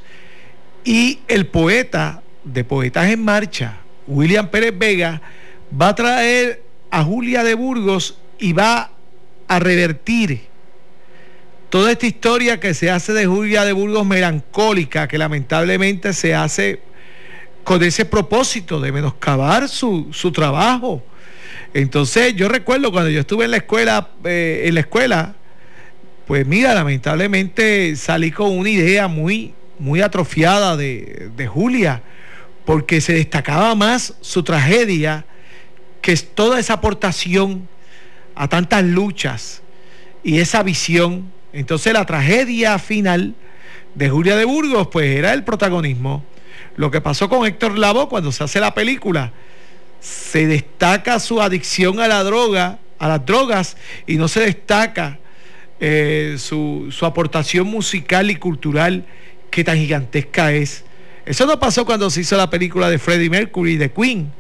y 0.86 1.20
el 1.28 1.48
poeta 1.48 2.24
de 2.46 2.64
Poetas 2.64 3.12
en 3.12 3.22
Marcha, 3.22 3.80
William 4.08 4.48
Pérez 4.50 4.78
Vega, 4.78 5.22
va 5.80 5.90
a 5.90 5.96
traer 5.96 6.62
a 6.92 7.04
Julia 7.04 7.44
de 7.44 7.56
Burgos 7.56 8.18
y 8.40 8.54
va 8.54 8.92
a 9.48 9.60
revertir 9.60 10.42
toda 11.70 11.92
esta 11.92 12.06
historia 12.06 12.60
que 12.60 12.74
se 12.74 12.92
hace 12.92 13.14
de 13.14 13.26
Julia 13.26 13.66
de 13.66 13.74
Burgos 13.74 14.06
melancólica, 14.06 15.08
que 15.08 15.18
lamentablemente 15.18 16.14
se 16.14 16.36
hace 16.36 16.80
con 17.64 17.82
ese 17.82 18.06
propósito 18.06 18.80
de 18.80 18.92
menoscabar 18.92 19.68
su, 19.70 20.10
su 20.12 20.32
trabajo. 20.32 21.02
Entonces 21.74 22.36
yo 22.36 22.48
recuerdo 22.48 22.92
cuando 22.92 23.10
yo 23.10 23.22
estuve 23.22 23.46
en 23.46 23.52
la 23.52 23.58
escuela, 23.58 24.10
eh, 24.24 24.66
en 24.66 24.76
la 24.76 24.82
escuela, 24.82 25.36
pues 26.28 26.46
mira, 26.46 26.74
lamentablemente 26.74 27.96
salí 27.96 28.32
con 28.32 28.56
una 28.56 28.70
idea 28.70 29.08
muy, 29.08 29.54
muy 29.80 30.02
atrofiada 30.02 30.78
de, 30.78 31.30
de 31.36 31.48
Julia, 31.48 32.04
porque 32.66 33.02
se 33.02 33.14
destacaba 33.14 33.76
más 33.76 34.16
su 34.22 34.44
tragedia 34.44 35.26
que 36.02 36.16
toda 36.18 36.60
esa 36.60 36.74
aportación 36.74 37.68
a 38.36 38.48
tantas 38.48 38.84
luchas 38.84 39.62
y 40.24 40.40
esa 40.40 40.64
visión. 40.64 41.32
Entonces 41.52 41.94
la 41.94 42.06
tragedia 42.06 42.80
final 42.80 43.36
de 43.96 44.10
Julia 44.10 44.36
de 44.36 44.46
Burgos, 44.46 44.88
pues 44.92 45.18
era 45.18 45.34
el 45.34 45.44
protagonismo. 45.44 46.24
Lo 46.76 46.90
que 46.90 47.02
pasó 47.02 47.30
con 47.30 47.46
Héctor 47.46 47.78
Lavoe 47.78 48.10
cuando 48.10 48.32
se 48.32 48.44
hace 48.44 48.60
la 48.60 48.74
película, 48.74 49.32
se 50.00 50.48
destaca 50.48 51.20
su 51.20 51.42
adicción 51.42 52.00
a 52.00 52.08
la 52.08 52.24
droga, 52.24 52.80
a 52.98 53.08
las 53.08 53.26
drogas, 53.26 53.78
y 54.08 54.16
no 54.16 54.28
se 54.28 54.42
destaca 54.42 55.20
eh, 55.80 56.36
su, 56.40 56.88
su 56.92 57.06
aportación 57.06 57.68
musical 57.68 58.32
y 58.32 58.36
cultural 58.36 59.06
que 59.52 59.64
tan 59.64 59.78
gigantesca 59.78 60.52
es. 60.52 60.84
Eso 61.26 61.46
no 61.46 61.58
pasó 61.58 61.86
cuando 61.86 62.10
se 62.10 62.22
hizo 62.22 62.36
la 62.36 62.50
película 62.50 62.90
de 62.90 63.00
Freddie 63.00 63.30
Mercury 63.30 63.78
de 63.78 63.92
Queen. 63.92 64.32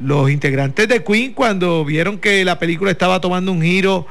Los 0.00 0.30
integrantes 0.30 0.88
de 0.88 1.04
Queen 1.04 1.34
cuando 1.34 1.84
vieron 1.84 2.18
que 2.18 2.44
la 2.44 2.58
película 2.58 2.90
estaba 2.90 3.20
tomando 3.20 3.52
un 3.52 3.62
giro 3.62 4.06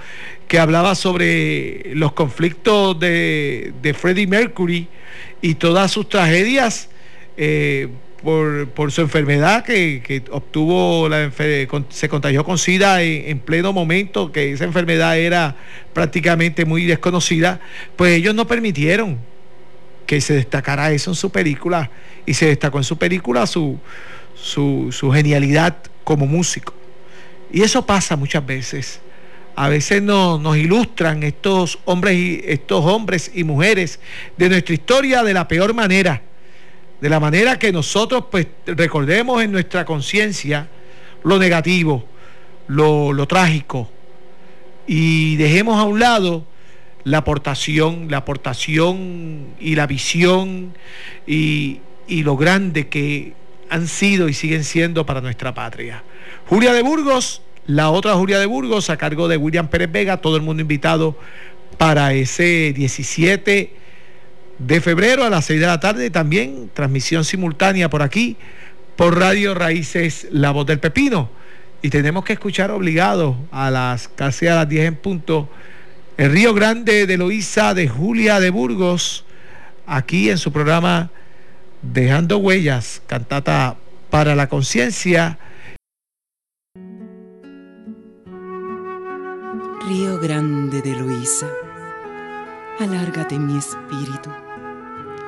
que 0.47 0.59
hablaba 0.59 0.93
sobre 0.93 1.95
los 1.95 2.13
conflictos 2.13 2.99
de, 2.99 3.95
Freddie 3.97 4.27
Mercury 4.27 4.87
y 5.41 5.55
todas 5.55 5.91
sus 5.91 6.07
tragedias 6.07 6.89
eh, 7.37 7.87
por, 8.23 8.69
por, 8.69 8.91
su 8.91 9.01
enfermedad 9.01 9.63
que, 9.63 10.01
que 10.05 10.23
obtuvo, 10.31 11.09
la 11.09 11.31
se 11.89 12.09
contagió 12.09 12.43
con 12.43 12.59
SIDA 12.59 13.01
en, 13.01 13.29
en, 13.29 13.39
pleno 13.39 13.73
momento, 13.73 14.31
que 14.31 14.51
esa 14.51 14.65
enfermedad 14.65 15.17
era 15.17 15.55
prácticamente 15.93 16.65
muy 16.65 16.85
desconocida, 16.85 17.59
pues 17.95 18.13
ellos 18.13 18.33
no 18.33 18.47
permitieron 18.47 19.17
que 20.05 20.21
se 20.21 20.33
destacara 20.33 20.91
eso 20.91 21.11
en 21.11 21.15
su 21.15 21.31
película 21.31 21.89
y 22.25 22.33
se 22.33 22.47
destacó 22.47 22.77
en 22.77 22.83
su 22.83 22.97
película 22.97 23.47
su, 23.47 23.79
su, 24.35 25.11
genialidad 25.13 25.77
como 26.03 26.25
músico. 26.25 26.73
Y 27.51 27.61
eso 27.61 27.85
pasa 27.85 28.15
muchas 28.15 28.45
veces. 28.45 29.01
A 29.55 29.69
veces 29.69 30.01
no, 30.01 30.37
nos 30.37 30.57
ilustran 30.57 31.23
estos 31.23 31.79
hombres, 31.85 32.15
y, 32.17 32.41
estos 32.45 32.83
hombres 32.85 33.31
y 33.33 33.43
mujeres 33.43 33.99
de 34.37 34.49
nuestra 34.49 34.73
historia 34.73 35.23
de 35.23 35.33
la 35.33 35.47
peor 35.47 35.73
manera. 35.73 36.21
De 36.99 37.09
la 37.09 37.19
manera 37.19 37.57
que 37.59 37.71
nosotros 37.71 38.25
pues 38.29 38.47
recordemos 38.65 39.43
en 39.43 39.51
nuestra 39.51 39.85
conciencia 39.85 40.67
lo 41.23 41.39
negativo, 41.39 42.05
lo 42.67 43.27
trágico. 43.27 43.89
Y 44.87 45.35
dejemos 45.37 45.79
a 45.79 45.83
un 45.83 45.99
lado 45.99 46.45
la 47.05 47.19
aportación, 47.19 48.07
la 48.09 48.17
aportación 48.17 49.53
y 49.59 49.75
la 49.75 49.87
visión 49.87 50.73
y, 51.25 51.79
y 52.07 52.23
lo 52.23 52.35
grande 52.35 52.89
que 52.89 53.33
han 53.69 53.87
sido 53.87 54.27
y 54.27 54.33
siguen 54.33 54.63
siendo 54.63 55.05
para 55.05 55.21
nuestra 55.21 55.53
patria. 55.53 56.03
Julia 56.47 56.73
de 56.73 56.81
Burgos, 56.81 57.41
la 57.67 57.91
otra 57.91 58.15
Julia 58.15 58.39
de 58.39 58.47
Burgos, 58.47 58.89
a 58.89 58.97
cargo 58.97 59.27
de 59.27 59.37
William 59.37 59.67
Pérez 59.67 59.91
Vega, 59.91 60.17
todo 60.17 60.35
el 60.35 60.41
mundo 60.41 60.61
invitado 60.61 61.15
para 61.77 62.13
ese 62.13 62.73
17 62.73 63.73
de 64.57 64.81
febrero 64.81 65.23
a 65.23 65.29
las 65.29 65.45
6 65.45 65.59
de 65.59 65.67
la 65.67 65.79
tarde, 65.79 66.09
también 66.09 66.71
transmisión 66.73 67.23
simultánea 67.23 67.89
por 67.89 68.01
aquí, 68.01 68.37
por 68.95 69.19
Radio 69.19 69.53
Raíces 69.53 70.27
La 70.31 70.51
Voz 70.51 70.65
del 70.65 70.79
Pepino. 70.79 71.29
Y 71.81 71.89
tenemos 71.89 72.23
que 72.23 72.33
escuchar 72.33 72.71
obligados 72.71 73.35
a 73.51 73.69
las 73.69 74.07
casi 74.07 74.47
a 74.47 74.55
las 74.55 74.69
10 74.69 74.87
en 74.87 74.95
punto 74.95 75.49
el 76.17 76.31
Río 76.31 76.53
Grande 76.53 77.07
de 77.07 77.17
Loíza 77.17 77.73
de 77.73 77.89
Julia 77.89 78.39
de 78.39 78.49
Burgos, 78.49 79.25
aquí 79.85 80.29
en 80.29 80.37
su 80.37 80.51
programa 80.51 81.11
Dejando 81.81 82.37
Huellas, 82.37 83.01
cantata 83.05 83.75
para 84.09 84.33
la 84.33 84.47
conciencia. 84.47 85.37
Río 89.87 90.19
Grande 90.19 90.81
de 90.81 90.93
Loíza, 90.93 91.47
alárgate 92.79 93.37
mi 93.37 93.57
espíritu 93.57 94.31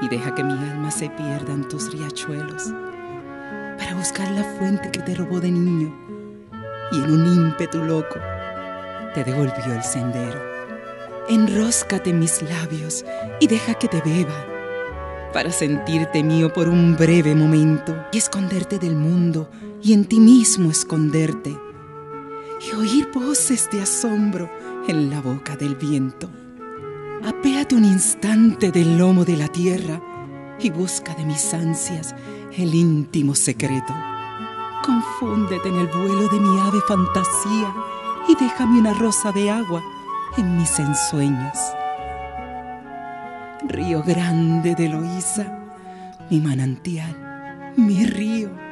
y 0.01 0.07
deja 0.07 0.33
que 0.33 0.43
mi 0.43 0.53
alma 0.53 0.89
se 0.89 1.09
pierda 1.09 1.53
en 1.53 1.67
tus 1.67 1.91
riachuelos 1.91 2.73
para 3.77 3.93
buscar 3.95 4.31
la 4.31 4.43
fuente 4.57 4.89
que 4.89 5.01
te 5.01 5.15
robó 5.15 5.39
de 5.41 5.51
niño 5.51 5.93
y 6.91 6.95
en 6.95 7.11
un 7.11 7.25
ímpetu 7.25 7.83
loco 7.83 8.19
te 9.13 9.23
devolvió 9.23 9.73
el 9.73 9.83
sendero. 9.83 10.46
Enróscate 11.29 12.13
mis 12.13 12.41
labios 12.41 13.03
y 13.41 13.47
deja 13.47 13.73
que 13.73 13.89
te 13.89 13.99
beba 13.99 14.45
para 15.33 15.51
sentirte 15.51 16.23
mío 16.23 16.53
por 16.53 16.69
un 16.69 16.95
breve 16.95 17.35
momento 17.35 17.95
y 18.13 18.17
esconderte 18.17 18.79
del 18.79 18.95
mundo 18.95 19.49
y 19.83 19.91
en 19.91 20.05
ti 20.05 20.21
mismo 20.21 20.71
esconderte 20.71 21.55
y 22.61 22.75
oír 22.75 23.11
voces 23.13 23.69
de 23.71 23.81
asombro 23.81 24.49
en 24.87 25.09
la 25.09 25.19
boca 25.19 25.57
del 25.57 25.75
viento. 25.75 26.29
Apéate 27.25 27.75
un 27.75 27.83
instante 27.83 28.71
del 28.71 28.97
lomo 28.97 29.25
de 29.25 29.35
la 29.35 29.49
tierra 29.49 30.01
y 30.59 30.69
busca 30.69 31.13
de 31.13 31.25
mis 31.25 31.53
ansias 31.53 32.15
el 32.57 32.73
íntimo 32.73 33.35
secreto. 33.35 33.93
Confúndete 34.81 35.67
en 35.67 35.75
el 35.75 35.87
vuelo 35.87 36.29
de 36.29 36.39
mi 36.39 36.59
ave 36.61 36.79
fantasía 36.87 37.75
y 38.29 38.35
déjame 38.35 38.79
una 38.79 38.93
rosa 38.93 39.33
de 39.33 39.51
agua 39.51 39.83
en 40.37 40.57
mis 40.57 40.79
ensueños. 40.79 41.57
Río 43.67 44.03
grande 44.03 44.75
de 44.75 44.89
Loíza, 44.89 45.45
mi 46.29 46.39
manantial, 46.39 47.73
mi 47.75 48.05
río 48.05 48.67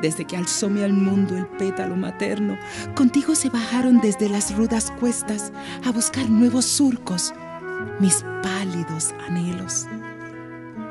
desde 0.00 0.24
que 0.24 0.36
alzóme 0.36 0.84
al 0.84 0.92
mundo 0.92 1.36
el 1.36 1.46
pétalo 1.46 1.96
materno, 1.96 2.56
contigo 2.94 3.34
se 3.34 3.50
bajaron 3.50 4.00
desde 4.00 4.28
las 4.28 4.54
rudas 4.54 4.92
cuestas 5.00 5.52
a 5.84 5.90
buscar 5.90 6.28
nuevos 6.30 6.64
surcos 6.64 7.34
mis 7.98 8.24
pálidos 8.42 9.14
anhelos. 9.28 9.86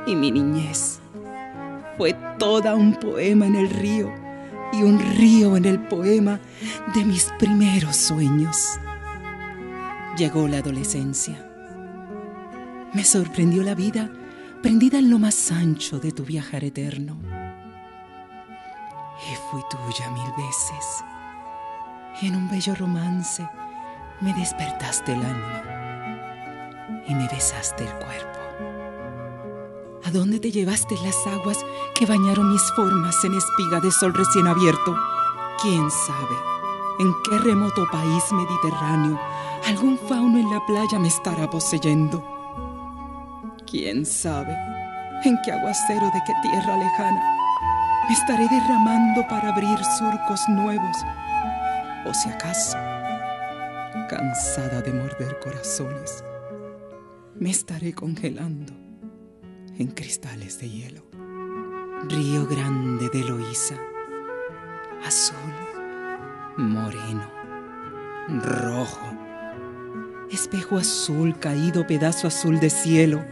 Y 0.06 0.16
mi 0.16 0.32
niñez 0.32 1.00
fue 1.98 2.16
toda 2.38 2.76
un 2.76 2.96
poema 2.96 3.48
en 3.48 3.56
el 3.56 3.70
río 3.70 4.14
y 4.74 4.84
un 4.84 5.00
río 5.00 5.56
en 5.58 5.66
el 5.66 5.80
poema 5.80 6.40
de 6.94 7.04
mis 7.04 7.32
primeros 7.40 7.96
sueños. 7.96 8.80
Llegó 10.18 10.48
la 10.48 10.58
adolescencia. 10.58 11.48
Me 12.94 13.04
sorprendió 13.04 13.62
la 13.62 13.76
vida 13.76 14.10
prendida 14.64 14.98
en 14.98 15.12
lo 15.12 15.20
más 15.20 15.52
ancho 15.52 16.00
de 16.00 16.12
tu 16.12 16.24
viajar 16.24 16.64
eterno 16.64 17.20
y 19.32 19.36
fui 19.52 19.62
tuya 19.70 20.10
mil 20.10 20.32
veces. 20.36 21.04
Y 22.20 22.28
en 22.28 22.36
un 22.36 22.50
bello 22.50 22.74
romance 22.74 23.48
me 24.22 24.34
despertaste 24.34 25.14
el 25.14 25.24
alma 25.24 25.64
y 27.08 27.14
me 27.14 27.28
besaste 27.28 27.84
el 27.84 27.94
cuerpo. 27.94 28.40
¿A 30.04 30.10
dónde 30.10 30.40
te 30.40 30.50
llevaste 30.50 30.96
las 31.04 31.28
aguas 31.28 31.64
que 31.94 32.08
bañaron 32.08 32.52
mis 32.52 32.64
formas 32.76 33.24
en 33.24 33.36
espiga 33.36 33.80
de 33.82 33.92
sol 33.92 34.16
recién 34.16 34.48
abierto? 34.48 34.96
¿Quién 35.62 35.92
sabe? 35.92 36.57
¿En 37.00 37.14
qué 37.24 37.38
remoto 37.40 37.86
país 37.92 38.24
mediterráneo 38.32 39.20
algún 39.68 39.98
fauno 39.98 40.40
en 40.40 40.50
la 40.50 40.66
playa 40.66 41.00
me 41.00 41.08
estará 41.08 41.50
poseyendo? 41.50 42.24
¿Quién 43.70 44.06
sabe? 44.06 44.58
¿En 45.24 45.38
qué 45.44 45.52
aguacero 45.52 46.06
de 46.06 46.22
qué 46.26 46.34
tierra 46.42 46.78
lejana 46.78 47.38
me 48.08 48.14
estaré 48.14 48.48
derramando 48.48 49.28
para 49.28 49.50
abrir 49.50 49.78
surcos 49.98 50.48
nuevos. 50.48 50.96
O 52.06 52.14
si 52.14 52.30
acaso, 52.30 52.78
cansada 54.10 54.82
de 54.82 54.94
morder 54.94 55.38
corazones, 55.40 56.24
me 57.36 57.50
estaré 57.50 57.94
congelando 57.94 58.72
en 59.78 59.88
cristales 59.88 60.60
de 60.60 60.70
hielo. 60.70 61.04
Río 62.08 62.48
grande 62.48 63.10
de 63.10 63.24
Loíza, 63.26 63.76
azul, 65.06 65.54
moreno, 66.58 67.32
rojo, 68.44 69.06
espejo 70.32 70.78
azul 70.78 71.38
caído, 71.40 71.86
pedazo 71.86 72.28
azul 72.28 72.60
de 72.60 72.70
cielo. 72.70 73.24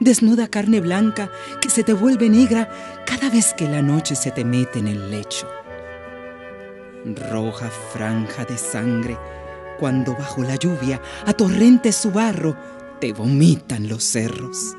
Desnuda 0.00 0.48
carne 0.48 0.80
blanca 0.80 1.30
que 1.60 1.70
se 1.70 1.82
te 1.82 1.92
vuelve 1.92 2.28
negra 2.28 2.68
cada 3.06 3.30
vez 3.30 3.54
que 3.54 3.68
la 3.68 3.82
noche 3.82 4.14
se 4.14 4.30
te 4.30 4.44
mete 4.44 4.78
en 4.78 4.88
el 4.88 5.10
lecho. 5.10 5.48
Roja 7.30 7.70
franja 7.92 8.44
de 8.44 8.58
sangre. 8.58 9.16
Cuando 9.78 10.14
bajo 10.14 10.42
la 10.42 10.56
lluvia 10.56 11.00
a 11.26 11.34
torrente 11.34 11.92
su 11.92 12.10
barro 12.10 12.56
te 13.00 13.12
vomitan 13.12 13.88
los 13.88 14.02
cerros. 14.02 14.74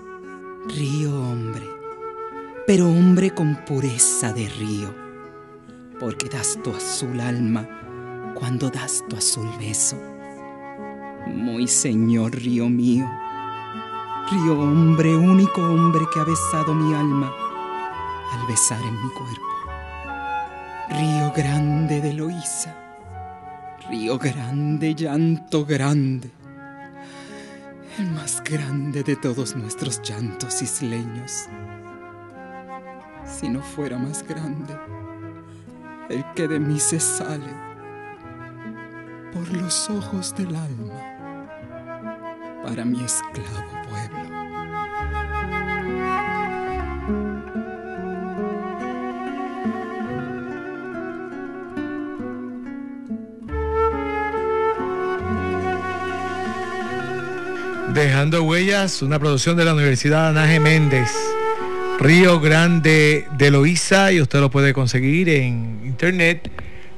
Río 0.67 1.15
hombre, 1.15 1.65
pero 2.65 2.89
hombre 2.89 3.31
con 3.31 3.63
pureza 3.63 4.33
de 4.33 4.49
río, 4.49 4.93
porque 5.99 6.29
das 6.29 6.57
tu 6.63 6.71
azul 6.71 7.19
alma 7.19 7.67
cuando 8.35 8.69
das 8.69 9.03
tu 9.09 9.17
azul 9.17 9.49
beso. 9.59 9.97
Muy 11.27 11.67
señor 11.67 12.31
río 12.35 12.69
mío 12.69 13.05
Río 14.29 14.59
hombre, 14.59 15.15
único 15.15 15.61
hombre 15.61 16.01
que 16.13 16.19
ha 16.19 16.25
besado 16.25 16.73
mi 16.73 16.93
alma 16.93 17.33
al 18.33 18.45
besar 18.45 18.81
en 18.81 18.93
mi 19.01 19.09
cuerpo. 19.11 19.47
Río 20.89 21.31
grande 21.33 22.01
de 22.01 22.11
Loíza, 22.11 22.75
río 23.89 24.17
grande, 24.17 24.93
llanto 24.95 25.65
grande, 25.65 26.29
el 27.99 28.11
más 28.11 28.43
grande 28.43 29.01
de 29.01 29.15
todos 29.15 29.55
nuestros 29.55 30.01
llantos 30.01 30.61
isleños. 30.61 31.47
Si 33.23 33.47
no 33.47 33.61
fuera 33.61 33.97
más 33.97 34.27
grande, 34.27 34.77
el 36.09 36.23
que 36.35 36.47
de 36.47 36.59
mí 36.59 36.79
se 36.79 36.99
sale 36.99 37.53
por 39.33 39.51
los 39.53 39.89
ojos 39.89 40.33
del 40.35 40.55
alma 40.55 41.17
para 42.63 42.85
mi 42.85 43.03
esclavo 43.03 43.71
pueblo. 43.89 44.37
Dejando 57.93 58.43
Huellas, 58.43 59.01
una 59.01 59.17
producción 59.17 59.57
de 59.57 59.65
la 59.65 59.73
Universidad 59.73 60.29
Anaje 60.29 60.59
Méndez, 60.59 61.11
Río 61.99 62.39
Grande 62.39 63.25
de 63.39 63.49
Loíza, 63.49 64.11
y 64.11 64.21
usted 64.21 64.39
lo 64.39 64.51
puede 64.51 64.71
conseguir 64.71 65.29
en 65.29 65.81
internet. 65.83 66.51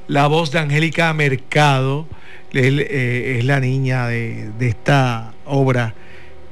La 0.08 0.26
voz 0.26 0.52
de 0.52 0.58
Angélica 0.58 1.12
Mercado 1.14 2.06
es, 2.52 2.64
eh, 2.66 3.38
es 3.38 3.44
la 3.46 3.60
niña 3.60 4.06
de, 4.08 4.50
esta 4.60 5.32
obra 5.46 5.94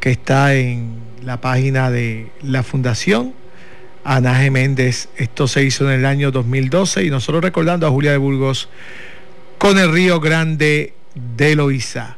que 0.00 0.10
está 0.10 0.54
en 0.54 0.98
la 1.22 1.42
página 1.42 1.90
de 1.90 2.28
la 2.42 2.62
Fundación 2.62 3.34
Anaje 4.02 4.50
Méndez. 4.50 5.10
Esto 5.18 5.46
se 5.46 5.62
hizo 5.64 5.84
en 5.86 6.00
el 6.00 6.06
año 6.06 6.30
2012 6.30 7.04
y 7.04 7.10
nosotros 7.10 7.44
recordando 7.44 7.86
a 7.86 7.90
Julia 7.90 8.12
de 8.12 8.18
Burgos 8.18 8.70
con 9.58 9.78
el 9.78 9.92
Río 9.92 10.20
Grande 10.20 10.94
de 11.36 11.54
Loíza. 11.54 12.16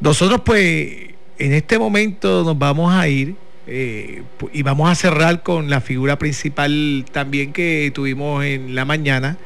Nosotros 0.00 0.40
pues 0.46 1.12
en 1.38 1.52
este 1.52 1.78
momento 1.78 2.42
nos 2.42 2.58
vamos 2.58 2.94
a 2.94 3.06
ir 3.06 3.36
eh, 3.74 4.22
y 4.52 4.62
vamos 4.62 4.90
a 4.90 4.94
cerrar 4.94 5.42
con 5.42 5.70
la 5.70 5.80
figura 5.80 6.18
principal 6.18 7.06
también 7.10 7.54
que 7.54 7.90
tuvimos 7.94 8.44
en 8.44 8.74
la 8.74 8.84
mañana, 8.84 9.38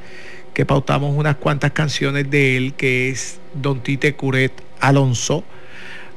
que 0.52 0.66
pautamos 0.66 1.14
unas 1.16 1.36
cuantas 1.36 1.70
canciones 1.70 2.28
de 2.28 2.56
él, 2.56 2.74
que 2.74 3.08
es 3.08 3.38
Don 3.54 3.84
Tite 3.84 4.16
Curet 4.16 4.52
Alonso. 4.80 5.44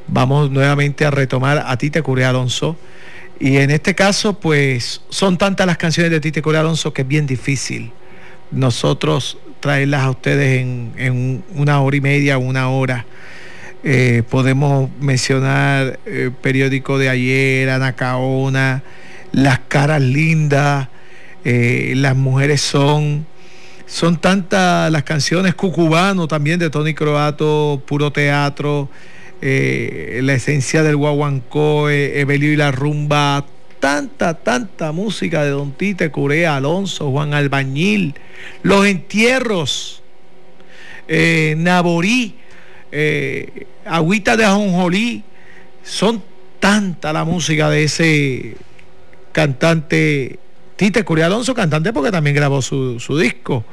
Vamos 0.07 0.49
nuevamente 0.49 1.05
a 1.05 1.11
retomar 1.11 1.63
a 1.67 1.77
Tite 1.77 2.01
Curet 2.01 2.25
Alonso. 2.25 2.75
Y 3.39 3.57
en 3.57 3.69
este 3.69 3.93
caso, 3.93 4.39
pues 4.39 5.03
son 5.09 5.37
tantas 5.37 5.67
las 5.67 5.77
canciones 5.77 6.11
de 6.11 6.19
Tite 6.19 6.41
Curet 6.41 6.61
Alonso 6.61 6.91
que 6.91 7.03
es 7.03 7.07
bien 7.07 7.27
difícil 7.27 7.91
nosotros 8.49 9.37
traerlas 9.59 10.01
a 10.01 10.09
ustedes 10.09 10.61
en, 10.61 10.93
en 10.97 11.43
una 11.53 11.79
hora 11.81 11.95
y 11.95 12.01
media, 12.01 12.39
una 12.39 12.69
hora. 12.69 13.05
Eh, 13.81 14.23
podemos 14.29 14.89
mencionar 14.99 15.99
eh, 16.05 16.31
periódico 16.41 16.97
de 16.97 17.07
ayer, 17.07 17.69
Anacaona, 17.69 18.83
Las 19.31 19.59
caras 19.59 20.01
lindas, 20.01 20.89
eh, 21.45 21.93
Las 21.95 22.15
mujeres 22.15 22.61
son. 22.61 23.25
Son 23.85 24.21
tantas 24.21 24.91
las 24.91 25.01
canciones, 25.01 25.55
Cucubano 25.55 26.27
también 26.27 26.59
de 26.59 26.69
Tony 26.69 26.93
Croato, 26.93 27.81
Puro 27.87 28.11
Teatro, 28.11 28.87
La 29.41 30.33
esencia 30.33 30.83
del 30.83 30.95
Guaguancó, 30.95 31.89
Evelio 31.89 32.53
y 32.53 32.55
la 32.55 32.69
Rumba, 32.69 33.47
tanta, 33.79 34.35
tanta 34.35 34.91
música 34.91 35.43
de 35.43 35.49
Don 35.49 35.71
Tite, 35.71 36.11
Curea, 36.11 36.57
Alonso, 36.57 37.09
Juan 37.09 37.33
Albañil, 37.33 38.13
Los 38.61 38.85
Entierros, 38.85 40.03
Naborí, 41.57 42.35
eh, 42.91 43.67
Agüita 43.85 44.37
de 44.37 44.45
Ajonjolí, 44.45 45.23
son 45.83 46.23
tanta 46.59 47.13
la 47.13 47.23
música 47.23 47.69
de 47.69 47.83
ese 47.83 48.57
cantante 49.31 50.39
Tite 50.75 51.03
Curia 51.03 51.25
Alonso, 51.25 51.53
cantante 51.53 51.91
porque 51.91 52.11
también 52.11 52.35
grabó 52.35 52.61
su, 52.61 52.99
su 52.99 53.17
disco. 53.17 53.65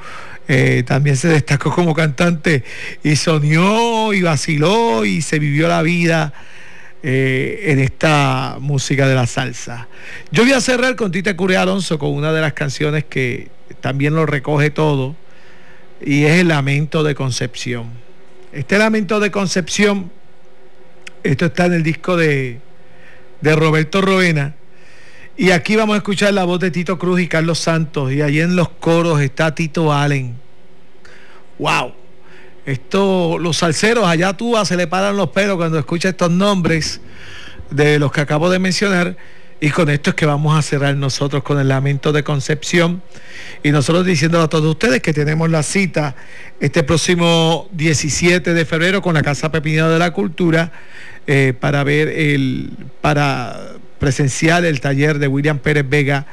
Eh, 0.48 0.84
también 0.86 1.16
se 1.16 1.28
destacó 1.28 1.72
como 1.74 1.94
cantante 1.94 2.62
y 3.02 3.16
soñó 3.16 4.12
y 4.12 4.22
vaciló 4.22 5.04
y 5.04 5.20
se 5.22 5.38
vivió 5.38 5.66
la 5.66 5.82
vida 5.82 6.32
eh, 7.02 7.64
en 7.66 7.80
esta 7.80 8.58
música 8.60 9.08
de 9.08 9.14
la 9.14 9.26
salsa. 9.26 9.88
Yo 10.30 10.44
voy 10.44 10.52
a 10.52 10.60
cerrar 10.60 10.94
con 10.96 11.10
Tite 11.12 11.36
Curia 11.36 11.62
Alonso 11.62 11.98
con 11.98 12.10
una 12.10 12.32
de 12.32 12.40
las 12.40 12.52
canciones 12.52 13.04
que 13.04 13.48
también 13.80 14.14
lo 14.14 14.26
recoge 14.26 14.70
todo 14.70 15.16
y 16.04 16.24
es 16.24 16.40
el 16.40 16.48
lamento 16.48 17.02
de 17.02 17.14
Concepción. 17.14 18.05
Este 18.56 18.78
lamento 18.78 19.20
de 19.20 19.30
Concepción, 19.30 20.10
esto 21.22 21.44
está 21.44 21.66
en 21.66 21.74
el 21.74 21.82
disco 21.82 22.16
de, 22.16 22.58
de 23.42 23.54
Roberto 23.54 24.00
Roena. 24.00 24.54
Y 25.36 25.50
aquí 25.50 25.76
vamos 25.76 25.92
a 25.92 25.98
escuchar 25.98 26.32
la 26.32 26.44
voz 26.44 26.60
de 26.60 26.70
Tito 26.70 26.98
Cruz 26.98 27.20
y 27.20 27.28
Carlos 27.28 27.58
Santos. 27.58 28.14
Y 28.14 28.22
allí 28.22 28.40
en 28.40 28.56
los 28.56 28.70
coros 28.70 29.20
está 29.20 29.54
Tito 29.54 29.92
Allen. 29.92 30.36
¡Wow! 31.58 31.92
Esto, 32.64 33.36
los 33.38 33.58
salseros 33.58 34.06
allá 34.06 34.34
tú 34.34 34.54
se 34.64 34.78
le 34.78 34.86
paran 34.86 35.18
los 35.18 35.28
pelos 35.28 35.56
cuando 35.56 35.78
escucha 35.78 36.08
estos 36.08 36.30
nombres 36.30 37.02
de 37.70 37.98
los 37.98 38.10
que 38.10 38.22
acabo 38.22 38.48
de 38.48 38.58
mencionar. 38.58 39.18
Y 39.58 39.70
con 39.70 39.88
esto 39.88 40.10
es 40.10 40.16
que 40.16 40.26
vamos 40.26 40.56
a 40.56 40.60
cerrar 40.60 40.94
nosotros 40.96 41.42
con 41.42 41.58
el 41.58 41.68
lamento 41.68 42.12
de 42.12 42.22
Concepción. 42.22 43.02
Y 43.62 43.70
nosotros 43.70 44.04
diciéndole 44.04 44.44
a 44.44 44.48
todos 44.48 44.66
ustedes 44.66 45.00
que 45.00 45.14
tenemos 45.14 45.50
la 45.50 45.62
cita 45.62 46.14
este 46.60 46.82
próximo 46.82 47.68
17 47.72 48.52
de 48.52 48.64
febrero 48.66 49.00
con 49.00 49.14
la 49.14 49.22
Casa 49.22 49.50
Pepinero 49.50 49.90
de 49.90 49.98
la 49.98 50.10
Cultura 50.10 50.72
eh, 51.26 51.54
para 51.58 51.84
ver 51.84 52.08
el, 52.08 52.70
para 53.00 53.58
presenciar 53.98 54.64
el 54.66 54.80
taller 54.80 55.18
de 55.18 55.26
William 55.26 55.58
Pérez 55.58 55.88
Vega, 55.88 56.26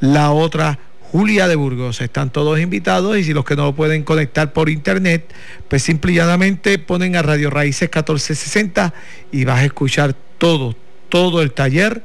la 0.00 0.32
otra 0.32 0.80
Julia 1.12 1.46
de 1.46 1.54
Burgos. 1.54 2.00
Están 2.00 2.30
todos 2.30 2.58
invitados 2.58 3.16
y 3.16 3.22
si 3.22 3.32
los 3.32 3.44
que 3.44 3.54
no 3.54 3.66
lo 3.66 3.76
pueden 3.76 4.02
conectar 4.02 4.52
por 4.52 4.68
internet, 4.68 5.32
pues 5.68 5.84
simplemente 5.84 6.80
ponen 6.80 7.14
a 7.14 7.22
Radio 7.22 7.50
Raíces 7.50 7.82
1460 7.82 8.92
y 9.30 9.44
vas 9.44 9.60
a 9.60 9.64
escuchar 9.64 10.16
todo, 10.38 10.74
todo 11.08 11.40
el 11.40 11.52
taller 11.52 12.02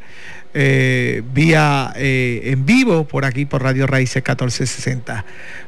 eh, 0.62 1.24
vía 1.34 1.94
eh, 1.96 2.42
en 2.52 2.66
vivo 2.66 3.08
por 3.08 3.24
aquí 3.24 3.46
por 3.46 3.64
Radio 3.64 3.88
Raíces 3.88 4.18
1460. 4.18 5.24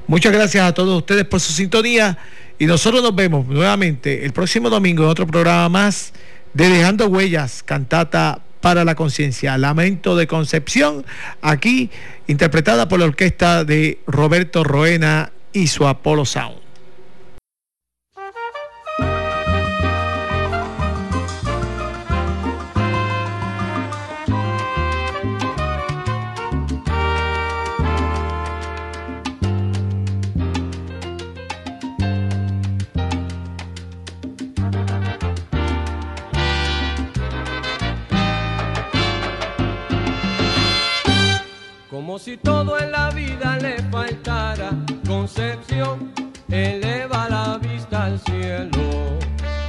Muchas 0.07 0.33
gracias 0.33 0.65
a 0.65 0.73
todos 0.73 0.97
ustedes 0.97 1.23
por 1.23 1.39
su 1.39 1.53
sintonía 1.53 2.17
y 2.59 2.65
nosotros 2.65 3.01
nos 3.01 3.15
vemos 3.15 3.47
nuevamente 3.47 4.25
el 4.25 4.33
próximo 4.33 4.69
domingo 4.69 5.03
en 5.03 5.09
otro 5.09 5.25
programa 5.25 5.69
más 5.69 6.11
de 6.53 6.67
Dejando 6.67 7.07
Huellas, 7.07 7.63
cantata 7.63 8.41
para 8.59 8.83
la 8.83 8.95
conciencia, 8.95 9.57
Lamento 9.57 10.17
de 10.17 10.27
Concepción, 10.27 11.05
aquí 11.41 11.89
interpretada 12.27 12.89
por 12.89 12.99
la 12.99 13.05
orquesta 13.05 13.63
de 13.63 13.99
Roberto 14.07 14.65
Roena 14.65 15.31
y 15.53 15.67
su 15.67 15.87
Apolo 15.87 16.25
Sound. 16.25 16.60
Como 42.11 42.19
si 42.19 42.35
todo 42.35 42.77
en 42.77 42.91
la 42.91 43.09
vida 43.11 43.57
le 43.61 43.81
faltara 43.83 44.71
concepción, 45.07 46.11
eleva 46.49 47.29
la 47.29 47.57
vista 47.57 48.03
al 48.03 48.19
cielo. 48.19 49.17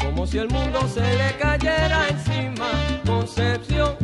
Como 0.02 0.26
si 0.26 0.38
el 0.38 0.48
mundo 0.48 0.80
se 0.88 1.02
le 1.02 1.36
cayera 1.38 2.08
encima, 2.08 2.66
concepción 3.06 3.94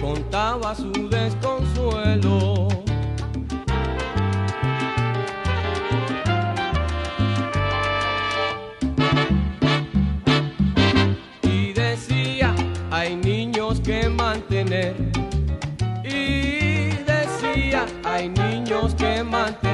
contaba 0.00 0.74
su 0.74 0.90
desconsuelo. 1.10 2.71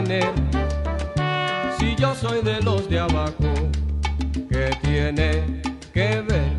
Si 0.09 1.95
yo 1.97 2.15
soy 2.15 2.41
de 2.41 2.63
los 2.63 2.89
de 2.89 2.99
abajo, 2.99 3.53
¿qué 4.49 4.71
tiene 4.81 5.61
que 5.93 6.23
ver? 6.23 6.57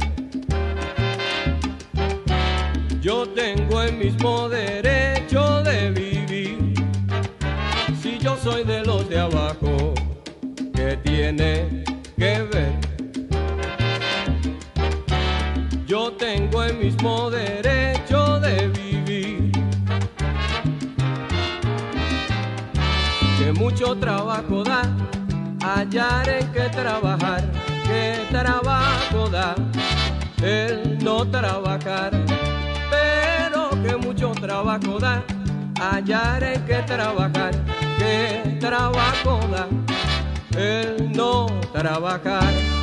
Yo 3.02 3.28
tengo 3.30 3.82
el 3.82 3.98
mismo 3.98 4.48
derecho 4.50 5.64
de 5.64 5.90
vivir. 5.90 6.76
Si 8.00 8.20
yo 8.20 8.38
soy 8.38 8.64
de 8.66 8.86
los 8.86 9.10
de 9.10 9.18
abajo, 9.20 9.96
¿qué 10.76 10.98
tiene 10.98 11.84
que 12.18 12.44
ver? 12.54 12.89
Mucho 23.80 23.96
trabajo 23.96 24.62
da 24.62 24.82
hallar 25.62 26.28
en 26.28 26.52
que 26.52 26.68
trabajar, 26.70 27.42
que 27.88 28.28
trabajo 28.30 29.30
da 29.30 29.56
el 30.44 31.02
no 31.02 31.26
trabajar, 31.26 32.12
pero 32.90 33.70
que 33.82 33.96
mucho 33.96 34.32
trabajo 34.32 35.00
da, 35.00 35.24
hallar 35.80 36.44
en 36.44 36.66
que 36.66 36.82
trabajar, 36.86 37.52
que 37.98 38.58
trabajo 38.60 39.40
da, 39.50 39.68
el 40.60 41.10
no 41.14 41.48
trabajar. 41.72 42.79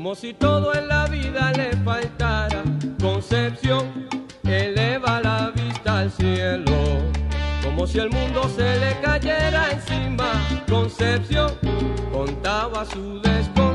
Como 0.00 0.14
si 0.14 0.32
todo 0.32 0.72
en 0.72 0.88
la 0.88 1.04
vida 1.08 1.52
le 1.52 1.76
faltara 1.84 2.62
concepción, 3.02 4.08
eleva 4.44 5.20
la 5.20 5.52
vista 5.54 5.98
al 5.98 6.10
cielo. 6.10 6.72
Como 7.62 7.86
si 7.86 7.98
el 7.98 8.08
mundo 8.08 8.48
se 8.48 8.80
le 8.80 8.98
cayera 9.02 9.72
encima, 9.72 10.32
concepción 10.66 11.52
contaba 12.10 12.86
su 12.86 13.20
desconsuelo. 13.20 13.69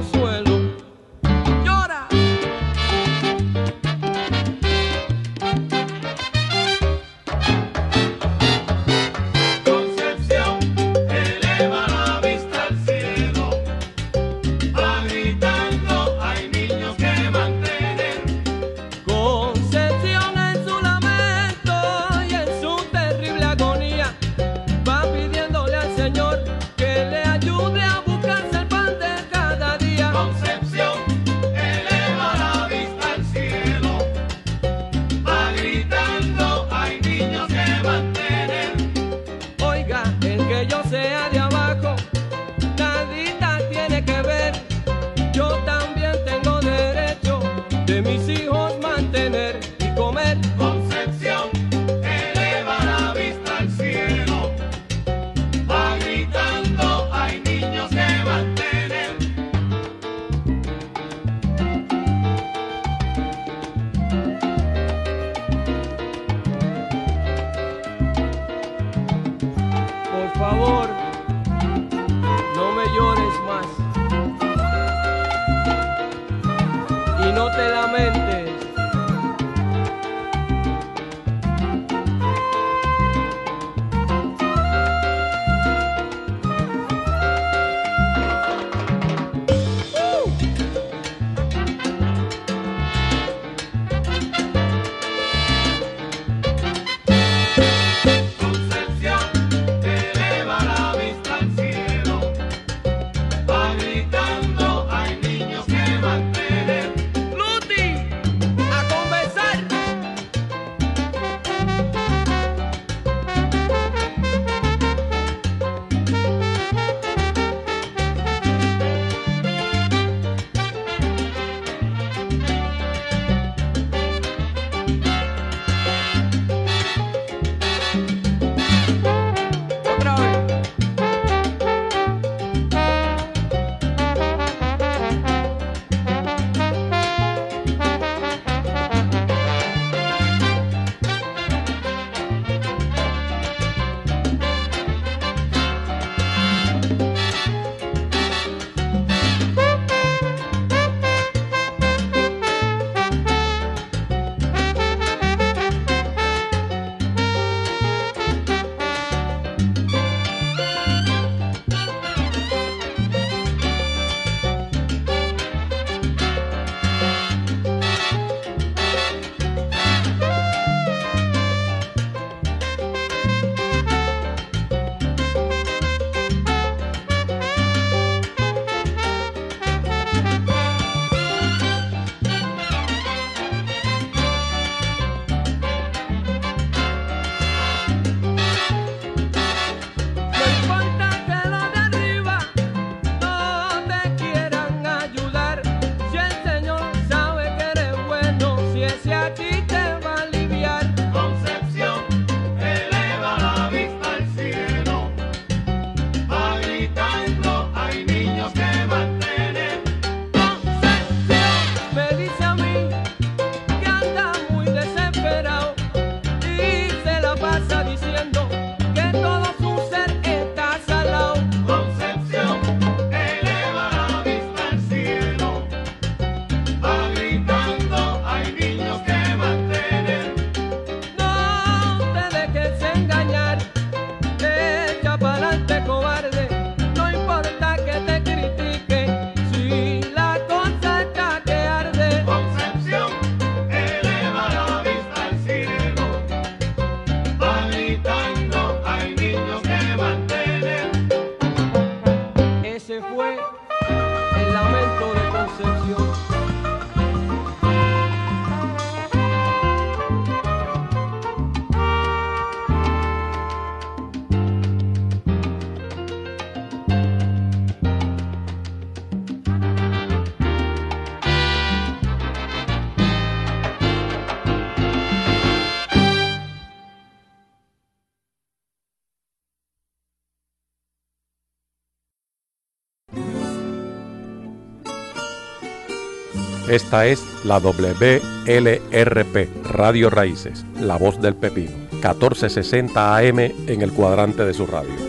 Esta 286.75 287.05
es 287.05 287.23
la 287.45 287.57
WLRP, 287.59 289.47
Radio 289.63 290.09
Raíces, 290.09 290.65
La 290.81 290.97
Voz 290.97 291.21
del 291.21 291.33
Pepino, 291.33 291.71
1460 291.93 293.15
AM 293.15 293.39
en 293.39 293.81
el 293.81 293.93
cuadrante 293.93 294.43
de 294.43 294.53
su 294.53 294.67
radio. 294.67 295.04